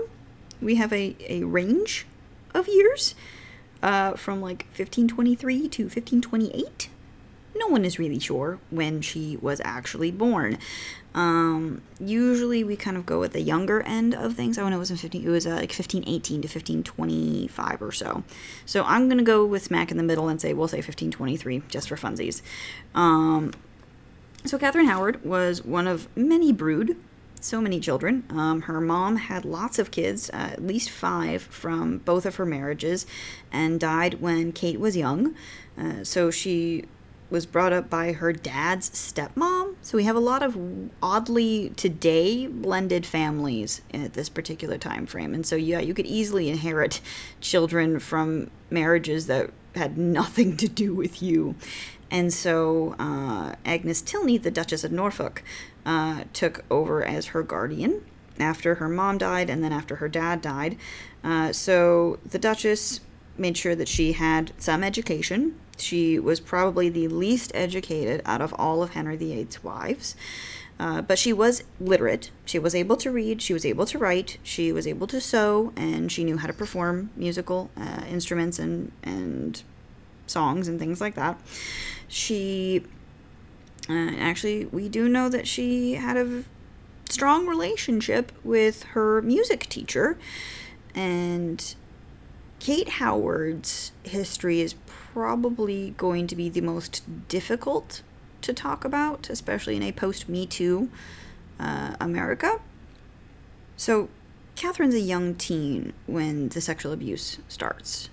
We 0.62 0.76
have 0.76 0.92
a, 0.92 1.16
a 1.28 1.44
range 1.44 2.08
of 2.56 2.68
years 2.68 3.14
uh, 3.84 4.14
from 4.14 4.42
like 4.42 4.66
1523 4.76 5.70
to 5.70 5.84
1528. 5.84 6.90
No 7.60 7.68
one 7.68 7.84
is 7.84 8.00
really 8.00 8.20
sure 8.20 8.58
when 8.72 9.02
she 9.02 9.38
was 9.38 9.62
actually 9.66 10.12
born. 10.12 10.58
Um, 11.14 11.82
usually 12.00 12.64
we 12.64 12.76
kind 12.76 12.96
of 12.96 13.06
go 13.06 13.24
at 13.24 13.34
the 13.34 13.42
younger 13.42 13.82
end 13.82 14.16
of 14.16 14.36
things. 14.36 14.58
I 14.58 14.62
oh, 14.62 14.70
no, 14.70 14.78
it 14.78 14.80
wasn't 14.80 15.02
15, 15.02 15.26
it 15.26 15.30
was 15.30 15.46
uh, 15.46 15.52
like 15.52 15.74
1518 15.74 16.42
to 16.42 16.48
1525 16.48 17.82
or 17.82 17.92
so. 17.92 18.24
So 18.66 18.84
I'm 18.84 19.08
going 19.08 19.18
to 19.18 19.24
go 19.24 19.46
with 19.46 19.64
smack 19.64 19.92
in 19.92 19.98
the 19.98 20.04
middle 20.04 20.30
and 20.30 20.40
say, 20.40 20.54
we'll 20.54 20.68
say 20.68 20.78
1523 20.78 21.64
just 21.68 21.90
for 21.90 21.96
funsies. 21.96 22.42
Um, 22.96 23.52
so 24.46 24.58
Catherine 24.58 24.86
Howard 24.86 25.26
was 25.26 25.66
one 25.66 25.88
of 25.88 26.08
many 26.16 26.54
brood, 26.54 26.96
so 27.42 27.60
many 27.60 27.80
children. 27.80 28.24
Um, 28.30 28.62
her 28.64 28.80
mom 28.80 29.18
had 29.18 29.44
lots 29.44 29.80
of 29.80 29.92
kids, 29.92 30.30
uh, 30.30 30.52
at 30.54 30.64
least 30.64 30.90
five 30.90 31.42
from 31.42 31.98
both 32.00 32.26
of 32.26 32.36
her 32.36 32.46
marriages, 32.46 33.06
and 33.52 33.80
died 33.80 34.22
when 34.22 34.52
Kate 34.54 34.80
was 34.80 34.96
young. 34.96 35.36
Uh, 35.78 36.04
so 36.04 36.32
she 36.32 36.86
was 37.30 37.46
brought 37.46 37.74
up 37.74 37.90
by 37.90 38.14
her 38.14 38.34
dad's 38.34 38.90
stepmom. 38.90 39.76
So 39.82 39.98
we 39.98 40.04
have 40.04 40.16
a 40.16 40.22
lot 40.22 40.42
of 40.42 40.58
oddly 41.02 41.72
today 41.76 42.48
blended 42.48 43.06
families 43.06 43.82
at 43.94 44.14
this 44.14 44.30
particular 44.30 44.78
time 44.78 45.06
frame. 45.06 45.34
And 45.34 45.46
so 45.46 45.56
yeah, 45.56 45.80
you 45.80 45.94
could 45.94 46.08
easily 46.08 46.50
inherit 46.50 47.02
children 47.40 48.00
from 48.00 48.50
marriages 48.70 49.28
that 49.28 49.52
had 49.76 49.98
nothing 49.98 50.58
to 50.58 50.68
do 50.68 50.94
with 50.96 51.22
you. 51.22 51.56
And 52.12 52.34
so 52.34 52.96
uh, 52.98 53.56
Agnes 53.66 54.02
Tilney, 54.02 54.38
the 54.38 54.52
Duchess 54.52 54.84
of 54.84 54.92
Norfolk, 54.92 55.44
uh, 55.86 56.24
took 56.34 56.66
over 56.72 57.04
as 57.04 57.28
her 57.28 57.44
guardian 57.44 58.04
after 58.40 58.76
her 58.76 58.90
mom 58.90 59.18
died 59.18 59.50
and 59.50 59.64
then 59.64 59.72
after 59.72 59.98
her 59.98 60.08
dad 60.08 60.42
died. 60.42 60.78
Uh, 61.24 61.52
so 61.52 62.20
the 62.26 62.40
Duchess 62.40 63.02
made 63.38 63.58
sure 63.58 63.76
that 63.76 63.88
she 63.88 64.14
had 64.14 64.52
some 64.58 64.84
education. 64.84 65.60
She 65.82 66.20
was 66.20 66.40
probably 66.40 66.90
the 66.90 67.08
least 67.08 67.52
educated 67.54 68.22
out 68.26 68.42
of 68.42 68.54
all 68.58 68.84
of 68.84 68.92
Henry 68.92 69.18
VIII's 69.18 69.64
wives. 69.64 70.16
Uh, 70.80 71.02
but 71.02 71.20
she 71.20 71.34
was 71.34 71.64
literate. 71.80 72.32
She 72.46 72.58
was 72.58 72.74
able 72.74 72.96
to 72.98 73.12
read. 73.12 73.42
She 73.42 73.52
was 73.52 73.66
able 73.66 73.86
to 73.88 73.98
write. 73.98 74.38
She 74.44 74.72
was 74.72 74.88
able 74.88 75.08
to 75.08 75.20
sew, 75.20 75.74
and 75.76 76.10
she 76.10 76.24
knew 76.24 76.38
how 76.38 76.48
to 76.48 76.54
perform 76.54 77.10
musical 77.18 77.70
uh, 77.76 78.04
instruments 78.10 78.60
and 78.60 78.94
and 79.04 79.62
songs 80.26 80.70
and 80.70 80.80
things 80.80 81.02
like 81.02 81.16
that. 81.16 81.38
She 82.08 82.86
uh, 83.90 84.12
actually, 84.20 84.66
we 84.66 84.88
do 84.88 85.10
know 85.10 85.30
that 85.30 85.48
she 85.48 85.94
had 85.96 86.16
a 86.16 86.44
strong 87.10 87.48
relationship 87.48 88.32
with 88.44 88.84
her 88.94 89.22
music 89.22 89.68
teacher, 89.68 90.18
and 90.94 91.76
Kate 92.60 92.90
Howard's 92.90 93.92
history 94.04 94.62
is 94.62 94.76
probably 95.14 95.94
going 95.98 96.28
to 96.28 96.36
be 96.36 96.50
the 96.50 96.62
most 96.62 97.04
difficult 97.28 98.02
to 98.42 98.54
talk 98.54 98.86
about, 98.86 99.30
especially 99.30 99.76
in 99.76 99.84
a 99.84 99.92
post 99.92 100.30
Me 100.30 100.46
Too 100.46 100.90
uh, 101.60 101.96
America. 102.00 102.60
So, 103.78 104.10
Catherine's 104.56 104.96
a 104.96 105.00
young 105.00 105.36
teen 105.36 105.94
when 106.06 106.50
the 106.50 106.62
sexual 106.62 106.92
abuse 106.92 107.38
starts. 107.48 108.10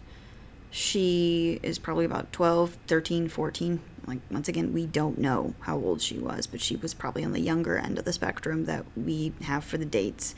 She 0.71 1.59
is 1.63 1.79
probably 1.79 2.05
about 2.05 2.33
12, 2.33 2.77
13, 2.87 3.29
14, 3.29 3.81
like 4.07 4.21
once 4.31 4.49
again 4.49 4.73
we 4.73 4.87
don't 4.87 5.19
know 5.19 5.55
how 5.61 5.77
old 5.77 6.01
she 6.01 6.19
was 6.19 6.47
but 6.47 6.61
she 6.61 6.77
was 6.77 6.95
probably 6.95 7.25
on 7.25 7.33
the 7.33 7.41
younger 7.41 7.77
end 7.77 7.99
of 7.99 8.05
the 8.05 8.13
spectrum 8.13 8.65
that 8.65 8.85
we 8.97 9.33
have 9.43 9.65
for 9.65 9.79
the 9.79 9.85
dates 9.85 10.35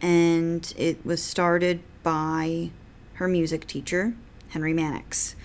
and 0.00 0.74
it 0.76 1.04
was 1.04 1.22
started 1.22 1.80
by 2.02 2.70
her 3.14 3.28
music 3.28 3.66
teacher 3.66 4.14
henry 4.48 4.72
mannix 4.72 5.36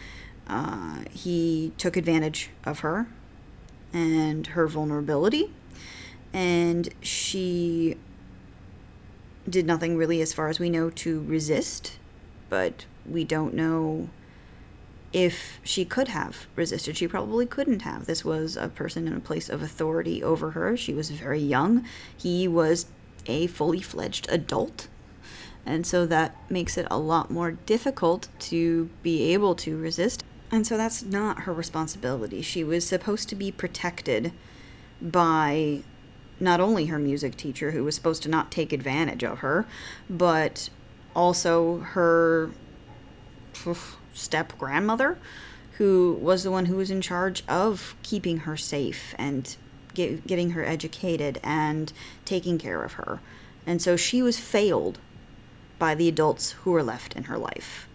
uh, 0.47 0.99
he 1.11 1.71
took 1.77 1.97
advantage 1.97 2.49
of 2.65 2.79
her 2.79 3.07
and 3.93 4.47
her 4.47 4.67
vulnerability 4.67 5.51
and 6.33 6.89
she 7.01 7.95
did 9.49 9.65
nothing 9.65 9.95
really 9.95 10.21
as 10.21 10.33
far 10.33 10.49
as 10.49 10.59
we 10.59 10.69
know 10.69 10.89
to 10.89 11.21
resist 11.23 11.97
but 12.49 12.85
we 13.05 13.23
don't 13.23 13.53
know 13.53 14.09
if 15.15 15.61
she 15.63 15.85
could 15.85 16.09
have 16.09 16.45
resisted. 16.57 16.97
She 16.97 17.07
probably 17.07 17.45
couldn't 17.45 17.83
have. 17.83 18.05
This 18.05 18.25
was 18.25 18.57
a 18.57 18.67
person 18.67 19.07
in 19.07 19.13
a 19.13 19.21
place 19.21 19.47
of 19.47 19.61
authority 19.61 20.21
over 20.21 20.51
her. 20.51 20.75
She 20.75 20.93
was 20.93 21.09
very 21.09 21.39
young. 21.39 21.85
He 22.17 22.49
was 22.49 22.87
a 23.25 23.47
fully 23.47 23.79
fledged 23.79 24.27
adult. 24.29 24.89
And 25.65 25.87
so 25.87 26.05
that 26.05 26.35
makes 26.51 26.77
it 26.77 26.85
a 26.91 26.99
lot 26.99 27.31
more 27.31 27.51
difficult 27.51 28.27
to 28.39 28.89
be 29.03 29.33
able 29.33 29.55
to 29.55 29.77
resist. 29.77 30.25
And 30.51 30.65
so 30.65 30.77
that's 30.77 31.03
not 31.03 31.41
her 31.41 31.53
responsibility. 31.53 32.41
She 32.41 32.63
was 32.63 32.87
supposed 32.87 33.29
to 33.29 33.35
be 33.35 33.51
protected 33.51 34.31
by 35.01 35.81
not 36.39 36.59
only 36.59 36.85
her 36.87 36.99
music 36.99 37.35
teacher, 37.35 37.71
who 37.71 37.83
was 37.83 37.95
supposed 37.95 38.23
to 38.23 38.29
not 38.29 38.51
take 38.51 38.73
advantage 38.73 39.23
of 39.23 39.39
her, 39.39 39.65
but 40.09 40.69
also 41.15 41.79
her 41.79 42.51
step 44.13 44.57
grandmother, 44.57 45.17
who 45.77 46.17
was 46.21 46.43
the 46.43 46.51
one 46.51 46.65
who 46.65 46.75
was 46.75 46.91
in 46.91 47.01
charge 47.01 47.43
of 47.47 47.95
keeping 48.03 48.39
her 48.39 48.55
safe 48.57 49.15
and 49.17 49.55
get, 49.93 50.27
getting 50.27 50.51
her 50.51 50.63
educated 50.63 51.39
and 51.43 51.91
taking 52.23 52.57
care 52.57 52.83
of 52.83 52.93
her. 52.93 53.19
And 53.65 53.81
so 53.81 53.95
she 53.95 54.21
was 54.21 54.39
failed 54.39 54.99
by 55.79 55.95
the 55.95 56.07
adults 56.07 56.51
who 56.51 56.71
were 56.71 56.83
left 56.83 57.15
in 57.15 57.23
her 57.23 57.37
life. 57.37 57.87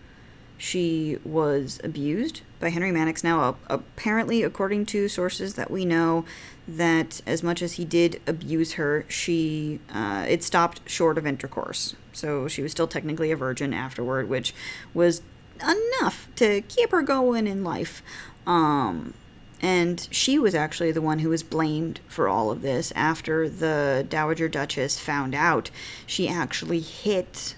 She 0.61 1.16
was 1.24 1.80
abused 1.82 2.42
by 2.61 2.68
Henry 2.68 2.92
Mannix. 2.92 3.24
Now, 3.24 3.56
apparently, 3.68 4.42
according 4.42 4.84
to 4.86 5.08
sources 5.08 5.54
that 5.54 5.70
we 5.70 5.86
know, 5.86 6.26
that 6.68 7.22
as 7.26 7.42
much 7.42 7.62
as 7.62 7.72
he 7.72 7.86
did 7.86 8.20
abuse 8.26 8.74
her, 8.74 9.06
she 9.08 9.80
uh, 9.90 10.26
it 10.28 10.44
stopped 10.44 10.82
short 10.84 11.16
of 11.16 11.26
intercourse. 11.26 11.96
So 12.12 12.46
she 12.46 12.61
was 12.61 12.72
still 12.72 12.86
technically 12.86 13.30
a 13.30 13.36
virgin 13.36 13.72
afterward, 13.72 14.28
which 14.28 14.54
was 14.92 15.22
enough 15.62 16.28
to 16.36 16.61
keep 16.61 16.90
her 16.90 17.00
going 17.00 17.46
in 17.46 17.64
life. 17.64 18.02
Um, 18.46 19.14
and 19.62 20.06
she 20.11 20.38
was 20.38 20.54
actually 20.54 20.92
the 20.92 21.00
one 21.00 21.20
who 21.20 21.30
was 21.30 21.42
blamed 21.42 22.00
for 22.06 22.28
all 22.28 22.50
of 22.50 22.61
this 22.61 22.92
after 22.94 23.48
the 23.48 24.04
Dowager 24.06 24.48
Duchess 24.48 25.00
found 25.00 25.34
out. 25.34 25.70
She 26.06 26.28
actually 26.28 26.80
hit 26.80 27.56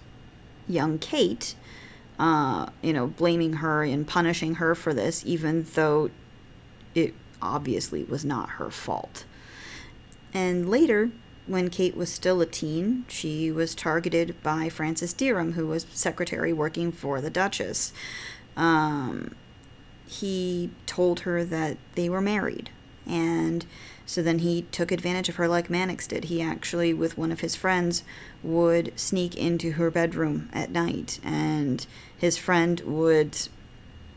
young 0.69 1.01
Kate, 1.01 1.57
uh, 2.23 2.67
you 2.83 2.93
know, 2.93 3.09
blaming 3.09 3.55
her 3.55 3.83
and 3.83 4.07
punishing 4.07 4.55
her 4.55 4.77
for 4.77 4.95
this, 4.95 5.25
even 5.27 5.65
though 5.75 6.09
it 6.95 7.13
obviously 7.43 8.05
was 8.05 8.25
not 8.25 8.49
her 8.51 8.71
fault. 8.71 9.25
And 10.33 10.69
later, 10.69 11.11
when 11.49 11.69
Kate 11.69 11.97
was 11.97 12.13
still 12.13 12.41
a 12.41 12.47
teen, 12.47 13.05
she 13.09 13.51
was 13.51 13.75
targeted 13.75 14.41
by 14.41 14.69
Francis 14.69 15.13
Dereham, 15.13 15.55
who 15.55 15.67
was 15.67 15.85
secretary 15.93 16.53
working 16.53 16.93
for 16.93 17.21
the 17.21 17.29
Duchess. 17.29 17.93
Um, 18.57 19.35
he 20.07 20.71
told 20.87 21.21
her 21.21 21.45
that 21.45 21.77
they 21.97 22.09
were 22.09 22.21
married, 22.21 22.71
and 23.05 23.67
so 24.07 24.23
then 24.23 24.41
he 24.41 24.63
took 24.71 24.93
advantage 24.93 25.29
of 25.29 25.37
her 25.37 25.49
like 25.49 25.71
Mannix 25.71 26.07
did. 26.07 26.25
He 26.25 26.41
actually, 26.41 26.95
with 26.95 27.19
one 27.19 27.33
of 27.33 27.41
his 27.41 27.57
friends, 27.57 28.05
would 28.43 28.93
sneak 28.95 29.37
into 29.37 29.73
her 29.73 29.91
bedroom 29.91 30.51
at 30.53 30.71
night, 30.71 31.19
and 31.25 31.85
his 32.23 32.39
friend 32.39 32.81
would 32.87 33.37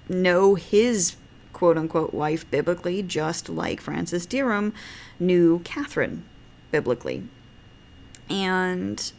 know 0.07 0.53
his 0.53 1.15
quote 1.53 1.75
unquote 1.75 2.13
wife 2.13 2.49
biblically, 2.51 3.01
just 3.01 3.49
like 3.49 3.81
Francis 3.81 4.27
Dereham 4.27 4.73
knew 5.19 5.57
Catherine 5.63 6.23
biblically. 6.69 7.23
And 8.29 9.11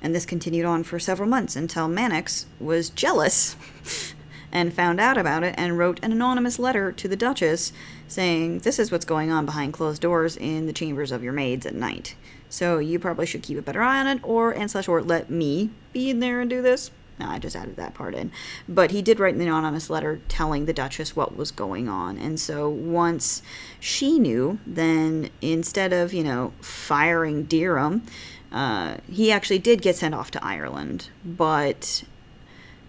and 0.00 0.14
this 0.14 0.24
continued 0.24 0.64
on 0.64 0.84
for 0.84 0.98
several 0.98 1.28
months 1.28 1.54
until 1.54 1.86
Mannix 1.86 2.46
was 2.58 2.88
jealous 2.88 3.56
and 4.52 4.72
found 4.72 5.00
out 5.00 5.18
about 5.18 5.44
it 5.44 5.54
and 5.58 5.76
wrote 5.76 6.00
an 6.02 6.10
anonymous 6.10 6.58
letter 6.58 6.92
to 6.92 7.06
the 7.06 7.16
Duchess 7.16 7.74
saying, 8.08 8.60
This 8.60 8.78
is 8.78 8.90
what's 8.90 9.04
going 9.04 9.30
on 9.30 9.44
behind 9.44 9.74
closed 9.74 10.00
doors 10.00 10.38
in 10.38 10.64
the 10.64 10.72
chambers 10.72 11.12
of 11.12 11.22
your 11.22 11.34
maids 11.34 11.66
at 11.66 11.74
night. 11.74 12.16
So 12.48 12.78
you 12.78 12.98
probably 12.98 13.26
should 13.26 13.42
keep 13.42 13.58
a 13.58 13.62
better 13.62 13.82
eye 13.82 14.00
on 14.00 14.06
it, 14.06 14.20
or 14.22 14.50
and 14.50 14.70
slash 14.70 14.88
or 14.88 15.02
let 15.02 15.28
me 15.28 15.68
be 15.92 16.08
in 16.08 16.20
there 16.20 16.40
and 16.40 16.48
do 16.48 16.62
this. 16.62 16.90
No, 17.18 17.28
I 17.28 17.38
just 17.38 17.54
added 17.54 17.76
that 17.76 17.94
part 17.94 18.14
in. 18.14 18.32
But 18.68 18.90
he 18.90 19.00
did 19.00 19.20
write 19.20 19.34
an 19.34 19.40
anonymous 19.40 19.88
letter 19.88 20.20
telling 20.28 20.66
the 20.66 20.72
Duchess 20.72 21.14
what 21.14 21.36
was 21.36 21.50
going 21.50 21.88
on. 21.88 22.18
And 22.18 22.40
so 22.40 22.68
once 22.68 23.40
she 23.78 24.18
knew, 24.18 24.58
then 24.66 25.30
instead 25.40 25.92
of, 25.92 26.12
you 26.12 26.24
know, 26.24 26.52
firing 26.60 27.46
Dereham, 27.46 28.02
uh, 28.50 28.96
he 29.10 29.30
actually 29.30 29.60
did 29.60 29.80
get 29.80 29.96
sent 29.96 30.14
off 30.14 30.30
to 30.32 30.44
Ireland. 30.44 31.10
But 31.24 32.02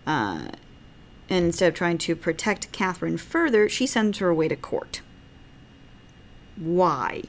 uh, 0.08 0.48
and 1.30 1.46
instead 1.46 1.70
of 1.70 1.74
trying 1.74 1.98
to 2.00 2.16
protect 2.16 2.72
Catherine 2.72 3.18
further, 3.18 3.68
she 3.68 3.88
sends 3.88 4.20
her 4.20 4.30
away 4.30 4.48
to 4.48 4.56
court. 4.56 5.02
Why? 6.56 7.24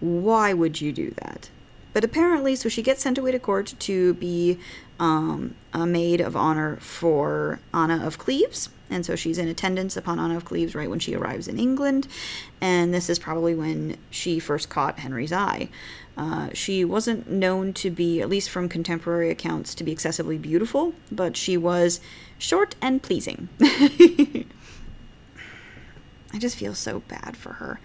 Why 0.00 0.52
would 0.52 0.80
you 0.80 0.92
do 0.92 1.10
that? 1.22 1.50
But 1.92 2.04
apparently, 2.04 2.54
so 2.54 2.68
she 2.68 2.82
gets 2.82 3.02
sent 3.02 3.18
away 3.18 3.32
to 3.32 3.38
court 3.38 3.74
to 3.80 4.14
be 4.14 4.58
um, 4.98 5.54
a 5.72 5.86
maid 5.86 6.20
of 6.20 6.36
honor 6.36 6.76
for 6.80 7.60
Anna 7.72 8.04
of 8.04 8.18
Cleves. 8.18 8.68
And 8.90 9.04
so 9.04 9.16
she's 9.16 9.38
in 9.38 9.48
attendance 9.48 9.96
upon 9.96 10.18
Anna 10.18 10.36
of 10.36 10.44
Cleves 10.44 10.74
right 10.74 10.88
when 10.88 10.98
she 10.98 11.14
arrives 11.14 11.46
in 11.46 11.58
England. 11.58 12.08
And 12.60 12.92
this 12.92 13.10
is 13.10 13.18
probably 13.18 13.54
when 13.54 13.96
she 14.10 14.38
first 14.38 14.70
caught 14.70 15.00
Henry's 15.00 15.32
eye. 15.32 15.68
Uh, 16.16 16.48
she 16.52 16.84
wasn't 16.84 17.30
known 17.30 17.72
to 17.74 17.90
be, 17.90 18.20
at 18.20 18.28
least 18.28 18.50
from 18.50 18.68
contemporary 18.68 19.30
accounts, 19.30 19.74
to 19.76 19.84
be 19.84 19.92
excessively 19.92 20.38
beautiful, 20.38 20.94
but 21.12 21.36
she 21.36 21.56
was 21.56 22.00
short 22.38 22.74
and 22.82 23.02
pleasing. 23.02 23.48
I 23.60 24.44
just 26.38 26.56
feel 26.56 26.74
so 26.74 27.00
bad 27.08 27.36
for 27.36 27.54
her. 27.54 27.80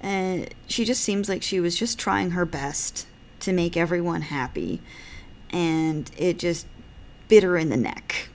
And 0.00 0.54
she 0.66 0.84
just 0.84 1.02
seems 1.02 1.28
like 1.28 1.42
she 1.42 1.60
was 1.60 1.76
just 1.76 1.98
trying 1.98 2.30
her 2.30 2.46
best 2.46 3.06
to 3.40 3.52
make 3.52 3.76
everyone 3.76 4.22
happy 4.22 4.80
and 5.50 6.10
it 6.16 6.38
just 6.38 6.66
bit 7.28 7.42
her 7.42 7.56
in 7.56 7.68
the 7.68 7.76
neck. 7.76 8.28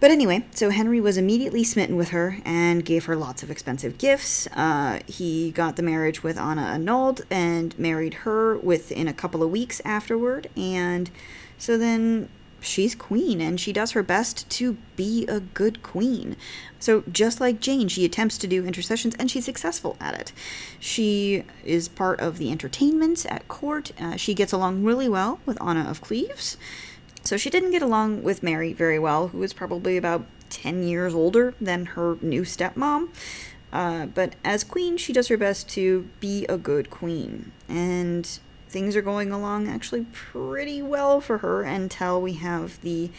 But 0.00 0.12
anyway, 0.12 0.44
so 0.52 0.70
Henry 0.70 1.00
was 1.00 1.16
immediately 1.16 1.64
smitten 1.64 1.96
with 1.96 2.10
her 2.10 2.38
and 2.44 2.84
gave 2.84 3.06
her 3.06 3.16
lots 3.16 3.42
of 3.42 3.50
expensive 3.50 3.98
gifts. 3.98 4.46
Uh, 4.48 5.00
he 5.06 5.50
got 5.50 5.74
the 5.74 5.82
marriage 5.82 6.22
with 6.22 6.38
Anna 6.38 6.62
annulled 6.62 7.22
and 7.30 7.76
married 7.78 8.14
her 8.14 8.56
within 8.58 9.08
a 9.08 9.12
couple 9.12 9.42
of 9.42 9.50
weeks 9.50 9.82
afterward. 9.84 10.48
And 10.56 11.10
so 11.58 11.76
then 11.76 12.28
she's 12.60 12.94
queen 12.94 13.40
and 13.40 13.60
she 13.60 13.72
does 13.72 13.92
her 13.92 14.02
best 14.02 14.48
to 14.50 14.76
be 14.96 15.26
a 15.26 15.40
good 15.40 15.82
queen. 15.82 16.36
So, 16.78 17.02
just 17.10 17.40
like 17.40 17.60
Jane, 17.60 17.88
she 17.88 18.04
attempts 18.04 18.38
to 18.38 18.46
do 18.46 18.64
intercessions 18.64 19.14
and 19.18 19.30
she's 19.30 19.44
successful 19.44 19.96
at 20.00 20.14
it. 20.14 20.32
She 20.78 21.44
is 21.64 21.88
part 21.88 22.20
of 22.20 22.38
the 22.38 22.50
entertainments 22.50 23.26
at 23.26 23.48
court. 23.48 23.92
Uh, 24.00 24.16
she 24.16 24.34
gets 24.34 24.52
along 24.52 24.84
really 24.84 25.08
well 25.08 25.40
with 25.44 25.60
Anna 25.62 25.88
of 25.88 26.00
Cleves. 26.00 26.56
So, 27.24 27.36
she 27.36 27.50
didn't 27.50 27.72
get 27.72 27.82
along 27.82 28.22
with 28.22 28.42
Mary 28.42 28.72
very 28.72 28.98
well, 28.98 29.28
who 29.28 29.38
was 29.38 29.52
probably 29.52 29.96
about 29.96 30.26
10 30.50 30.82
years 30.82 31.14
older 31.14 31.54
than 31.60 31.86
her 31.86 32.16
new 32.22 32.42
stepmom. 32.42 33.08
Uh, 33.72 34.06
but 34.06 34.34
as 34.44 34.64
queen, 34.64 34.96
she 34.96 35.12
does 35.12 35.28
her 35.28 35.36
best 35.36 35.68
to 35.68 36.08
be 36.20 36.46
a 36.46 36.56
good 36.56 36.90
queen. 36.90 37.52
And 37.68 38.38
things 38.68 38.96
are 38.96 39.02
going 39.02 39.32
along 39.32 39.68
actually 39.68 40.06
pretty 40.12 40.82
well 40.82 41.20
for 41.20 41.38
her 41.38 41.62
until 41.62 42.20
we 42.20 42.34
have 42.34 42.80
the 42.82 43.10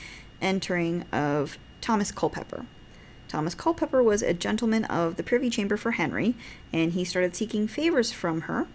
entering 0.41 1.03
of 1.11 1.57
Thomas 1.81 2.11
Culpeper. 2.11 2.65
Thomas 3.27 3.53
Culpeper 3.53 4.01
was 4.01 4.21
a 4.21 4.33
gentleman 4.33 4.85
of 4.85 5.15
the 5.15 5.23
Privy 5.23 5.49
Chamber 5.49 5.77
for 5.77 5.91
Henry, 5.91 6.35
and 6.73 6.93
he 6.93 7.03
started 7.03 7.35
seeking 7.35 7.67
favors 7.67 8.11
from 8.11 8.41
her. 8.41 8.67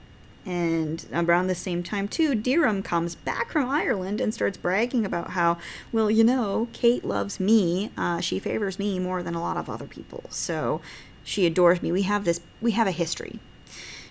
And 0.46 1.06
around 1.12 1.46
the 1.46 1.54
same 1.54 1.82
time, 1.82 2.06
too, 2.06 2.34
Dereham 2.36 2.84
comes 2.84 3.14
back 3.14 3.50
from 3.50 3.68
Ireland 3.68 4.20
and 4.20 4.32
starts 4.32 4.58
bragging 4.58 5.06
about 5.06 5.30
how, 5.30 5.58
well, 5.90 6.10
you 6.10 6.22
know, 6.22 6.68
Kate 6.72 7.04
loves 7.04 7.40
me. 7.40 7.90
Uh, 7.96 8.20
she 8.20 8.38
favors 8.38 8.78
me 8.78 8.98
more 8.98 9.22
than 9.22 9.34
a 9.34 9.40
lot 9.40 9.56
of 9.56 9.70
other 9.70 9.86
people. 9.86 10.24
So 10.28 10.82
she 11.24 11.46
adores 11.46 11.82
me. 11.82 11.90
We 11.90 12.02
have 12.02 12.24
this, 12.24 12.40
we 12.60 12.72
have 12.72 12.86
a 12.86 12.92
history, 12.92 13.40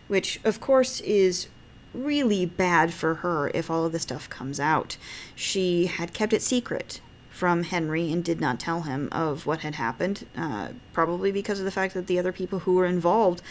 which, 0.07 0.39
of 0.43 0.59
course, 0.59 1.01
is 1.01 1.47
really 1.93 2.45
bad 2.45 2.93
for 2.93 3.15
her 3.15 3.49
if 3.53 3.69
all 3.69 3.85
of 3.85 3.91
this 3.91 4.03
stuff 4.03 4.29
comes 4.29 4.59
out. 4.59 4.97
She 5.35 5.87
had 5.87 6.13
kept 6.13 6.33
it 6.33 6.41
secret 6.41 7.01
from 7.29 7.63
Henry 7.63 8.11
and 8.11 8.23
did 8.23 8.39
not 8.39 8.59
tell 8.59 8.81
him 8.81 9.09
of 9.11 9.45
what 9.45 9.61
had 9.61 9.75
happened, 9.75 10.25
uh, 10.37 10.69
probably 10.93 11.31
because 11.31 11.59
of 11.59 11.65
the 11.65 11.71
fact 11.71 11.93
that 11.93 12.07
the 12.07 12.19
other 12.19 12.31
people 12.31 12.59
who 12.59 12.75
were 12.75 12.85
involved 12.85 13.41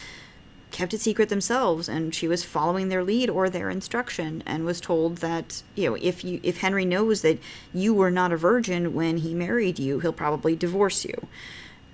kept 0.73 0.95
it 0.95 1.01
secret 1.01 1.29
themselves 1.29 1.89
and 1.89 2.15
she 2.15 2.27
was 2.27 2.43
following 2.43 2.89
their 2.89 3.05
lead 3.05 3.29
or 3.31 3.49
their 3.49 3.71
instruction 3.71 4.43
and 4.47 4.65
was 4.65 4.81
told 4.81 5.19
that 5.19 5.63
you 5.75 5.89
know 5.89 5.97
if 6.01 6.25
you 6.25 6.41
if 6.43 6.59
Henry 6.59 6.85
knows 6.85 7.21
that 7.21 7.39
you 7.73 7.95
were 7.95 8.11
not 8.11 8.33
a 8.33 8.37
virgin 8.37 8.95
when 8.95 9.19
he 9.19 9.35
married 9.35 9.79
you 9.79 10.01
he'll 10.01 10.13
probably 10.13 10.57
divorce 10.57 11.05
you 11.05 11.29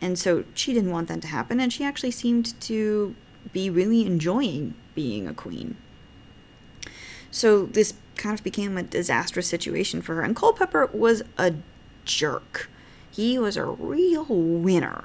and 0.00 0.18
so 0.18 0.44
she 0.54 0.72
didn't 0.72 0.92
want 0.92 1.08
that 1.08 1.20
to 1.20 1.26
happen 1.26 1.58
and 1.58 1.72
she 1.72 1.84
actually 1.84 2.12
seemed 2.12 2.58
to 2.60 3.14
be 3.52 3.68
really 3.68 4.06
enjoying 4.06 4.74
being 4.94 5.26
a 5.26 5.34
queen 5.34 5.76
so 7.38 7.66
this 7.66 7.94
kind 8.16 8.36
of 8.36 8.42
became 8.42 8.76
a 8.76 8.82
disastrous 8.82 9.46
situation 9.46 10.02
for 10.02 10.16
her 10.16 10.22
and 10.22 10.34
Culpeper 10.34 10.86
was 10.92 11.22
a 11.36 11.54
jerk 12.04 12.68
he 13.10 13.38
was 13.38 13.56
a 13.56 13.64
real 13.64 14.26
winner 14.26 15.04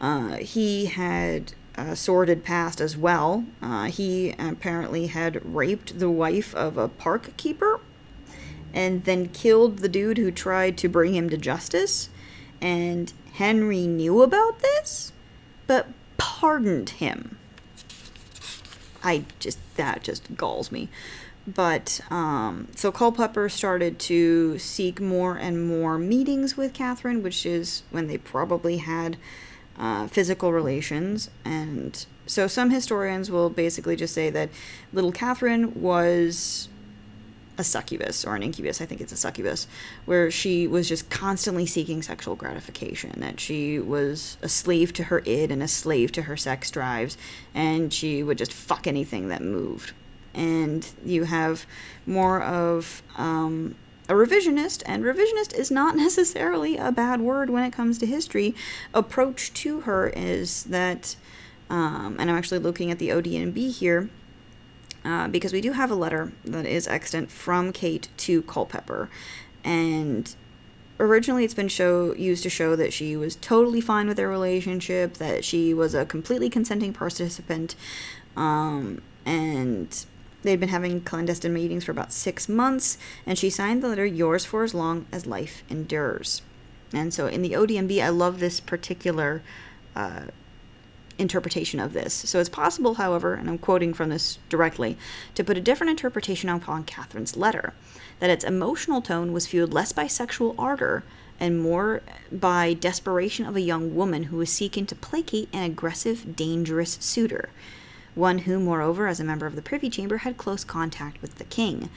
uh, 0.00 0.36
he 0.36 0.86
had 0.86 1.54
a 1.76 1.96
sordid 1.96 2.44
past 2.44 2.80
as 2.80 2.96
well. 2.96 3.44
Uh, 3.60 3.84
he 3.84 4.34
apparently 4.38 5.08
had 5.08 5.40
raped 5.44 5.98
the 5.98 6.10
wife 6.10 6.54
of 6.54 6.76
a 6.76 6.88
park 6.88 7.36
keeper 7.36 7.80
and 8.72 9.04
then 9.04 9.28
killed 9.28 9.78
the 9.78 9.88
dude 9.88 10.18
who 10.18 10.30
tried 10.30 10.76
to 10.78 10.88
bring 10.88 11.14
him 11.14 11.30
to 11.30 11.36
justice. 11.36 12.10
And 12.60 13.12
Henry 13.34 13.86
knew 13.86 14.22
about 14.22 14.60
this, 14.60 15.12
but 15.66 15.88
pardoned 16.16 16.90
him. 16.90 17.38
I 19.02 19.24
just, 19.38 19.58
that 19.76 20.02
just 20.02 20.36
galls 20.36 20.72
me. 20.72 20.88
But, 21.46 22.00
um, 22.10 22.68
so 22.74 22.90
Culpeper 22.90 23.50
started 23.50 23.98
to 24.00 24.58
seek 24.58 24.98
more 24.98 25.36
and 25.36 25.66
more 25.66 25.98
meetings 25.98 26.56
with 26.56 26.72
Catherine, 26.72 27.22
which 27.22 27.44
is 27.44 27.82
when 27.90 28.06
they 28.06 28.16
probably 28.16 28.78
had 28.78 29.18
uh, 29.78 30.06
physical 30.06 30.52
relations. 30.52 31.30
And 31.44 32.06
so 32.26 32.46
some 32.46 32.70
historians 32.70 33.30
will 33.30 33.50
basically 33.50 33.96
just 33.96 34.14
say 34.14 34.30
that 34.30 34.48
little 34.92 35.12
Catherine 35.12 35.80
was 35.80 36.68
a 37.56 37.64
succubus 37.64 38.24
or 38.24 38.34
an 38.34 38.42
incubus, 38.42 38.80
I 38.80 38.86
think 38.86 39.00
it's 39.00 39.12
a 39.12 39.16
succubus, 39.16 39.66
where 40.06 40.30
she 40.30 40.66
was 40.66 40.88
just 40.88 41.08
constantly 41.10 41.66
seeking 41.66 42.02
sexual 42.02 42.34
gratification, 42.34 43.20
that 43.20 43.38
she 43.38 43.78
was 43.78 44.38
a 44.42 44.48
slave 44.48 44.92
to 44.94 45.04
her 45.04 45.22
id 45.24 45.52
and 45.52 45.62
a 45.62 45.68
slave 45.68 46.10
to 46.12 46.22
her 46.22 46.36
sex 46.36 46.70
drives, 46.70 47.16
and 47.54 47.92
she 47.92 48.22
would 48.22 48.38
just 48.38 48.52
fuck 48.52 48.86
anything 48.86 49.28
that 49.28 49.42
moved. 49.42 49.92
And 50.34 50.86
you 51.04 51.24
have 51.24 51.66
more 52.06 52.42
of 52.42 53.02
um, 53.16 53.76
a 54.08 54.12
revisionist, 54.12 54.82
and 54.86 55.02
revisionist 55.02 55.54
is 55.54 55.70
not 55.70 55.96
necessarily 56.06 56.76
a 56.76 56.92
bad 56.92 57.20
word 57.20 57.50
when 57.50 57.64
it 57.64 57.72
comes 57.72 57.98
to 57.98 58.06
history, 58.06 58.54
approach 58.92 59.52
to 59.54 59.80
her 59.80 60.08
is 60.08 60.64
that, 60.64 61.16
um, 61.70 62.16
and 62.18 62.30
I'm 62.30 62.36
actually 62.36 62.60
looking 62.60 62.90
at 62.90 62.98
the 62.98 63.08
ODNB 63.10 63.70
here, 63.72 64.10
uh, 65.04 65.28
because 65.28 65.52
we 65.52 65.60
do 65.60 65.72
have 65.72 65.90
a 65.90 65.94
letter 65.94 66.32
that 66.44 66.66
is 66.66 66.86
extant 66.88 67.30
from 67.30 67.72
Kate 67.72 68.08
to 68.18 68.42
Culpeper, 68.42 69.08
and 69.62 70.34
originally 71.00 71.44
it's 71.44 71.54
been 71.54 71.68
show 71.68 72.14
used 72.14 72.42
to 72.42 72.50
show 72.50 72.76
that 72.76 72.92
she 72.92 73.16
was 73.16 73.36
totally 73.36 73.80
fine 73.80 74.06
with 74.06 74.16
their 74.16 74.28
relationship, 74.28 75.14
that 75.14 75.44
she 75.44 75.74
was 75.74 75.94
a 75.94 76.04
completely 76.04 76.48
consenting 76.48 76.92
participant, 76.92 77.74
um, 78.36 79.00
and 79.26 80.06
They'd 80.44 80.60
been 80.60 80.68
having 80.68 81.00
clandestine 81.00 81.54
meetings 81.54 81.84
for 81.84 81.90
about 81.90 82.12
six 82.12 82.48
months, 82.48 82.98
and 83.26 83.38
she 83.38 83.48
signed 83.48 83.82
the 83.82 83.88
letter, 83.88 84.04
Yours 84.04 84.44
for 84.44 84.62
as 84.62 84.74
long 84.74 85.06
as 85.10 85.26
life 85.26 85.64
endures. 85.70 86.42
And 86.92 87.12
so 87.12 87.26
in 87.26 87.42
the 87.42 87.52
ODNB, 87.52 88.00
I 88.00 88.10
love 88.10 88.38
this 88.38 88.60
particular 88.60 89.42
uh, 89.96 90.24
interpretation 91.18 91.80
of 91.80 91.94
this. 91.94 92.12
So 92.12 92.40
it's 92.40 92.50
possible, 92.50 92.94
however, 92.94 93.34
and 93.34 93.48
I'm 93.48 93.58
quoting 93.58 93.94
from 93.94 94.10
this 94.10 94.38
directly, 94.50 94.98
to 95.34 95.42
put 95.42 95.56
a 95.56 95.62
different 95.62 95.90
interpretation 95.90 96.50
upon 96.50 96.84
Catherine's 96.84 97.36
letter 97.36 97.72
that 98.20 98.30
its 98.30 98.44
emotional 98.44 99.00
tone 99.00 99.32
was 99.32 99.46
fueled 99.46 99.72
less 99.72 99.92
by 99.92 100.06
sexual 100.06 100.54
ardor 100.58 101.04
and 101.40 101.60
more 101.60 102.02
by 102.30 102.74
desperation 102.74 103.44
of 103.44 103.56
a 103.56 103.60
young 103.60 103.96
woman 103.96 104.24
who 104.24 104.36
was 104.36 104.52
seeking 104.52 104.86
to 104.86 104.94
placate 104.94 105.48
an 105.52 105.64
aggressive, 105.64 106.36
dangerous 106.36 106.96
suitor 107.00 107.48
one 108.14 108.38
who, 108.40 108.58
moreover, 108.58 109.06
as 109.06 109.20
a 109.20 109.24
member 109.24 109.46
of 109.46 109.56
the 109.56 109.62
Privy 109.62 109.90
Chamber, 109.90 110.18
had 110.18 110.36
close 110.36 110.64
contact 110.64 111.20
with 111.20 111.36
the 111.36 111.44
king. 111.44 111.88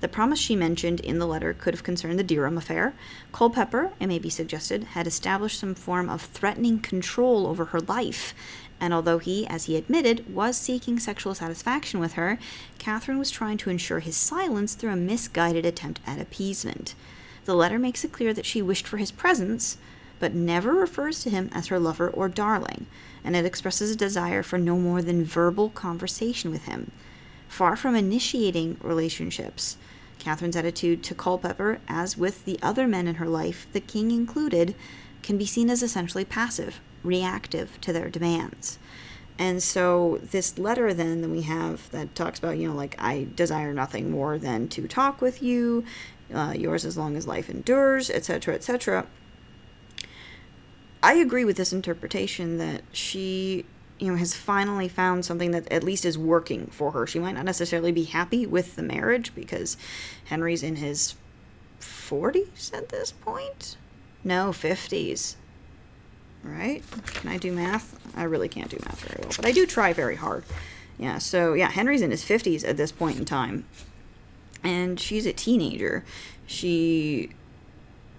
The 0.00 0.08
promise 0.08 0.38
she 0.38 0.54
mentioned 0.54 1.00
in 1.00 1.18
the 1.18 1.26
letter 1.26 1.54
could 1.54 1.72
have 1.72 1.82
concerned 1.82 2.18
the 2.18 2.24
Dereham 2.24 2.58
affair. 2.58 2.94
Culpeper, 3.32 3.92
it 3.98 4.06
may 4.06 4.18
be 4.18 4.28
suggested, 4.28 4.84
had 4.84 5.06
established 5.06 5.58
some 5.58 5.74
form 5.74 6.10
of 6.10 6.20
threatening 6.20 6.80
control 6.80 7.46
over 7.46 7.66
her 7.66 7.80
life, 7.80 8.34
and 8.78 8.92
although 8.92 9.18
he, 9.18 9.46
as 9.46 9.64
he 9.64 9.76
admitted, 9.76 10.34
was 10.34 10.58
seeking 10.58 10.98
sexual 10.98 11.34
satisfaction 11.34 11.98
with 11.98 12.12
her, 12.12 12.38
Catherine 12.78 13.18
was 13.18 13.30
trying 13.30 13.56
to 13.58 13.70
ensure 13.70 14.00
his 14.00 14.16
silence 14.16 14.74
through 14.74 14.92
a 14.92 14.96
misguided 14.96 15.64
attempt 15.64 16.00
at 16.06 16.20
appeasement. 16.20 16.94
The 17.46 17.54
letter 17.54 17.78
makes 17.78 18.04
it 18.04 18.12
clear 18.12 18.34
that 18.34 18.44
she 18.44 18.60
wished 18.60 18.86
for 18.86 18.98
his 18.98 19.10
presence, 19.10 19.78
but 20.18 20.34
never 20.34 20.72
refers 20.72 21.22
to 21.22 21.30
him 21.30 21.48
as 21.52 21.68
her 21.68 21.78
lover 21.78 22.08
or 22.08 22.28
darling, 22.28 22.86
and 23.26 23.34
it 23.34 23.44
expresses 23.44 23.90
a 23.90 23.96
desire 23.96 24.42
for 24.42 24.56
no 24.56 24.78
more 24.78 25.02
than 25.02 25.24
verbal 25.24 25.68
conversation 25.68 26.50
with 26.50 26.64
him. 26.64 26.92
Far 27.48 27.74
from 27.74 27.96
initiating 27.96 28.78
relationships, 28.80 29.76
Catherine's 30.20 30.56
attitude 30.56 31.02
to 31.02 31.14
Culpeper, 31.14 31.80
as 31.88 32.16
with 32.16 32.44
the 32.44 32.58
other 32.62 32.86
men 32.86 33.08
in 33.08 33.16
her 33.16 33.28
life, 33.28 33.66
the 33.72 33.80
king 33.80 34.12
included, 34.12 34.76
can 35.22 35.36
be 35.36 35.44
seen 35.44 35.68
as 35.68 35.82
essentially 35.82 36.24
passive, 36.24 36.80
reactive 37.02 37.80
to 37.80 37.92
their 37.92 38.08
demands. 38.08 38.78
And 39.38 39.62
so, 39.62 40.20
this 40.22 40.56
letter 40.56 40.94
then 40.94 41.20
that 41.20 41.28
we 41.28 41.42
have 41.42 41.90
that 41.90 42.14
talks 42.14 42.38
about, 42.38 42.58
you 42.58 42.68
know, 42.68 42.74
like, 42.74 42.94
I 42.98 43.26
desire 43.34 43.74
nothing 43.74 44.10
more 44.10 44.38
than 44.38 44.68
to 44.68 44.88
talk 44.88 45.20
with 45.20 45.42
you, 45.42 45.84
uh, 46.32 46.54
yours 46.56 46.84
as 46.84 46.96
long 46.96 47.16
as 47.16 47.26
life 47.26 47.50
endures, 47.50 48.08
etc., 48.08 48.54
etc. 48.54 49.06
I 51.02 51.14
agree 51.14 51.44
with 51.44 51.56
this 51.56 51.72
interpretation 51.72 52.58
that 52.58 52.82
she, 52.92 53.64
you 53.98 54.10
know, 54.10 54.16
has 54.16 54.34
finally 54.34 54.88
found 54.88 55.24
something 55.24 55.50
that 55.52 55.70
at 55.70 55.84
least 55.84 56.04
is 56.04 56.18
working 56.18 56.66
for 56.66 56.92
her. 56.92 57.06
She 57.06 57.18
might 57.18 57.34
not 57.34 57.44
necessarily 57.44 57.92
be 57.92 58.04
happy 58.04 58.46
with 58.46 58.76
the 58.76 58.82
marriage 58.82 59.34
because 59.34 59.76
Henry's 60.26 60.62
in 60.62 60.76
his 60.76 61.14
40s 61.80 62.72
at 62.74 62.88
this 62.88 63.12
point. 63.12 63.76
No, 64.24 64.50
50s. 64.50 65.36
Right? 66.42 66.82
Can 67.06 67.30
I 67.30 67.38
do 67.38 67.52
math? 67.52 67.98
I 68.16 68.24
really 68.24 68.48
can't 68.48 68.70
do 68.70 68.78
math 68.84 69.00
very 69.04 69.20
well, 69.20 69.32
but 69.36 69.46
I 69.46 69.52
do 69.52 69.66
try 69.66 69.92
very 69.92 70.16
hard. 70.16 70.44
Yeah, 70.98 71.18
so 71.18 71.54
yeah, 71.54 71.70
Henry's 71.70 72.02
in 72.02 72.10
his 72.10 72.24
50s 72.24 72.66
at 72.66 72.76
this 72.76 72.92
point 72.92 73.18
in 73.18 73.24
time. 73.24 73.64
And 74.64 74.98
she's 74.98 75.26
a 75.26 75.32
teenager. 75.32 76.04
She 76.46 77.30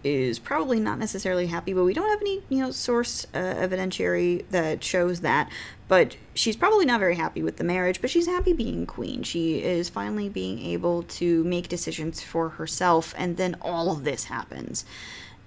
is 0.04 0.40
probably 0.40 0.80
not 0.80 1.00
necessarily 1.00 1.48
happy, 1.48 1.74
but 1.74 1.84
we 1.84 1.94
don't 1.94 2.10
have 2.10 2.22
any, 2.22 2.44
you 2.50 2.60
know, 2.60 2.72
source 2.72 3.26
uh, 3.34 3.38
evidentiary 3.38 4.46
that 4.50 4.84
shows 4.84 5.22
that. 5.22 5.52
But 5.88 6.18
she's 6.34 6.56
probably 6.56 6.86
not 6.86 7.00
very 7.00 7.16
happy 7.16 7.42
with 7.42 7.58
the 7.58 7.64
marriage, 7.64 8.02
but 8.02 8.10
she's 8.10 8.28
happy 8.28 8.54
being 8.54 8.86
queen. 8.86 9.24
She 9.24 9.64
is 9.64 9.90
finally 9.90 10.30
being 10.30 10.60
able 10.60 11.04
to 11.04 11.44
make 11.44 11.70
decisions 11.70 12.22
for 12.22 12.50
herself, 12.50 13.14
and 13.18 13.38
then 13.38 13.56
all 13.62 13.92
of 13.92 14.04
this 14.04 14.26
happens. 14.26 14.86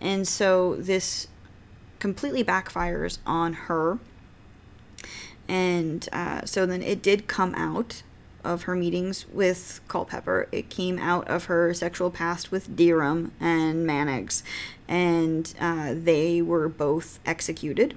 And 0.00 0.26
so 0.26 0.76
this 0.76 1.28
completely 1.98 2.42
backfires 2.42 3.18
on 3.26 3.52
her. 3.52 3.98
And 5.46 6.08
uh, 6.12 6.44
so 6.44 6.64
then 6.64 6.82
it 6.82 7.02
did 7.02 7.26
come 7.26 7.54
out 7.54 8.02
of 8.44 8.62
her 8.62 8.74
meetings 8.74 9.26
with 9.28 9.80
Culpeper. 9.88 10.48
It 10.52 10.70
came 10.70 10.98
out 10.98 11.28
of 11.28 11.46
her 11.46 11.72
sexual 11.74 12.10
past 12.10 12.50
with 12.50 12.76
Dereham 12.76 13.30
and 13.40 13.86
Mannix, 13.86 14.42
and 14.88 15.52
uh, 15.60 15.94
they 15.96 16.42
were 16.42 16.68
both 16.68 17.18
executed. 17.24 17.96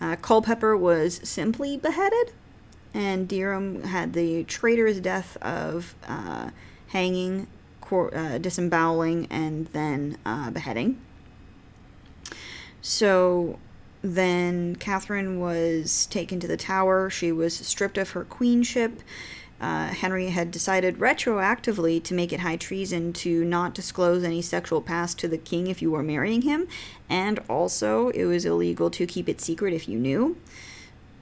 Uh, 0.00 0.16
Culpeper 0.16 0.76
was 0.76 1.20
simply 1.22 1.76
beheaded, 1.76 2.32
and 2.94 3.28
Dereham 3.28 3.84
had 3.84 4.12
the 4.12 4.44
traitorous 4.44 5.00
death 5.00 5.36
of 5.42 5.94
uh, 6.06 6.50
hanging, 6.88 7.48
cor- 7.80 8.16
uh, 8.16 8.38
disemboweling, 8.38 9.26
and 9.30 9.66
then 9.68 10.18
uh, 10.24 10.50
beheading. 10.50 11.00
So 12.80 13.58
then 14.14 14.76
Catherine 14.76 15.40
was 15.40 16.06
taken 16.06 16.40
to 16.40 16.46
the 16.46 16.56
tower. 16.56 17.10
She 17.10 17.32
was 17.32 17.54
stripped 17.54 17.98
of 17.98 18.10
her 18.10 18.24
queenship. 18.24 19.00
Uh, 19.60 19.88
Henry 19.88 20.28
had 20.28 20.52
decided 20.52 20.98
retroactively 20.98 22.02
to 22.04 22.14
make 22.14 22.32
it 22.32 22.40
high 22.40 22.56
treason 22.56 23.12
to 23.12 23.44
not 23.44 23.74
disclose 23.74 24.22
any 24.22 24.40
sexual 24.40 24.80
past 24.80 25.18
to 25.18 25.26
the 25.26 25.38
king 25.38 25.66
if 25.66 25.82
you 25.82 25.90
were 25.90 26.02
marrying 26.02 26.42
him, 26.42 26.68
and 27.08 27.40
also 27.48 28.10
it 28.10 28.24
was 28.24 28.44
illegal 28.44 28.88
to 28.90 29.04
keep 29.04 29.28
it 29.28 29.40
secret 29.40 29.74
if 29.74 29.88
you 29.88 29.98
knew. 29.98 30.36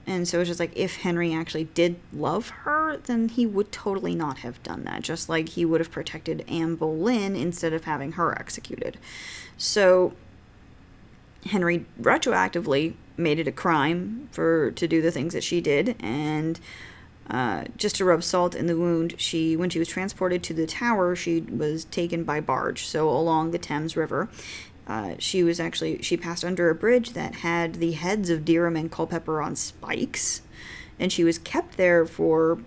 And 0.07 0.29
so 0.29 0.39
it's 0.39 0.49
just 0.49 0.61
like 0.61 0.77
if 0.77 0.99
Henry 0.99 1.33
actually 1.33 1.65
did 1.65 1.97
love 2.13 2.51
her, 2.51 2.99
then 2.99 3.29
he 3.29 3.45
would 3.45 3.73
totally 3.73 4.15
not 4.15 4.39
have 4.39 4.63
done 4.63 4.85
that. 4.85 5.03
Just 5.03 5.29
like 5.29 5.49
he 5.51 5.65
would 5.65 5.81
have 5.81 5.91
protected 5.91 6.45
Anne 6.47 6.77
Boleyn 6.77 7.35
instead 7.35 7.73
of 7.73 7.85
having 7.85 8.13
her 8.13 8.39
executed. 8.39 8.99
So 9.57 10.13
Henry 11.47 11.87
retroactively 12.01 12.95
made 13.17 13.39
it 13.39 13.49
a 13.49 13.53
crime 13.53 14.29
for 14.31 14.71
to 14.73 14.87
do 14.87 15.01
the 15.01 15.11
things 15.11 15.33
that 15.33 15.45
she 15.45 15.61
did, 15.61 15.97
and 16.01 16.61
uh, 17.29 17.65
just 17.77 17.97
to 17.97 18.05
rub 18.05 18.23
salt 18.23 18.55
in 18.55 18.67
the 18.67 18.77
wound, 18.77 19.15
she 19.19 19.57
when 19.57 19.71
she 19.71 19.79
was 19.79 19.89
transported 19.89 20.43
to 20.45 20.55
the 20.55 20.67
Tower, 20.67 21.17
she 21.17 21.41
was 21.41 21.85
taken 21.87 22.25
by 22.25 22.41
barge, 22.41 22.87
so 22.87 23.09
along 23.09 23.51
the 23.51 23.59
Thames 23.59 23.97
River. 23.97 24.29
Uh, 24.87 25.15
she 25.19 25.43
was 25.43 25.59
actually 25.59 26.01
she 26.03 26.17
passed 26.17 26.45
under 26.45 26.71
a 26.71 26.75
bridge 26.75 27.11
that 27.15 27.37
had 27.37 27.77
the 27.77 27.93
heads 27.93 28.31
of 28.31 28.45
Dereham 28.45 28.79
and 28.79 28.93
Culpeper 28.93 29.43
on 29.43 29.57
spikes, 29.57 30.43
and 31.01 31.13
she 31.13 31.25
was 31.25 31.39
kept 31.39 31.77
there 31.77 32.07
for 32.07 32.61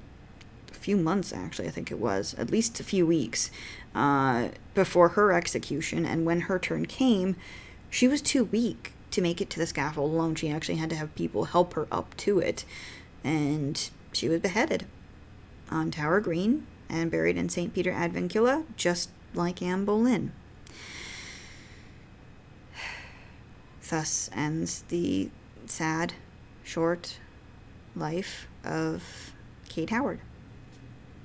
a 0.69 0.73
few 0.73 0.97
months. 0.97 1.31
Actually, 1.31 1.69
I 1.69 1.71
think 1.71 1.91
it 1.91 1.99
was 1.99 2.33
at 2.33 2.51
least 2.51 2.79
a 2.81 2.83
few 2.83 3.07
weeks 3.07 3.51
uh, 3.95 4.49
before 4.73 5.09
her 5.09 5.31
execution. 5.31 6.05
And 6.05 6.25
when 6.25 6.41
her 6.41 6.59
turn 6.59 6.85
came, 6.85 7.37
she 7.89 8.07
was 8.07 8.21
too 8.21 8.45
weak 8.45 8.93
to 9.11 9.21
make 9.21 9.41
it 9.41 9.49
to 9.51 9.59
the 9.59 9.65
scaffold 9.65 10.11
alone. 10.11 10.35
She 10.35 10.49
actually 10.49 10.77
had 10.77 10.89
to 10.91 10.95
have 10.95 11.13
people 11.15 11.45
help 11.45 11.73
her 11.73 11.87
up 11.91 12.15
to 12.17 12.39
it, 12.39 12.65
and 13.23 13.89
she 14.13 14.29
was 14.29 14.39
beheaded 14.41 14.85
on 15.71 15.91
Tower 15.91 16.19
Green 16.19 16.65
and 16.89 17.11
buried 17.11 17.37
in 17.37 17.49
St. 17.49 17.73
Peter 17.73 17.91
ad 17.91 18.13
Vincula, 18.13 18.65
just 18.75 19.09
like 19.33 19.61
Anne 19.61 19.85
Boleyn. 19.85 20.31
Thus 23.89 24.29
ends 24.33 24.83
the 24.89 25.29
sad, 25.65 26.13
short 26.63 27.19
life 27.95 28.47
of 28.63 29.33
Kate 29.67 29.89
Howard. 29.89 30.19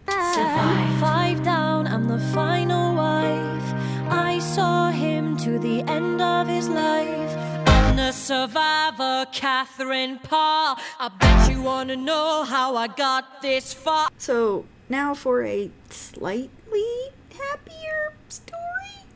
Survive. 0.08 1.00
Five 1.00 1.42
down, 1.42 1.86
I'm 1.86 2.08
the 2.08 2.18
final 2.18 2.94
wife. 2.94 3.73
I 4.10 4.38
saw 4.38 4.90
him 4.90 5.36
to 5.38 5.58
the 5.58 5.80
end 5.82 6.20
of 6.20 6.48
his 6.48 6.68
life. 6.68 7.36
I'm 7.66 7.96
the 7.96 8.12
survivor, 8.12 9.26
Catherine 9.32 10.18
Parr. 10.18 10.76
I 10.98 11.08
bet 11.18 11.50
you 11.50 11.62
wanna 11.62 11.96
know 11.96 12.44
how 12.44 12.76
I 12.76 12.88
got 12.88 13.42
this 13.42 13.72
far. 13.72 14.08
So, 14.18 14.66
now 14.88 15.14
for 15.14 15.44
a 15.44 15.70
slightly 15.90 17.10
happier 17.38 18.14
story. 18.28 19.06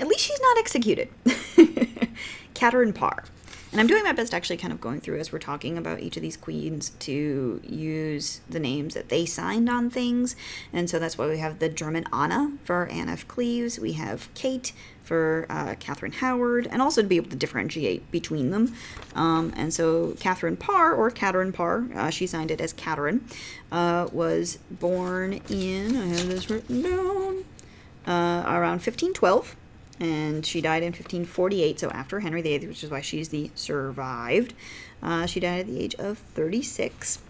At 0.00 0.08
least 0.08 0.20
she's 0.24 0.40
not 0.40 0.58
executed. 0.58 1.08
Catherine 2.54 2.92
Parr. 2.92 3.24
And 3.72 3.80
I'm 3.80 3.86
doing 3.86 4.04
my 4.04 4.12
best 4.12 4.34
actually 4.34 4.58
kind 4.58 4.70
of 4.70 4.82
going 4.82 5.00
through 5.00 5.18
as 5.18 5.32
we're 5.32 5.38
talking 5.38 5.78
about 5.78 6.00
each 6.00 6.16
of 6.18 6.22
these 6.22 6.36
queens 6.36 6.90
to 7.00 7.58
use 7.64 8.42
the 8.48 8.60
names 8.60 8.92
that 8.92 9.08
they 9.08 9.24
signed 9.24 9.70
on 9.70 9.88
things. 9.88 10.36
And 10.74 10.90
so 10.90 10.98
that's 10.98 11.16
why 11.16 11.26
we 11.26 11.38
have 11.38 11.58
the 11.58 11.70
German 11.70 12.04
Anna 12.12 12.52
for 12.64 12.86
Anne 12.88 13.08
of 13.08 13.26
Cleves. 13.28 13.80
We 13.80 13.94
have 13.94 14.28
Kate 14.34 14.74
for 15.02 15.46
uh, 15.48 15.74
Catherine 15.80 16.12
Howard, 16.12 16.68
and 16.70 16.82
also 16.82 17.00
to 17.00 17.08
be 17.08 17.16
able 17.16 17.30
to 17.30 17.36
differentiate 17.36 18.10
between 18.10 18.50
them. 18.50 18.74
Um, 19.14 19.54
and 19.56 19.72
so 19.72 20.16
Catherine 20.20 20.58
Parr, 20.58 20.92
or 20.92 21.10
Catherine 21.10 21.52
Parr, 21.52 21.86
uh, 21.94 22.10
she 22.10 22.26
signed 22.26 22.50
it 22.50 22.60
as 22.60 22.74
Catherine, 22.74 23.26
uh, 23.72 24.08
was 24.12 24.58
born 24.70 25.40
in, 25.48 25.96
I 25.96 26.06
have 26.08 26.28
this 26.28 26.50
written 26.50 26.82
down, 26.82 27.44
uh, 28.06 28.44
around 28.46 28.80
1512 28.82 29.56
and 30.02 30.44
she 30.44 30.60
died 30.60 30.82
in 30.82 30.88
1548, 30.88 31.78
so 31.78 31.88
after 31.90 32.18
Henry 32.18 32.42
VIII, 32.42 32.66
which 32.66 32.82
is 32.82 32.90
why 32.90 33.00
she's 33.00 33.28
the 33.28 33.52
survived. 33.54 34.52
Uh, 35.00 35.26
she 35.26 35.38
died 35.38 35.60
at 35.60 35.66
the 35.68 35.78
age 35.78 35.94
of 35.94 36.18
36. 36.18 37.20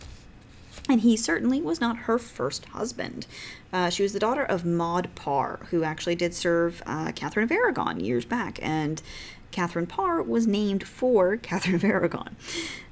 And 0.88 1.02
he 1.02 1.14
certainly 1.14 1.60
was 1.60 1.82
not 1.82 1.98
her 1.98 2.18
first 2.18 2.64
husband. 2.66 3.26
Uh, 3.74 3.90
she 3.90 4.02
was 4.02 4.14
the 4.14 4.18
daughter 4.18 4.42
of 4.42 4.64
Maud 4.64 5.14
Parr, 5.14 5.60
who 5.68 5.84
actually 5.84 6.14
did 6.14 6.32
serve 6.32 6.82
uh, 6.86 7.12
Catherine 7.14 7.44
of 7.44 7.52
Aragon 7.52 8.00
years 8.00 8.24
back. 8.24 8.58
And 8.62 9.02
Catherine 9.50 9.86
Parr 9.86 10.22
was 10.22 10.46
named 10.46 10.82
for 10.82 11.36
Catherine 11.42 11.76
of 11.76 11.84
Aragon. 11.84 12.36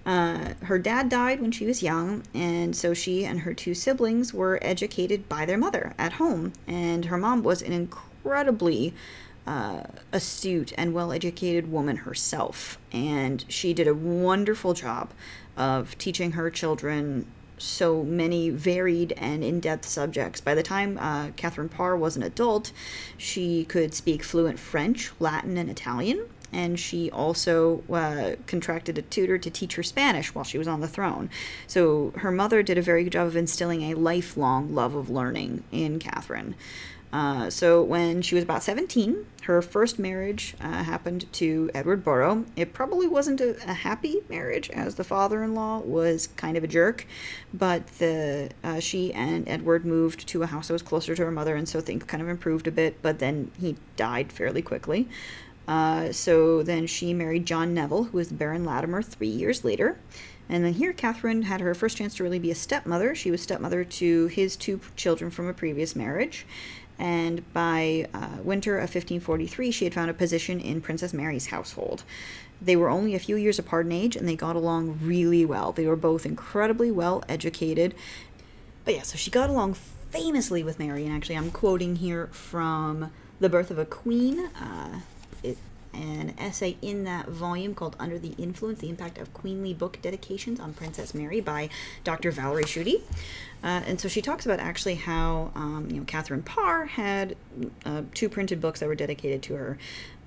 Uh, 0.04 0.52
her 0.64 0.78
dad 0.78 1.08
died 1.08 1.40
when 1.40 1.52
she 1.52 1.64
was 1.64 1.82
young, 1.82 2.22
and 2.34 2.76
so 2.76 2.92
she 2.92 3.24
and 3.24 3.40
her 3.40 3.54
two 3.54 3.74
siblings 3.74 4.34
were 4.34 4.58
educated 4.60 5.26
by 5.26 5.46
their 5.46 5.58
mother 5.58 5.94
at 5.96 6.12
home. 6.12 6.52
And 6.66 7.06
her 7.06 7.16
mom 7.16 7.42
was 7.42 7.62
an 7.62 7.72
incredibly 7.72 8.92
uh, 9.46 9.82
astute 10.12 10.72
and 10.76 10.94
well 10.94 11.12
educated 11.12 11.70
woman 11.70 11.98
herself. 11.98 12.78
And 12.92 13.44
she 13.48 13.72
did 13.74 13.88
a 13.88 13.94
wonderful 13.94 14.74
job 14.74 15.10
of 15.56 15.96
teaching 15.98 16.32
her 16.32 16.50
children 16.50 17.26
so 17.58 18.02
many 18.02 18.50
varied 18.50 19.12
and 19.16 19.44
in 19.44 19.60
depth 19.60 19.86
subjects. 19.86 20.40
By 20.40 20.54
the 20.54 20.62
time 20.62 20.98
uh, 20.98 21.30
Catherine 21.36 21.68
Parr 21.68 21.96
was 21.96 22.16
an 22.16 22.22
adult, 22.22 22.72
she 23.16 23.64
could 23.64 23.94
speak 23.94 24.22
fluent 24.22 24.58
French, 24.58 25.12
Latin, 25.20 25.56
and 25.56 25.70
Italian. 25.70 26.26
And 26.52 26.80
she 26.80 27.10
also 27.12 27.84
uh, 27.92 28.34
contracted 28.48 28.98
a 28.98 29.02
tutor 29.02 29.38
to 29.38 29.50
teach 29.50 29.76
her 29.76 29.84
Spanish 29.84 30.34
while 30.34 30.44
she 30.44 30.58
was 30.58 30.66
on 30.66 30.80
the 30.80 30.88
throne. 30.88 31.30
So 31.68 32.12
her 32.16 32.32
mother 32.32 32.64
did 32.64 32.76
a 32.76 32.82
very 32.82 33.04
good 33.04 33.12
job 33.12 33.28
of 33.28 33.36
instilling 33.36 33.82
a 33.82 33.94
lifelong 33.94 34.74
love 34.74 34.96
of 34.96 35.08
learning 35.08 35.62
in 35.70 36.00
Catherine. 36.00 36.56
Uh, 37.12 37.50
so 37.50 37.82
when 37.82 38.22
she 38.22 38.36
was 38.36 38.44
about 38.44 38.62
17, 38.62 39.26
her 39.42 39.60
first 39.62 39.98
marriage 39.98 40.54
uh, 40.60 40.84
happened 40.84 41.30
to 41.32 41.68
Edward 41.74 42.04
Burrough. 42.04 42.46
It 42.54 42.72
probably 42.72 43.08
wasn't 43.08 43.40
a, 43.40 43.56
a 43.68 43.74
happy 43.74 44.18
marriage, 44.28 44.70
as 44.70 44.94
the 44.94 45.02
father-in-law 45.02 45.80
was 45.80 46.28
kind 46.36 46.56
of 46.56 46.62
a 46.62 46.68
jerk, 46.68 47.06
but 47.52 47.86
the 47.98 48.50
uh, 48.62 48.78
she 48.78 49.12
and 49.12 49.48
Edward 49.48 49.84
moved 49.84 50.28
to 50.28 50.42
a 50.44 50.46
house 50.46 50.68
that 50.68 50.74
was 50.74 50.82
closer 50.82 51.16
to 51.16 51.24
her 51.24 51.32
mother, 51.32 51.56
and 51.56 51.68
so 51.68 51.80
things 51.80 52.04
kind 52.04 52.22
of 52.22 52.28
improved 52.28 52.68
a 52.68 52.72
bit. 52.72 53.02
But 53.02 53.18
then 53.18 53.50
he 53.58 53.76
died 53.96 54.32
fairly 54.32 54.62
quickly. 54.62 55.08
Uh, 55.66 56.12
so 56.12 56.62
then 56.62 56.86
she 56.86 57.12
married 57.12 57.46
John 57.46 57.74
Neville, 57.74 58.04
who 58.04 58.18
was 58.18 58.32
Baron 58.32 58.64
Latimer 58.64 59.02
three 59.02 59.28
years 59.28 59.64
later. 59.64 59.98
And 60.48 60.64
then 60.64 60.72
here, 60.72 60.92
Catherine 60.92 61.42
had 61.42 61.60
her 61.60 61.74
first 61.74 61.96
chance 61.96 62.16
to 62.16 62.24
really 62.24 62.40
be 62.40 62.50
a 62.50 62.56
stepmother. 62.56 63.14
She 63.14 63.30
was 63.30 63.40
stepmother 63.40 63.84
to 63.84 64.26
his 64.26 64.56
two 64.56 64.80
children 64.96 65.30
from 65.30 65.46
a 65.46 65.54
previous 65.54 65.94
marriage 65.94 66.44
and 67.00 67.50
by 67.54 68.06
uh, 68.12 68.42
winter 68.44 68.76
of 68.76 68.82
1543, 68.82 69.70
she 69.70 69.86
had 69.86 69.94
found 69.94 70.10
a 70.10 70.14
position 70.14 70.60
in 70.60 70.82
Princess 70.82 71.14
Mary's 71.14 71.46
household. 71.46 72.04
They 72.60 72.76
were 72.76 72.90
only 72.90 73.14
a 73.14 73.18
few 73.18 73.36
years 73.36 73.58
apart 73.58 73.86
in 73.86 73.92
age, 73.92 74.16
and 74.16 74.28
they 74.28 74.36
got 74.36 74.54
along 74.54 75.00
really 75.02 75.46
well. 75.46 75.72
They 75.72 75.86
were 75.86 75.96
both 75.96 76.26
incredibly 76.26 76.90
well 76.90 77.24
educated. 77.26 77.94
But 78.84 78.94
yeah, 78.96 79.02
so 79.02 79.16
she 79.16 79.30
got 79.30 79.48
along 79.48 79.74
famously 80.10 80.62
with 80.62 80.78
Mary, 80.78 81.06
and 81.06 81.16
actually, 81.16 81.38
I'm 81.38 81.50
quoting 81.50 81.96
here 81.96 82.26
from 82.32 83.10
The 83.40 83.48
Birth 83.48 83.70
of 83.70 83.78
a 83.78 83.86
Queen. 83.86 84.38
Uh, 84.38 85.00
it, 85.42 85.56
an 85.92 86.34
essay 86.38 86.76
in 86.82 87.04
that 87.04 87.28
volume 87.28 87.74
called 87.74 87.96
Under 87.98 88.18
the 88.18 88.34
Influence 88.38 88.80
The 88.80 88.88
Impact 88.88 89.18
of 89.18 89.32
Queenly 89.34 89.74
Book 89.74 89.98
Dedications 90.02 90.60
on 90.60 90.72
Princess 90.72 91.14
Mary 91.14 91.40
by 91.40 91.68
Dr. 92.04 92.30
Valerie 92.30 92.64
Schutte. 92.64 93.02
Uh, 93.62 93.82
and 93.86 94.00
so 94.00 94.08
she 94.08 94.22
talks 94.22 94.46
about 94.46 94.58
actually 94.58 94.94
how 94.94 95.50
um, 95.54 95.88
you 95.90 95.98
know 95.98 96.04
Catherine 96.04 96.42
Parr 96.42 96.86
had 96.86 97.36
uh, 97.84 98.02
two 98.14 98.28
printed 98.28 98.60
books 98.60 98.80
that 98.80 98.86
were 98.86 98.94
dedicated 98.94 99.42
to 99.44 99.54
her. 99.54 99.78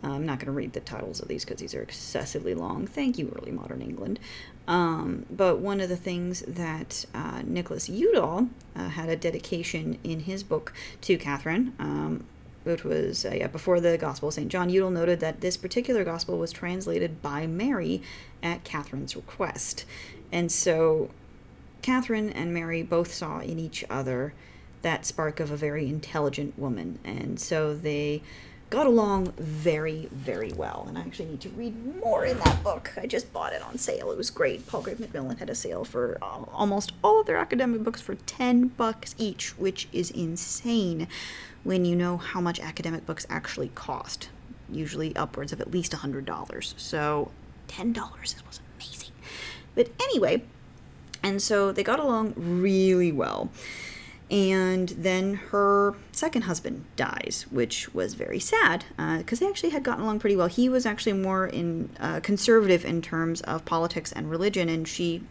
Uh, 0.04 0.12
I'm 0.12 0.26
not 0.26 0.40
going 0.40 0.48
to 0.48 0.52
read 0.52 0.74
the 0.74 0.82
titles 0.82 1.22
of 1.22 1.30
these 1.30 1.46
because 1.46 1.62
these 1.62 1.74
are 1.74 1.82
excessively 1.82 2.54
long. 2.54 2.86
Thank 2.88 3.18
you, 3.18 3.34
early 3.40 3.52
modern 3.52 3.82
England. 3.82 4.20
Um, 4.68 5.26
but 5.30 5.60
one 5.60 5.80
of 5.80 5.90
the 5.90 5.98
things 5.98 6.42
that 6.42 7.06
uh, 7.14 7.42
Nicholas 7.46 7.90
Udall 7.90 8.50
uh, 8.76 8.90
had 8.90 9.10
a 9.10 9.16
dedication 9.16 9.98
in 10.04 10.22
his 10.22 10.44
book 10.44 10.74
to 11.02 11.18
Catherine, 11.18 11.74
um, 11.80 12.26
which 12.64 12.84
was 12.84 13.26
uh, 13.26 13.34
yeah, 13.36 13.48
before 13.48 13.80
the 13.80 13.98
Gospel 13.98 14.30
of 14.30 14.34
St. 14.34 14.50
John, 14.50 14.70
Udall 14.70 14.92
noted 14.92 15.20
that 15.20 15.42
this 15.42 15.58
particular 15.58 16.04
Gospel 16.04 16.38
was 16.38 16.52
translated 16.52 17.22
by 17.22 17.48
Mary 17.48 18.02
at 18.42 18.64
Catherine's 18.64 19.16
request. 19.16 19.86
And 20.32 20.52
so 20.52 21.10
Catherine 21.82 22.30
and 22.30 22.54
Mary 22.54 22.82
both 22.82 23.14
saw 23.14 23.40
in 23.40 23.60
each 23.60 23.84
other 23.90 24.34
that 24.82 25.06
spark 25.06 25.40
of 25.40 25.52
a 25.52 25.58
very 25.58 25.88
intelligent 25.88 26.58
woman, 26.60 27.00
and 27.04 27.40
so 27.40 27.74
they 27.74 28.22
got 28.70 28.88
along 28.88 29.32
very, 29.38 30.10
very 30.12 30.52
well. 30.54 30.86
And 30.88 30.98
I 30.98 31.02
actually 31.02 31.30
need 31.30 31.42
to 31.42 31.50
read 31.50 32.02
more 32.04 32.26
in 32.26 32.40
that 32.40 32.64
book. 32.64 32.92
I 32.98 33.06
just 33.06 33.32
bought 33.32 33.54
it 33.54 33.62
on 33.62 33.78
sale. 33.78 34.12
It 34.12 34.18
was 34.18 34.32
great. 34.32 34.66
Palgrave 34.66 35.00
Macmillan 35.00 35.38
had 35.38 35.52
a 35.52 35.56
sale 35.56 35.86
for 35.86 36.18
uh, 36.24 36.44
almost 36.52 36.92
all 37.04 37.22
of 37.22 37.28
their 37.28 37.38
academic 37.38 37.84
books 37.84 38.02
for 38.02 38.16
10 38.16 38.70
bucks 38.70 39.14
each, 39.20 39.58
which 39.60 39.88
is 39.94 40.10
insane 40.10 41.08
when 41.64 41.86
you 41.86 41.96
know 41.96 42.18
how 42.18 42.42
much 42.42 42.60
academic 42.60 43.06
books 43.06 43.26
actually 43.30 43.70
cost. 43.76 44.30
Usually 44.70 45.16
upwards 45.16 45.54
of 45.54 45.62
at 45.62 45.72
least 45.72 45.92
$100. 45.92 46.74
So 46.78 47.32
$10 47.68 47.96
was 48.48 48.60
amazing. 48.76 49.12
But 49.76 49.90
anyway, 50.02 50.44
and 51.22 51.42
so 51.42 51.72
they 51.72 51.84
got 51.84 52.00
along 52.00 52.34
really 52.36 53.12
well. 53.12 53.50
And 54.30 54.90
then 54.90 55.36
her 55.36 55.96
second 56.12 56.44
husband 56.44 56.86
dies, 56.96 57.46
which 57.52 57.94
was 57.94 58.14
very 58.16 58.40
sad 58.40 58.86
because 59.20 59.42
uh, 59.42 59.46
they 59.46 59.50
actually 59.50 59.70
had 59.70 59.84
gotten 59.84 60.04
along 60.04 60.20
pretty 60.20 60.36
well. 60.36 60.48
He 60.48 60.70
was 60.70 60.86
actually 60.86 61.14
more 61.14 61.46
in 61.46 61.90
uh, 62.00 62.20
conservative 62.22 62.84
in 62.84 63.02
terms 63.02 63.42
of 63.42 63.64
politics 63.66 64.12
and 64.12 64.32
religion, 64.32 64.70
and 64.70 64.88
she 64.88 65.22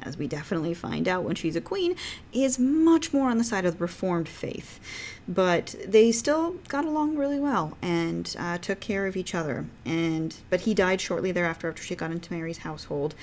as 0.00 0.16
we 0.16 0.26
definitely 0.26 0.74
find 0.74 1.08
out 1.08 1.24
when 1.24 1.34
she's 1.34 1.56
a 1.56 1.60
queen, 1.60 1.96
is 2.32 2.58
much 2.58 3.12
more 3.12 3.28
on 3.28 3.38
the 3.38 3.44
side 3.44 3.64
of 3.64 3.78
the 3.78 3.82
Reformed 3.82 4.28
faith. 4.28 4.80
But 5.28 5.74
they 5.86 6.10
still 6.12 6.56
got 6.68 6.84
along 6.84 7.16
really 7.16 7.38
well 7.38 7.76
and 7.80 8.34
uh, 8.38 8.58
took 8.58 8.80
care 8.80 9.06
of 9.06 9.16
each 9.16 9.34
other. 9.34 9.66
And 9.84 10.34
but 10.50 10.62
he 10.62 10.74
died 10.74 11.00
shortly 11.00 11.32
thereafter 11.32 11.68
after 11.68 11.82
she 11.82 11.94
got 11.94 12.10
into 12.10 12.32
Mary's 12.32 12.58
household, 12.58 13.14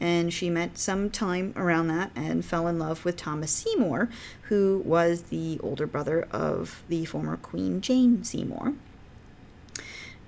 and 0.00 0.32
she 0.32 0.50
met 0.50 0.78
some 0.78 1.10
time 1.10 1.52
around 1.56 1.88
that 1.88 2.10
and 2.14 2.44
fell 2.44 2.68
in 2.68 2.78
love 2.78 3.04
with 3.04 3.16
Thomas 3.16 3.50
Seymour, 3.50 4.08
who 4.42 4.82
was 4.84 5.22
the 5.22 5.58
older 5.62 5.86
brother 5.86 6.28
of 6.30 6.82
the 6.88 7.04
former 7.04 7.36
Queen 7.36 7.80
Jane 7.80 8.22
Seymour. 8.22 8.74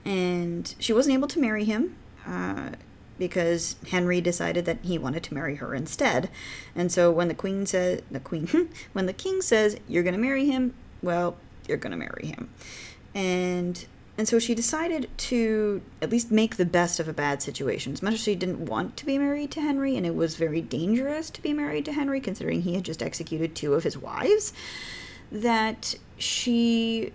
And 0.04 0.74
she 0.78 0.92
wasn't 0.92 1.14
able 1.14 1.28
to 1.28 1.40
marry 1.40 1.64
him. 1.64 1.96
Uh, 2.26 2.70
because 3.20 3.76
Henry 3.90 4.20
decided 4.20 4.64
that 4.64 4.78
he 4.82 4.98
wanted 4.98 5.22
to 5.22 5.34
marry 5.34 5.56
her 5.56 5.74
instead. 5.74 6.28
And 6.74 6.90
so 6.90 7.12
when 7.12 7.28
the 7.28 7.34
queen 7.34 7.66
said 7.66 8.02
the 8.10 8.18
queen 8.18 8.70
when 8.92 9.06
the 9.06 9.12
king 9.12 9.42
says 9.42 9.76
you're 9.86 10.02
going 10.02 10.14
to 10.14 10.20
marry 10.20 10.46
him, 10.46 10.74
well, 11.02 11.36
you're 11.68 11.78
going 11.78 11.92
to 11.92 11.96
marry 11.96 12.26
him. 12.26 12.50
And 13.14 13.86
and 14.18 14.28
so 14.28 14.38
she 14.38 14.54
decided 14.54 15.08
to 15.16 15.80
at 16.02 16.10
least 16.10 16.30
make 16.30 16.56
the 16.56 16.66
best 16.66 17.00
of 17.00 17.08
a 17.08 17.12
bad 17.12 17.40
situation. 17.40 17.92
As 17.92 18.02
much 18.02 18.14
as 18.14 18.20
she 18.20 18.34
didn't 18.34 18.66
want 18.66 18.96
to 18.98 19.06
be 19.06 19.16
married 19.16 19.50
to 19.52 19.62
Henry, 19.62 19.96
and 19.96 20.04
it 20.04 20.14
was 20.14 20.36
very 20.36 20.60
dangerous 20.60 21.30
to 21.30 21.42
be 21.42 21.54
married 21.54 21.86
to 21.86 21.92
Henry, 21.92 22.20
considering 22.20 22.62
he 22.62 22.74
had 22.74 22.84
just 22.84 23.02
executed 23.02 23.54
two 23.54 23.72
of 23.72 23.84
his 23.84 23.96
wives, 23.96 24.52
that 25.32 25.94
she 26.18 27.12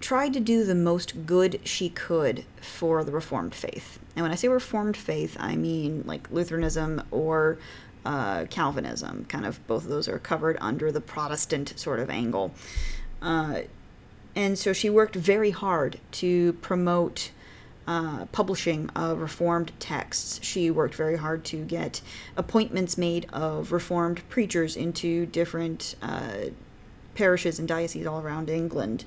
tried 0.00 0.32
to 0.34 0.40
do 0.40 0.64
the 0.64 0.74
most 0.74 1.26
good 1.26 1.60
she 1.64 1.88
could 1.88 2.44
for 2.60 3.02
the 3.04 3.12
Reformed 3.12 3.54
faith. 3.54 3.98
And 4.18 4.24
when 4.24 4.32
I 4.32 4.34
say 4.34 4.48
Reformed 4.48 4.96
faith, 4.96 5.36
I 5.38 5.54
mean 5.54 6.02
like 6.04 6.28
Lutheranism 6.32 7.04
or 7.12 7.56
uh, 8.04 8.46
Calvinism. 8.46 9.26
Kind 9.26 9.46
of 9.46 9.64
both 9.68 9.84
of 9.84 9.90
those 9.90 10.08
are 10.08 10.18
covered 10.18 10.58
under 10.60 10.90
the 10.90 11.00
Protestant 11.00 11.78
sort 11.78 12.00
of 12.00 12.10
angle. 12.10 12.52
Uh, 13.22 13.60
and 14.34 14.58
so 14.58 14.72
she 14.72 14.90
worked 14.90 15.14
very 15.14 15.52
hard 15.52 16.00
to 16.10 16.54
promote 16.54 17.30
uh, 17.86 18.26
publishing 18.32 18.90
of 18.90 19.20
Reformed 19.20 19.70
texts. 19.78 20.40
She 20.42 20.68
worked 20.68 20.96
very 20.96 21.16
hard 21.16 21.44
to 21.44 21.64
get 21.64 22.00
appointments 22.36 22.98
made 22.98 23.28
of 23.32 23.70
Reformed 23.70 24.28
preachers 24.28 24.76
into 24.76 25.26
different 25.26 25.94
uh, 26.02 26.50
parishes 27.18 27.58
and 27.58 27.66
dioceses 27.66 28.06
all 28.06 28.20
around 28.20 28.48
England. 28.48 29.04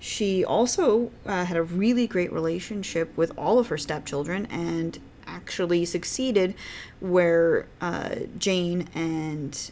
She 0.00 0.44
also 0.44 1.12
uh, 1.24 1.44
had 1.44 1.56
a 1.56 1.62
really 1.62 2.08
great 2.08 2.32
relationship 2.32 3.16
with 3.16 3.30
all 3.38 3.60
of 3.60 3.68
her 3.68 3.78
stepchildren 3.78 4.46
and 4.46 4.98
actually 5.28 5.84
succeeded 5.84 6.56
where 6.98 7.66
uh, 7.80 8.16
Jane 8.36 8.88
and 8.94 9.70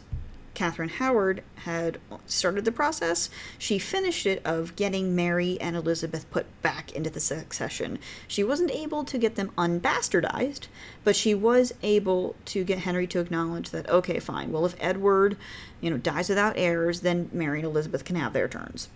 Catherine 0.61 0.89
Howard 0.89 1.41
had 1.55 1.97
started 2.27 2.65
the 2.65 2.71
process. 2.71 3.31
She 3.57 3.79
finished 3.79 4.27
it 4.27 4.45
of 4.45 4.75
getting 4.75 5.15
Mary 5.15 5.59
and 5.59 5.75
Elizabeth 5.75 6.29
put 6.29 6.45
back 6.61 6.91
into 6.91 7.09
the 7.09 7.19
succession. 7.19 7.97
She 8.27 8.43
wasn't 8.43 8.69
able 8.69 9.03
to 9.05 9.17
get 9.17 9.33
them 9.33 9.49
unbastardized, 9.57 10.67
but 11.03 11.15
she 11.15 11.33
was 11.33 11.73
able 11.81 12.35
to 12.45 12.63
get 12.63 12.77
Henry 12.77 13.07
to 13.07 13.19
acknowledge 13.19 13.71
that 13.71 13.89
okay, 13.89 14.19
fine. 14.19 14.51
Well, 14.51 14.67
if 14.67 14.75
Edward, 14.79 15.35
you 15.81 15.89
know, 15.89 15.97
dies 15.97 16.29
without 16.29 16.53
heirs, 16.57 16.99
then 16.99 17.31
Mary 17.33 17.61
and 17.61 17.65
Elizabeth 17.65 18.05
can 18.05 18.17
have 18.17 18.33
their 18.33 18.47
turns. 18.47 18.87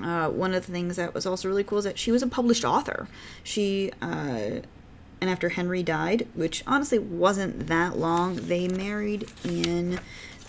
Uh, 0.00 0.28
one 0.30 0.54
of 0.54 0.64
the 0.64 0.72
things 0.72 0.94
that 0.94 1.12
was 1.12 1.26
also 1.26 1.48
really 1.48 1.64
cool 1.64 1.78
is 1.78 1.84
that 1.84 1.98
she 1.98 2.12
was 2.12 2.22
a 2.22 2.28
published 2.28 2.64
author. 2.64 3.08
She 3.42 3.90
uh, 4.00 4.60
and 5.20 5.30
after 5.30 5.48
Henry 5.48 5.82
died, 5.82 6.28
which 6.34 6.62
honestly 6.66 6.98
wasn't 6.98 7.66
that 7.68 7.98
long, 7.98 8.36
they 8.36 8.68
married 8.68 9.28
in 9.44 9.98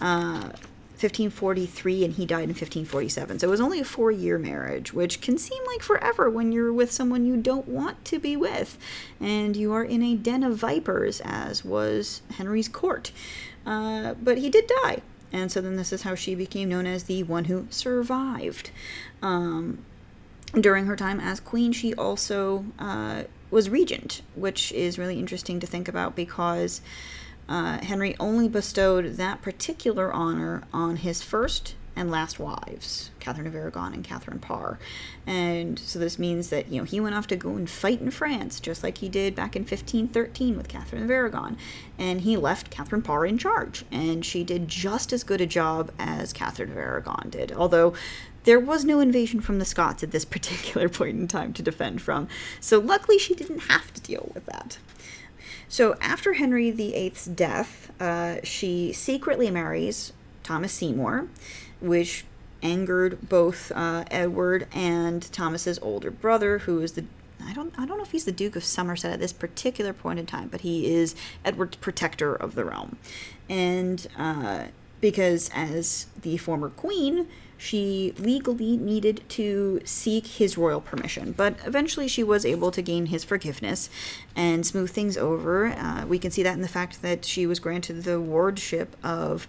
uh, 0.02 0.52
1543 1.00 2.06
and 2.06 2.14
he 2.16 2.26
died 2.26 2.44
in 2.44 2.50
1547. 2.50 3.40
So 3.40 3.48
it 3.48 3.52
was 3.52 3.62
only 3.62 3.80
a 3.80 3.86
four 3.86 4.10
year 4.10 4.40
marriage, 4.40 4.94
which 4.94 5.22
can 5.22 5.38
seem 5.38 5.64
like 5.68 5.84
forever 5.84 6.30
when 6.30 6.52
you're 6.52 6.74
with 6.74 6.92
someone 6.92 7.26
you 7.26 7.38
don't 7.38 7.68
want 7.68 8.04
to 8.06 8.18
be 8.18 8.36
with 8.36 8.80
and 9.20 9.56
you 9.56 9.74
are 9.74 9.84
in 9.84 10.02
a 10.02 10.16
den 10.16 10.44
of 10.44 10.58
vipers, 10.58 11.22
as 11.24 11.64
was 11.64 12.24
Henry's 12.38 12.68
court. 12.68 13.12
Uh, 13.66 14.16
but 14.16 14.40
he 14.40 14.50
did 14.50 14.72
die. 14.84 15.02
And 15.32 15.52
so 15.52 15.62
then 15.62 15.76
this 15.76 15.94
is 15.94 16.02
how 16.02 16.16
she 16.16 16.34
became 16.34 16.70
known 16.70 16.88
as 16.88 17.04
the 17.04 17.22
one 17.24 17.46
who 17.46 17.68
survived. 17.70 18.72
Um, 19.22 19.80
during 20.60 20.86
her 20.86 20.96
time 20.96 21.20
as 21.20 21.40
queen, 21.40 21.74
she 21.74 21.94
also 21.94 22.66
uh, 22.80 23.24
was 23.52 23.70
regent, 23.70 24.22
which 24.36 24.72
is 24.72 24.98
really 24.98 25.20
interesting 25.20 25.60
to 25.60 25.68
think 25.68 25.88
about 25.88 26.16
because 26.16 26.82
uh, 27.50 27.80
Henry 27.80 28.16
only 28.20 28.48
bestowed 28.48 29.16
that 29.16 29.42
particular 29.42 30.12
honor 30.12 30.64
on 30.74 30.98
his 30.98 31.22
first 31.22 31.76
and 31.98 32.12
last 32.12 32.40
wives, 32.40 33.10
Catherine 33.20 33.48
of 33.48 33.56
Aragon 33.56 33.92
and 33.92 34.04
Catherine 34.04 34.40
Parr. 34.40 34.78
And 35.26 35.80
so 35.80 35.98
this 35.98 36.20
means 36.20 36.50
that, 36.50 36.72
you 36.72 36.78
know, 36.78 36.84
he 36.84 37.00
went 37.00 37.16
off 37.16 37.26
to 37.28 37.36
go 37.36 37.56
and 37.56 37.68
fight 37.68 38.00
in 38.00 38.12
France, 38.12 38.60
just 38.60 38.84
like 38.84 39.00
he 39.00 39.10
did 39.10 39.34
back 39.34 39.56
in 39.56 39.64
1513 39.64 40.56
with 40.56 40.68
Catherine 40.68 41.02
of 41.02 41.10
Aragon. 41.10 41.58
And 41.98 42.22
he 42.22 42.38
left 42.38 42.70
Catherine 42.70 43.02
Parr 43.02 43.26
in 43.26 43.40
charge. 43.40 43.84
And 43.92 44.24
she 44.24 44.44
did 44.44 44.68
just 44.68 45.12
as 45.12 45.24
good 45.24 45.42
a 45.42 45.48
job 45.48 45.92
as 45.98 46.34
Catherine 46.34 46.72
of 46.72 46.78
Aragon 46.78 47.30
did. 47.32 47.52
Although 47.52 47.96
there 48.44 48.60
was 48.60 48.86
no 48.86 49.00
invasion 49.00 49.42
from 49.42 49.58
the 49.58 49.66
Scots 49.66 50.04
at 50.04 50.12
this 50.12 50.26
particular 50.26 50.90
point 50.90 51.20
in 51.20 51.28
time 51.28 51.52
to 51.54 51.64
defend 51.64 52.02
from. 52.04 52.28
So 52.60 52.78
luckily 52.78 53.18
she 53.18 53.34
didn't 53.34 53.62
have 53.62 53.92
to 53.96 54.02
deal 54.02 54.32
with 54.36 54.46
that. 54.46 54.78
So 55.70 55.96
after 56.00 56.34
Henry 56.34 56.72
VIII's 56.72 57.26
death, 57.26 57.92
uh, 58.02 58.38
she 58.44 58.94
secretly 58.94 59.52
marries 59.52 60.14
Thomas 60.44 60.72
Seymour, 60.74 61.28
which 61.82 62.26
angered 62.64 63.30
both 63.30 63.72
uh, 63.76 64.06
Edward 64.10 64.68
and 64.74 65.22
Thomas's 65.32 65.78
older 65.80 66.10
brother, 66.12 66.60
who 66.60 66.82
is 66.82 66.94
the 66.94 67.06
I 67.44 67.54
don't 67.54 67.74
I 67.78 67.86
don't 67.86 67.98
know 67.98 68.04
if 68.04 68.12
he's 68.12 68.26
the 68.26 68.32
Duke 68.32 68.56
of 68.56 68.64
Somerset 68.64 69.14
at 69.14 69.20
this 69.20 69.34
particular 69.34 69.94
point 69.94 70.20
in 70.20 70.26
time, 70.26 70.48
but 70.48 70.62
he 70.62 70.92
is 70.92 71.16
Edward's 71.46 71.78
protector 71.78 72.34
of 72.34 72.56
the 72.56 72.66
realm, 72.66 72.98
and 73.48 74.08
uh, 74.18 74.66
because 75.02 75.52
as 75.54 76.08
the 76.22 76.38
former 76.38 76.70
queen, 76.70 77.28
she 77.58 78.14
legally 78.18 78.78
needed 78.78 79.22
to 79.30 79.82
seek 79.84 80.28
his 80.28 80.58
royal 80.58 80.82
permission, 80.82 81.32
but 81.32 81.56
eventually 81.66 82.08
she 82.08 82.24
was 82.24 82.46
able 82.46 82.72
to 82.72 82.82
gain 82.82 83.08
his 83.08 83.24
forgiveness 83.24 83.90
and 84.36 84.66
smooth 84.66 84.92
things 84.92 85.18
over. 85.18 85.68
Uh, 85.68 86.06
we 86.06 86.20
can 86.20 86.32
see 86.32 86.44
that 86.44 86.54
in 86.54 86.62
the 86.62 86.68
fact 86.68 87.02
that 87.02 87.26
she 87.26 87.48
was 87.48 87.60
granted 87.60 88.04
the 88.04 88.22
wardship 88.22 88.96
of 89.04 89.48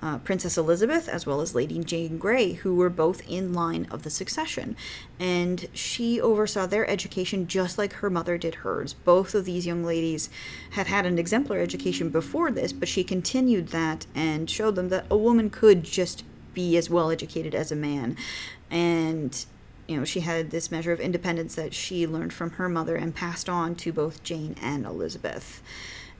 uh, 0.00 0.18
Princess 0.18 0.56
Elizabeth 0.56 1.08
as 1.08 1.26
well 1.26 1.40
as 1.40 1.54
Lady 1.54 1.82
Jane 1.82 2.18
Grey, 2.18 2.52
who 2.52 2.74
were 2.74 2.90
both 2.90 3.22
in 3.28 3.52
line 3.52 3.86
of 3.90 4.02
the 4.02 4.10
succession. 4.10 4.76
And 5.18 5.66
she 5.72 6.20
oversaw 6.20 6.66
their 6.66 6.88
education 6.88 7.48
just 7.48 7.78
like 7.78 7.94
her 7.94 8.10
mother 8.10 8.38
did 8.38 8.56
hers. 8.56 8.92
Both 8.92 9.34
of 9.34 9.44
these 9.44 9.66
young 9.66 9.84
ladies 9.84 10.30
had 10.72 10.86
had 10.86 11.06
an 11.06 11.18
exemplary 11.18 11.62
education 11.62 12.10
before 12.10 12.50
this, 12.50 12.72
but 12.72 12.88
she 12.88 13.02
continued 13.02 13.68
that 13.68 14.06
and 14.14 14.48
showed 14.48 14.76
them 14.76 14.88
that 14.90 15.06
a 15.10 15.16
woman 15.16 15.50
could 15.50 15.82
just 15.82 16.22
be 16.58 16.76
as 16.76 16.90
well 16.90 17.12
educated 17.12 17.54
as 17.54 17.70
a 17.70 17.76
man. 17.76 18.16
And 18.68 19.46
you 19.86 19.96
know, 19.96 20.04
she 20.04 20.20
had 20.20 20.50
this 20.50 20.72
measure 20.72 20.90
of 20.92 20.98
independence 20.98 21.54
that 21.54 21.72
she 21.72 22.04
learned 22.04 22.32
from 22.32 22.50
her 22.52 22.68
mother 22.68 22.96
and 22.96 23.14
passed 23.14 23.48
on 23.48 23.76
to 23.76 23.92
both 23.92 24.24
Jane 24.24 24.56
and 24.60 24.84
Elizabeth. 24.84 25.62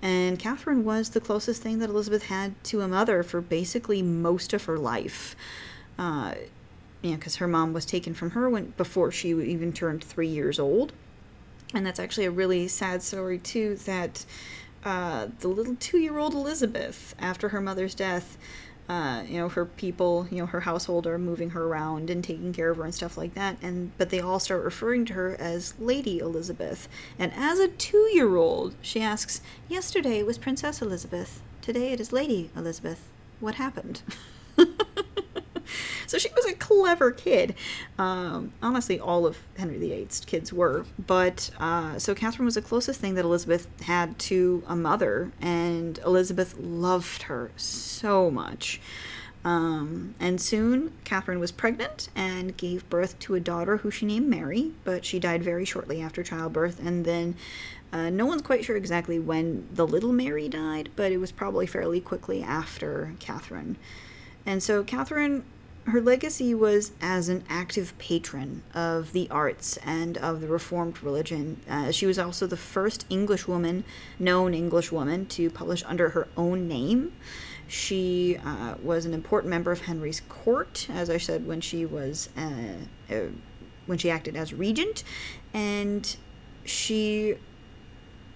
And 0.01 0.39
Catherine 0.39 0.85
was 0.85 1.11
the 1.11 1.21
closest 1.21 1.61
thing 1.61 1.81
that 1.81 1.91
Elizabeth 1.91 2.27
had 2.27 2.55
to 2.67 2.83
a 2.83 2.89
mother 2.89 3.25
for 3.25 3.41
basically 3.41 4.01
most 4.01 4.55
of 4.55 4.67
her 4.67 4.79
life. 4.79 5.35
Uh, 5.99 6.35
you 7.03 7.11
know, 7.11 7.17
because 7.17 7.37
her 7.37 7.49
mom 7.49 7.73
was 7.73 7.85
taken 7.85 8.15
from 8.15 8.31
her 8.31 8.49
when 8.49 8.75
before 8.77 9.11
she 9.11 9.31
even 9.31 9.73
turned 9.73 10.05
three 10.05 10.29
years 10.29 10.61
old, 10.61 10.93
and 11.75 11.85
that's 11.85 11.99
actually 12.01 12.27
a 12.27 12.31
really 12.31 12.69
sad 12.69 13.03
story 13.03 13.39
too. 13.39 13.75
That 13.75 14.25
uh, 14.85 15.29
the 15.41 15.49
little 15.49 15.77
two-year-old 15.77 16.33
Elizabeth, 16.33 17.15
after 17.19 17.49
her 17.51 17.61
mother's 17.61 17.95
death, 17.95 18.39
uh, 18.89 19.23
you 19.27 19.39
know 19.39 19.49
her 19.49 19.65
people 19.67 20.27
you 20.31 20.39
know 20.39 20.47
her 20.47 20.61
household 20.61 21.07
are 21.07 21.19
moving 21.19 21.51
her 21.51 21.65
around 21.65 22.09
and 22.09 22.25
taking 22.25 22.53
care 22.53 22.71
of 22.71 22.79
her 22.79 22.85
and 22.85 22.95
stuff 22.95 23.19
like 23.19 23.35
that. 23.35 23.57
And 23.63 23.93
but 23.99 24.11
they 24.11 24.21
all 24.21 24.39
start 24.39 24.65
referring 24.65 25.05
to 25.07 25.15
her 25.15 25.37
as 25.39 25.75
lady 25.79 26.19
elizabeth. 26.19 26.89
And 27.19 27.33
as 27.35 27.59
a 27.59 27.69
two-year-old 27.69 28.75
she 28.81 29.01
asks 29.01 29.41
yesterday 29.69 30.19
it 30.19 30.27
was 30.27 30.39
princess 30.39 30.81
elizabeth. 30.81 31.43
Today 31.61 31.93
it 31.93 32.01
is 32.01 32.13
lady 32.13 32.51
elizabeth. 32.57 33.01
What 33.41 33.57
happened 33.57 34.03
so 36.09 36.19
she 36.19 36.29
was 36.35 36.45
a 36.47 36.55
clever 36.55 37.13
kid. 37.13 37.55
Um, 37.99 38.53
honestly, 38.61 38.99
all 38.99 39.27
of 39.27 39.39
Henry 39.57 39.79
VIII's 39.79 40.23
kids 40.27 40.53
were. 40.53 40.85
But 40.99 41.51
uh, 41.61 41.99
so 42.01 42.15
Catherine 42.15 42.47
was 42.47 42.57
the 42.57 42.63
closest 42.63 43.01
thing 43.01 43.15
that 43.15 43.25
Elizabeth 43.25 43.69
had 43.83 44.19
to 44.21 44.65
a 44.67 44.75
mother, 44.75 45.31
and 45.41 45.99
Elizabeth 45.99 46.59
loved 46.59 47.23
her 47.23 47.53
so 47.57 48.31
much. 48.31 48.81
Um, 49.45 50.17
and 50.19 50.41
soon, 50.41 50.93
Catherine 51.05 51.39
was 51.39 51.53
pregnant 51.53 52.09
and 52.17 52.57
gave 52.57 52.89
birth 52.91 53.17
to 53.21 53.37
a 53.37 53.41
daughter 53.41 53.79
who 53.79 53.91
she 53.91 54.05
named 54.05 54.29
Mary, 54.29 54.73
but 54.83 55.05
she 55.05 55.21
died 55.21 55.45
very 55.45 55.65
shortly 55.65 56.03
after 56.03 56.25
childbirth. 56.25 56.81
And 56.85 57.05
then 57.05 57.37
Uh, 57.91 58.11
no 58.11 58.27
one's 58.27 58.43
quite 58.43 58.63
sure 58.67 58.77
exactly 58.77 59.19
when 59.19 59.67
the 59.73 59.87
little 59.87 60.13
Mary 60.13 60.47
died, 60.47 60.91
but 60.95 61.11
it 61.11 61.17
was 61.17 61.33
probably 61.33 61.67
fairly 61.67 62.01
quickly 62.03 62.43
after 62.43 63.15
Catherine. 63.19 63.79
And 64.45 64.63
so 64.63 64.85
Catherine, 64.85 65.43
her 65.89 66.01
legacy 66.01 66.55
was 66.55 66.93
as 67.01 67.29
an 67.29 67.45
active 67.49 67.97
patron 67.99 68.63
of 68.75 69.13
the 69.13 69.29
arts 69.31 69.79
and 69.79 70.19
of 70.19 70.41
the 70.41 70.47
Reformed 70.47 71.03
religion. 71.03 71.61
Uh, 71.69 71.91
she 71.91 72.07
was 72.07 72.19
also 72.19 72.47
the 72.47 72.57
first 72.57 73.07
English 73.09 73.49
woman, 73.49 73.85
known 74.19 74.55
English 74.55 74.93
woman, 74.93 75.27
to 75.27 75.51
publish 75.51 75.83
under 75.87 76.11
her 76.11 76.29
own 76.37 76.69
name. 76.69 77.13
She 77.67 78.39
uh, 78.45 78.75
was 78.83 79.07
an 79.07 79.15
important 79.15 79.51
member 79.51 79.73
of 79.73 79.83
Henry's 79.83 80.23
court, 80.29 80.87
as 80.91 81.11
I 81.11 81.19
said, 81.19 81.47
when 81.47 81.61
she 81.61 81.85
was 81.85 82.29
uh, 82.37 83.13
uh 83.15 83.21
when 83.87 83.97
she 83.97 84.11
acted 84.11 84.37
as 84.37 84.53
regent, 84.53 85.03
and 85.55 86.17
she 86.65 87.37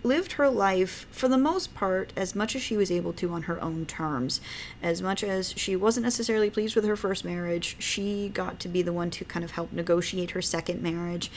lived 0.03 0.33
her 0.33 0.49
life 0.49 1.07
for 1.11 1.29
the 1.29 1.39
most 1.39 1.75
part 1.75 2.13
as 2.17 2.35
much 2.35 2.57
as 2.57 2.63
she 2.63 2.77
was 2.77 2.91
able 2.91 3.13
to 3.13 3.31
on 3.33 3.43
her 3.43 3.61
own 3.63 3.87
terms. 3.87 4.41
As 4.83 5.01
much 5.01 5.23
as 5.23 5.55
she 5.57 5.77
wasn't 5.77 6.05
necessarily 6.05 6.51
pleased 6.51 6.75
with 6.75 6.85
her 6.85 6.97
first 6.97 7.25
marriage, 7.25 7.77
she 7.79 8.29
got 8.29 8.59
to 8.61 8.69
be 8.69 8.83
the 8.83 8.93
one 8.93 9.11
to 9.11 9.25
kind 9.25 9.45
of 9.45 9.53
help 9.53 9.73
negotiate 9.73 10.33
her 10.33 10.43
second 10.43 10.83
marriage, 10.83 11.31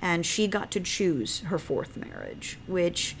and 0.00 0.24
she 0.24 0.46
got 0.46 0.70
to 0.72 0.80
choose 0.80 1.40
her 1.40 1.58
fourth 1.58 1.96
marriage, 1.96 2.58
which 2.66 3.16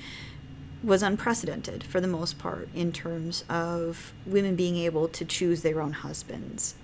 was 0.82 1.02
unprecedented 1.02 1.84
for 1.84 2.00
the 2.00 2.08
most 2.08 2.38
part 2.38 2.68
in 2.74 2.92
terms 2.92 3.44
of 3.48 4.12
women 4.26 4.56
being 4.56 4.76
able 4.76 5.08
to 5.08 5.24
choose 5.24 5.62
their 5.62 5.80
own 5.80 5.92
husbands 5.92 6.74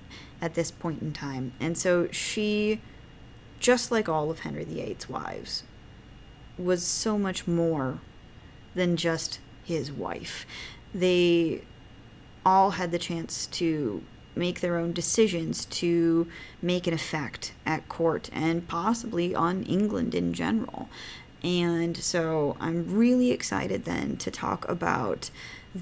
at 0.41 0.55
this 0.55 0.71
point 0.71 1.03
in 1.03 1.13
time. 1.13 1.53
And 1.59 1.77
so 1.77 2.09
she, 2.13 2.81
just 3.59 3.91
like 3.91 4.09
all 4.09 4.31
of 4.31 4.41
Henry 4.41 4.65
VIII's 4.65 5.09
wives, 5.09 5.65
was 6.59 6.83
so 6.83 7.19
much 7.19 7.47
more 7.47 7.99
than 8.75 8.97
just 8.97 9.41
his 9.65 9.93
wife. 9.93 10.47
They 10.95 11.63
all 12.45 12.73
had 12.73 12.91
the 12.91 12.99
chance 12.99 13.47
to 13.47 14.03
make 14.35 14.61
their 14.61 14.79
own 14.79 14.93
decisions 14.93 15.65
to 15.67 16.29
make 16.63 16.87
an 16.87 16.95
effect 16.95 17.53
at 17.67 17.89
court 17.89 18.31
and 18.33 18.67
possibly 18.69 19.35
on 19.35 19.65
England 19.65 20.15
in 20.15 20.33
general. 20.33 20.89
And 21.43 21.97
so 21.97 22.57
I'm 22.61 22.97
really 22.97 23.31
excited 23.31 23.85
then 23.85 24.17
to 24.19 24.31
talk 24.31 24.69
about 24.69 25.31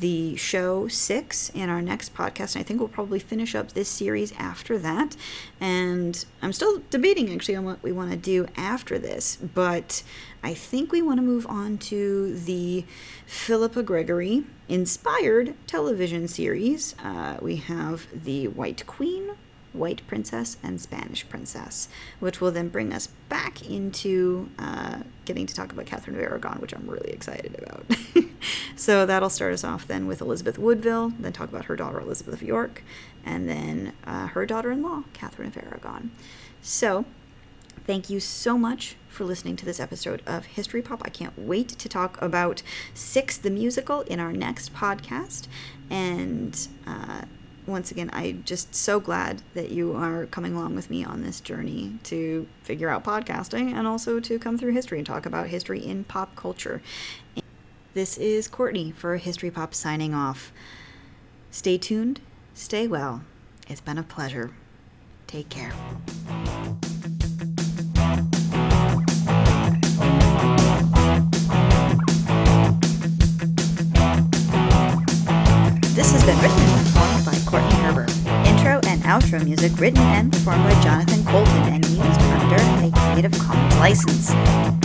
the 0.01 0.37
show 0.37 0.89
six 0.89 1.51
in 1.51 1.69
our 1.69 1.83
next 1.83 2.15
podcast. 2.15 2.57
I 2.57 2.63
think 2.63 2.81
we'll 2.81 2.89
probably 2.89 3.19
finish 3.19 3.55
up 3.55 3.73
this 3.73 3.89
series 3.89 4.33
after 4.39 4.79
that. 4.79 5.17
And 5.61 6.25
I'm 6.43 6.53
still 6.53 6.83
debating 6.91 7.33
actually 7.33 7.57
on 7.57 7.65
what 7.65 7.83
we 7.83 7.93
want 7.93 8.11
to 8.11 8.17
do 8.17 8.47
after 8.57 8.99
this, 8.99 9.37
but 9.37 10.03
I 10.43 10.55
think 10.55 10.93
we 10.93 11.03
want 11.03 11.19
to 11.19 11.23
move 11.23 11.47
on 11.49 11.79
to 11.79 12.39
the 12.39 12.85
Philippa 13.27 13.83
Gregory 13.83 14.45
inspired 14.69 15.55
television 15.67 16.29
series. 16.29 16.95
Uh, 17.03 17.39
we 17.41 17.57
have 17.57 18.07
The 18.25 18.49
White 18.49 18.87
Queen, 18.87 19.37
White 19.77 20.07
Princess 20.07 20.57
and 20.63 20.81
Spanish 20.81 21.29
Princess, 21.29 21.89
which 22.21 22.41
will 22.41 22.51
then 22.51 22.69
bring 22.69 22.93
us 22.93 23.09
back 23.29 23.69
into 23.69 24.49
uh, 24.59 25.01
getting 25.25 25.47
to 25.47 25.55
talk 25.55 25.73
about 25.73 25.87
Catherine 25.87 26.17
of 26.17 26.23
Aragon, 26.23 26.59
which 26.59 26.75
I'm 26.75 26.89
really 26.89 27.11
excited 27.11 27.57
about. 27.59 27.85
so 28.77 29.07
that'll 29.07 29.31
start 29.31 29.53
us 29.53 29.65
off 29.65 29.87
then 29.87 30.07
with 30.07 30.21
Elizabeth 30.21 30.59
Woodville, 30.59 31.13
then 31.19 31.33
talk 31.33 31.49
about 31.49 31.67
her 31.67 31.77
daughter 31.77 32.01
Elizabeth 32.01 32.35
of 32.35 32.43
York, 32.43 32.83
and 33.25 33.49
then 33.49 33.93
uh, 34.07 34.29
her 34.29 34.47
daughter 34.47 34.71
in 34.71 34.83
law, 34.83 35.05
Catherine 35.13 35.49
of 35.49 35.57
Aragon. 35.57 36.11
So 36.63 37.05
thank 37.87 38.11
you 38.11 38.21
so 38.21 38.59
much 38.59 38.97
for 39.09 39.25
listening 39.25 39.57
to 39.57 39.65
this 39.65 39.81
episode 39.81 40.23
of 40.27 40.45
History 40.45 40.83
Pop. 40.83 41.01
I 41.05 41.09
can't 41.09 41.39
wait 41.39 41.69
to 41.71 41.89
talk 41.89 42.21
about 42.21 42.63
Six 42.93 43.39
the 43.39 43.51
Musical 43.51 44.03
in 44.03 44.21
our 44.21 44.33
next 44.33 44.75
podcast. 44.75 45.49
And 45.89 46.69
uh, 46.87 47.23
once 47.67 47.91
again, 47.91 48.11
I'm 48.13 48.43
just 48.45 48.75
so 48.75 49.01
glad 49.01 49.43
that 49.55 49.71
you 49.71 49.95
are 49.95 50.27
coming 50.27 50.55
along 50.55 50.77
with 50.77 50.89
me 50.89 51.05
on 51.05 51.23
this 51.23 51.41
journey 51.41 51.99
to 52.05 52.47
figure 52.63 52.89
out 52.89 53.05
podcasting 53.05 53.73
and 53.73 53.87
also 53.87 54.21
to 54.21 54.39
come 54.39 54.57
through 54.57 54.73
history 54.73 54.99
and 54.99 55.07
talk 55.07 55.27
about 55.27 55.49
history 55.49 55.85
in 55.85 56.05
pop 56.05 56.37
culture. 56.37 56.81
This 57.95 58.19
is 58.19 58.47
Courtney 58.47 58.93
for 58.93 59.17
History 59.17 59.51
Pop 59.51 59.75
signing 59.75 60.15
off. 60.15 60.53
Stay 61.51 61.79
tuned, 61.79 62.21
stay 62.55 62.87
well. 62.87 63.23
It's 63.69 63.81
been 63.81 63.99
a 63.99 64.03
pleasure. 64.03 64.53
Take 65.27 65.49
care. 65.49 65.73
This 75.95 76.13
has 76.13 76.25
been 76.25 76.39
written 76.41 76.76
outro 79.17 79.43
music 79.43 79.73
written 79.81 80.03
and 80.03 80.31
performed 80.31 80.63
by 80.65 80.83
Jonathan 80.83 81.25
Coulton 81.25 81.63
and 81.73 81.87
used 81.87 82.21
under 82.37 82.57
a 82.87 82.91
Creative 82.91 83.33
Commons 83.39 83.77
license. 83.77 84.29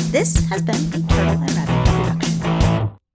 This 0.09 0.47
has 0.47 0.61
been 0.61 0.75
a 0.75 1.05
Turtle 1.09 1.43
and 1.43 1.51
Rabbit 1.51 1.85
production. 1.85 2.30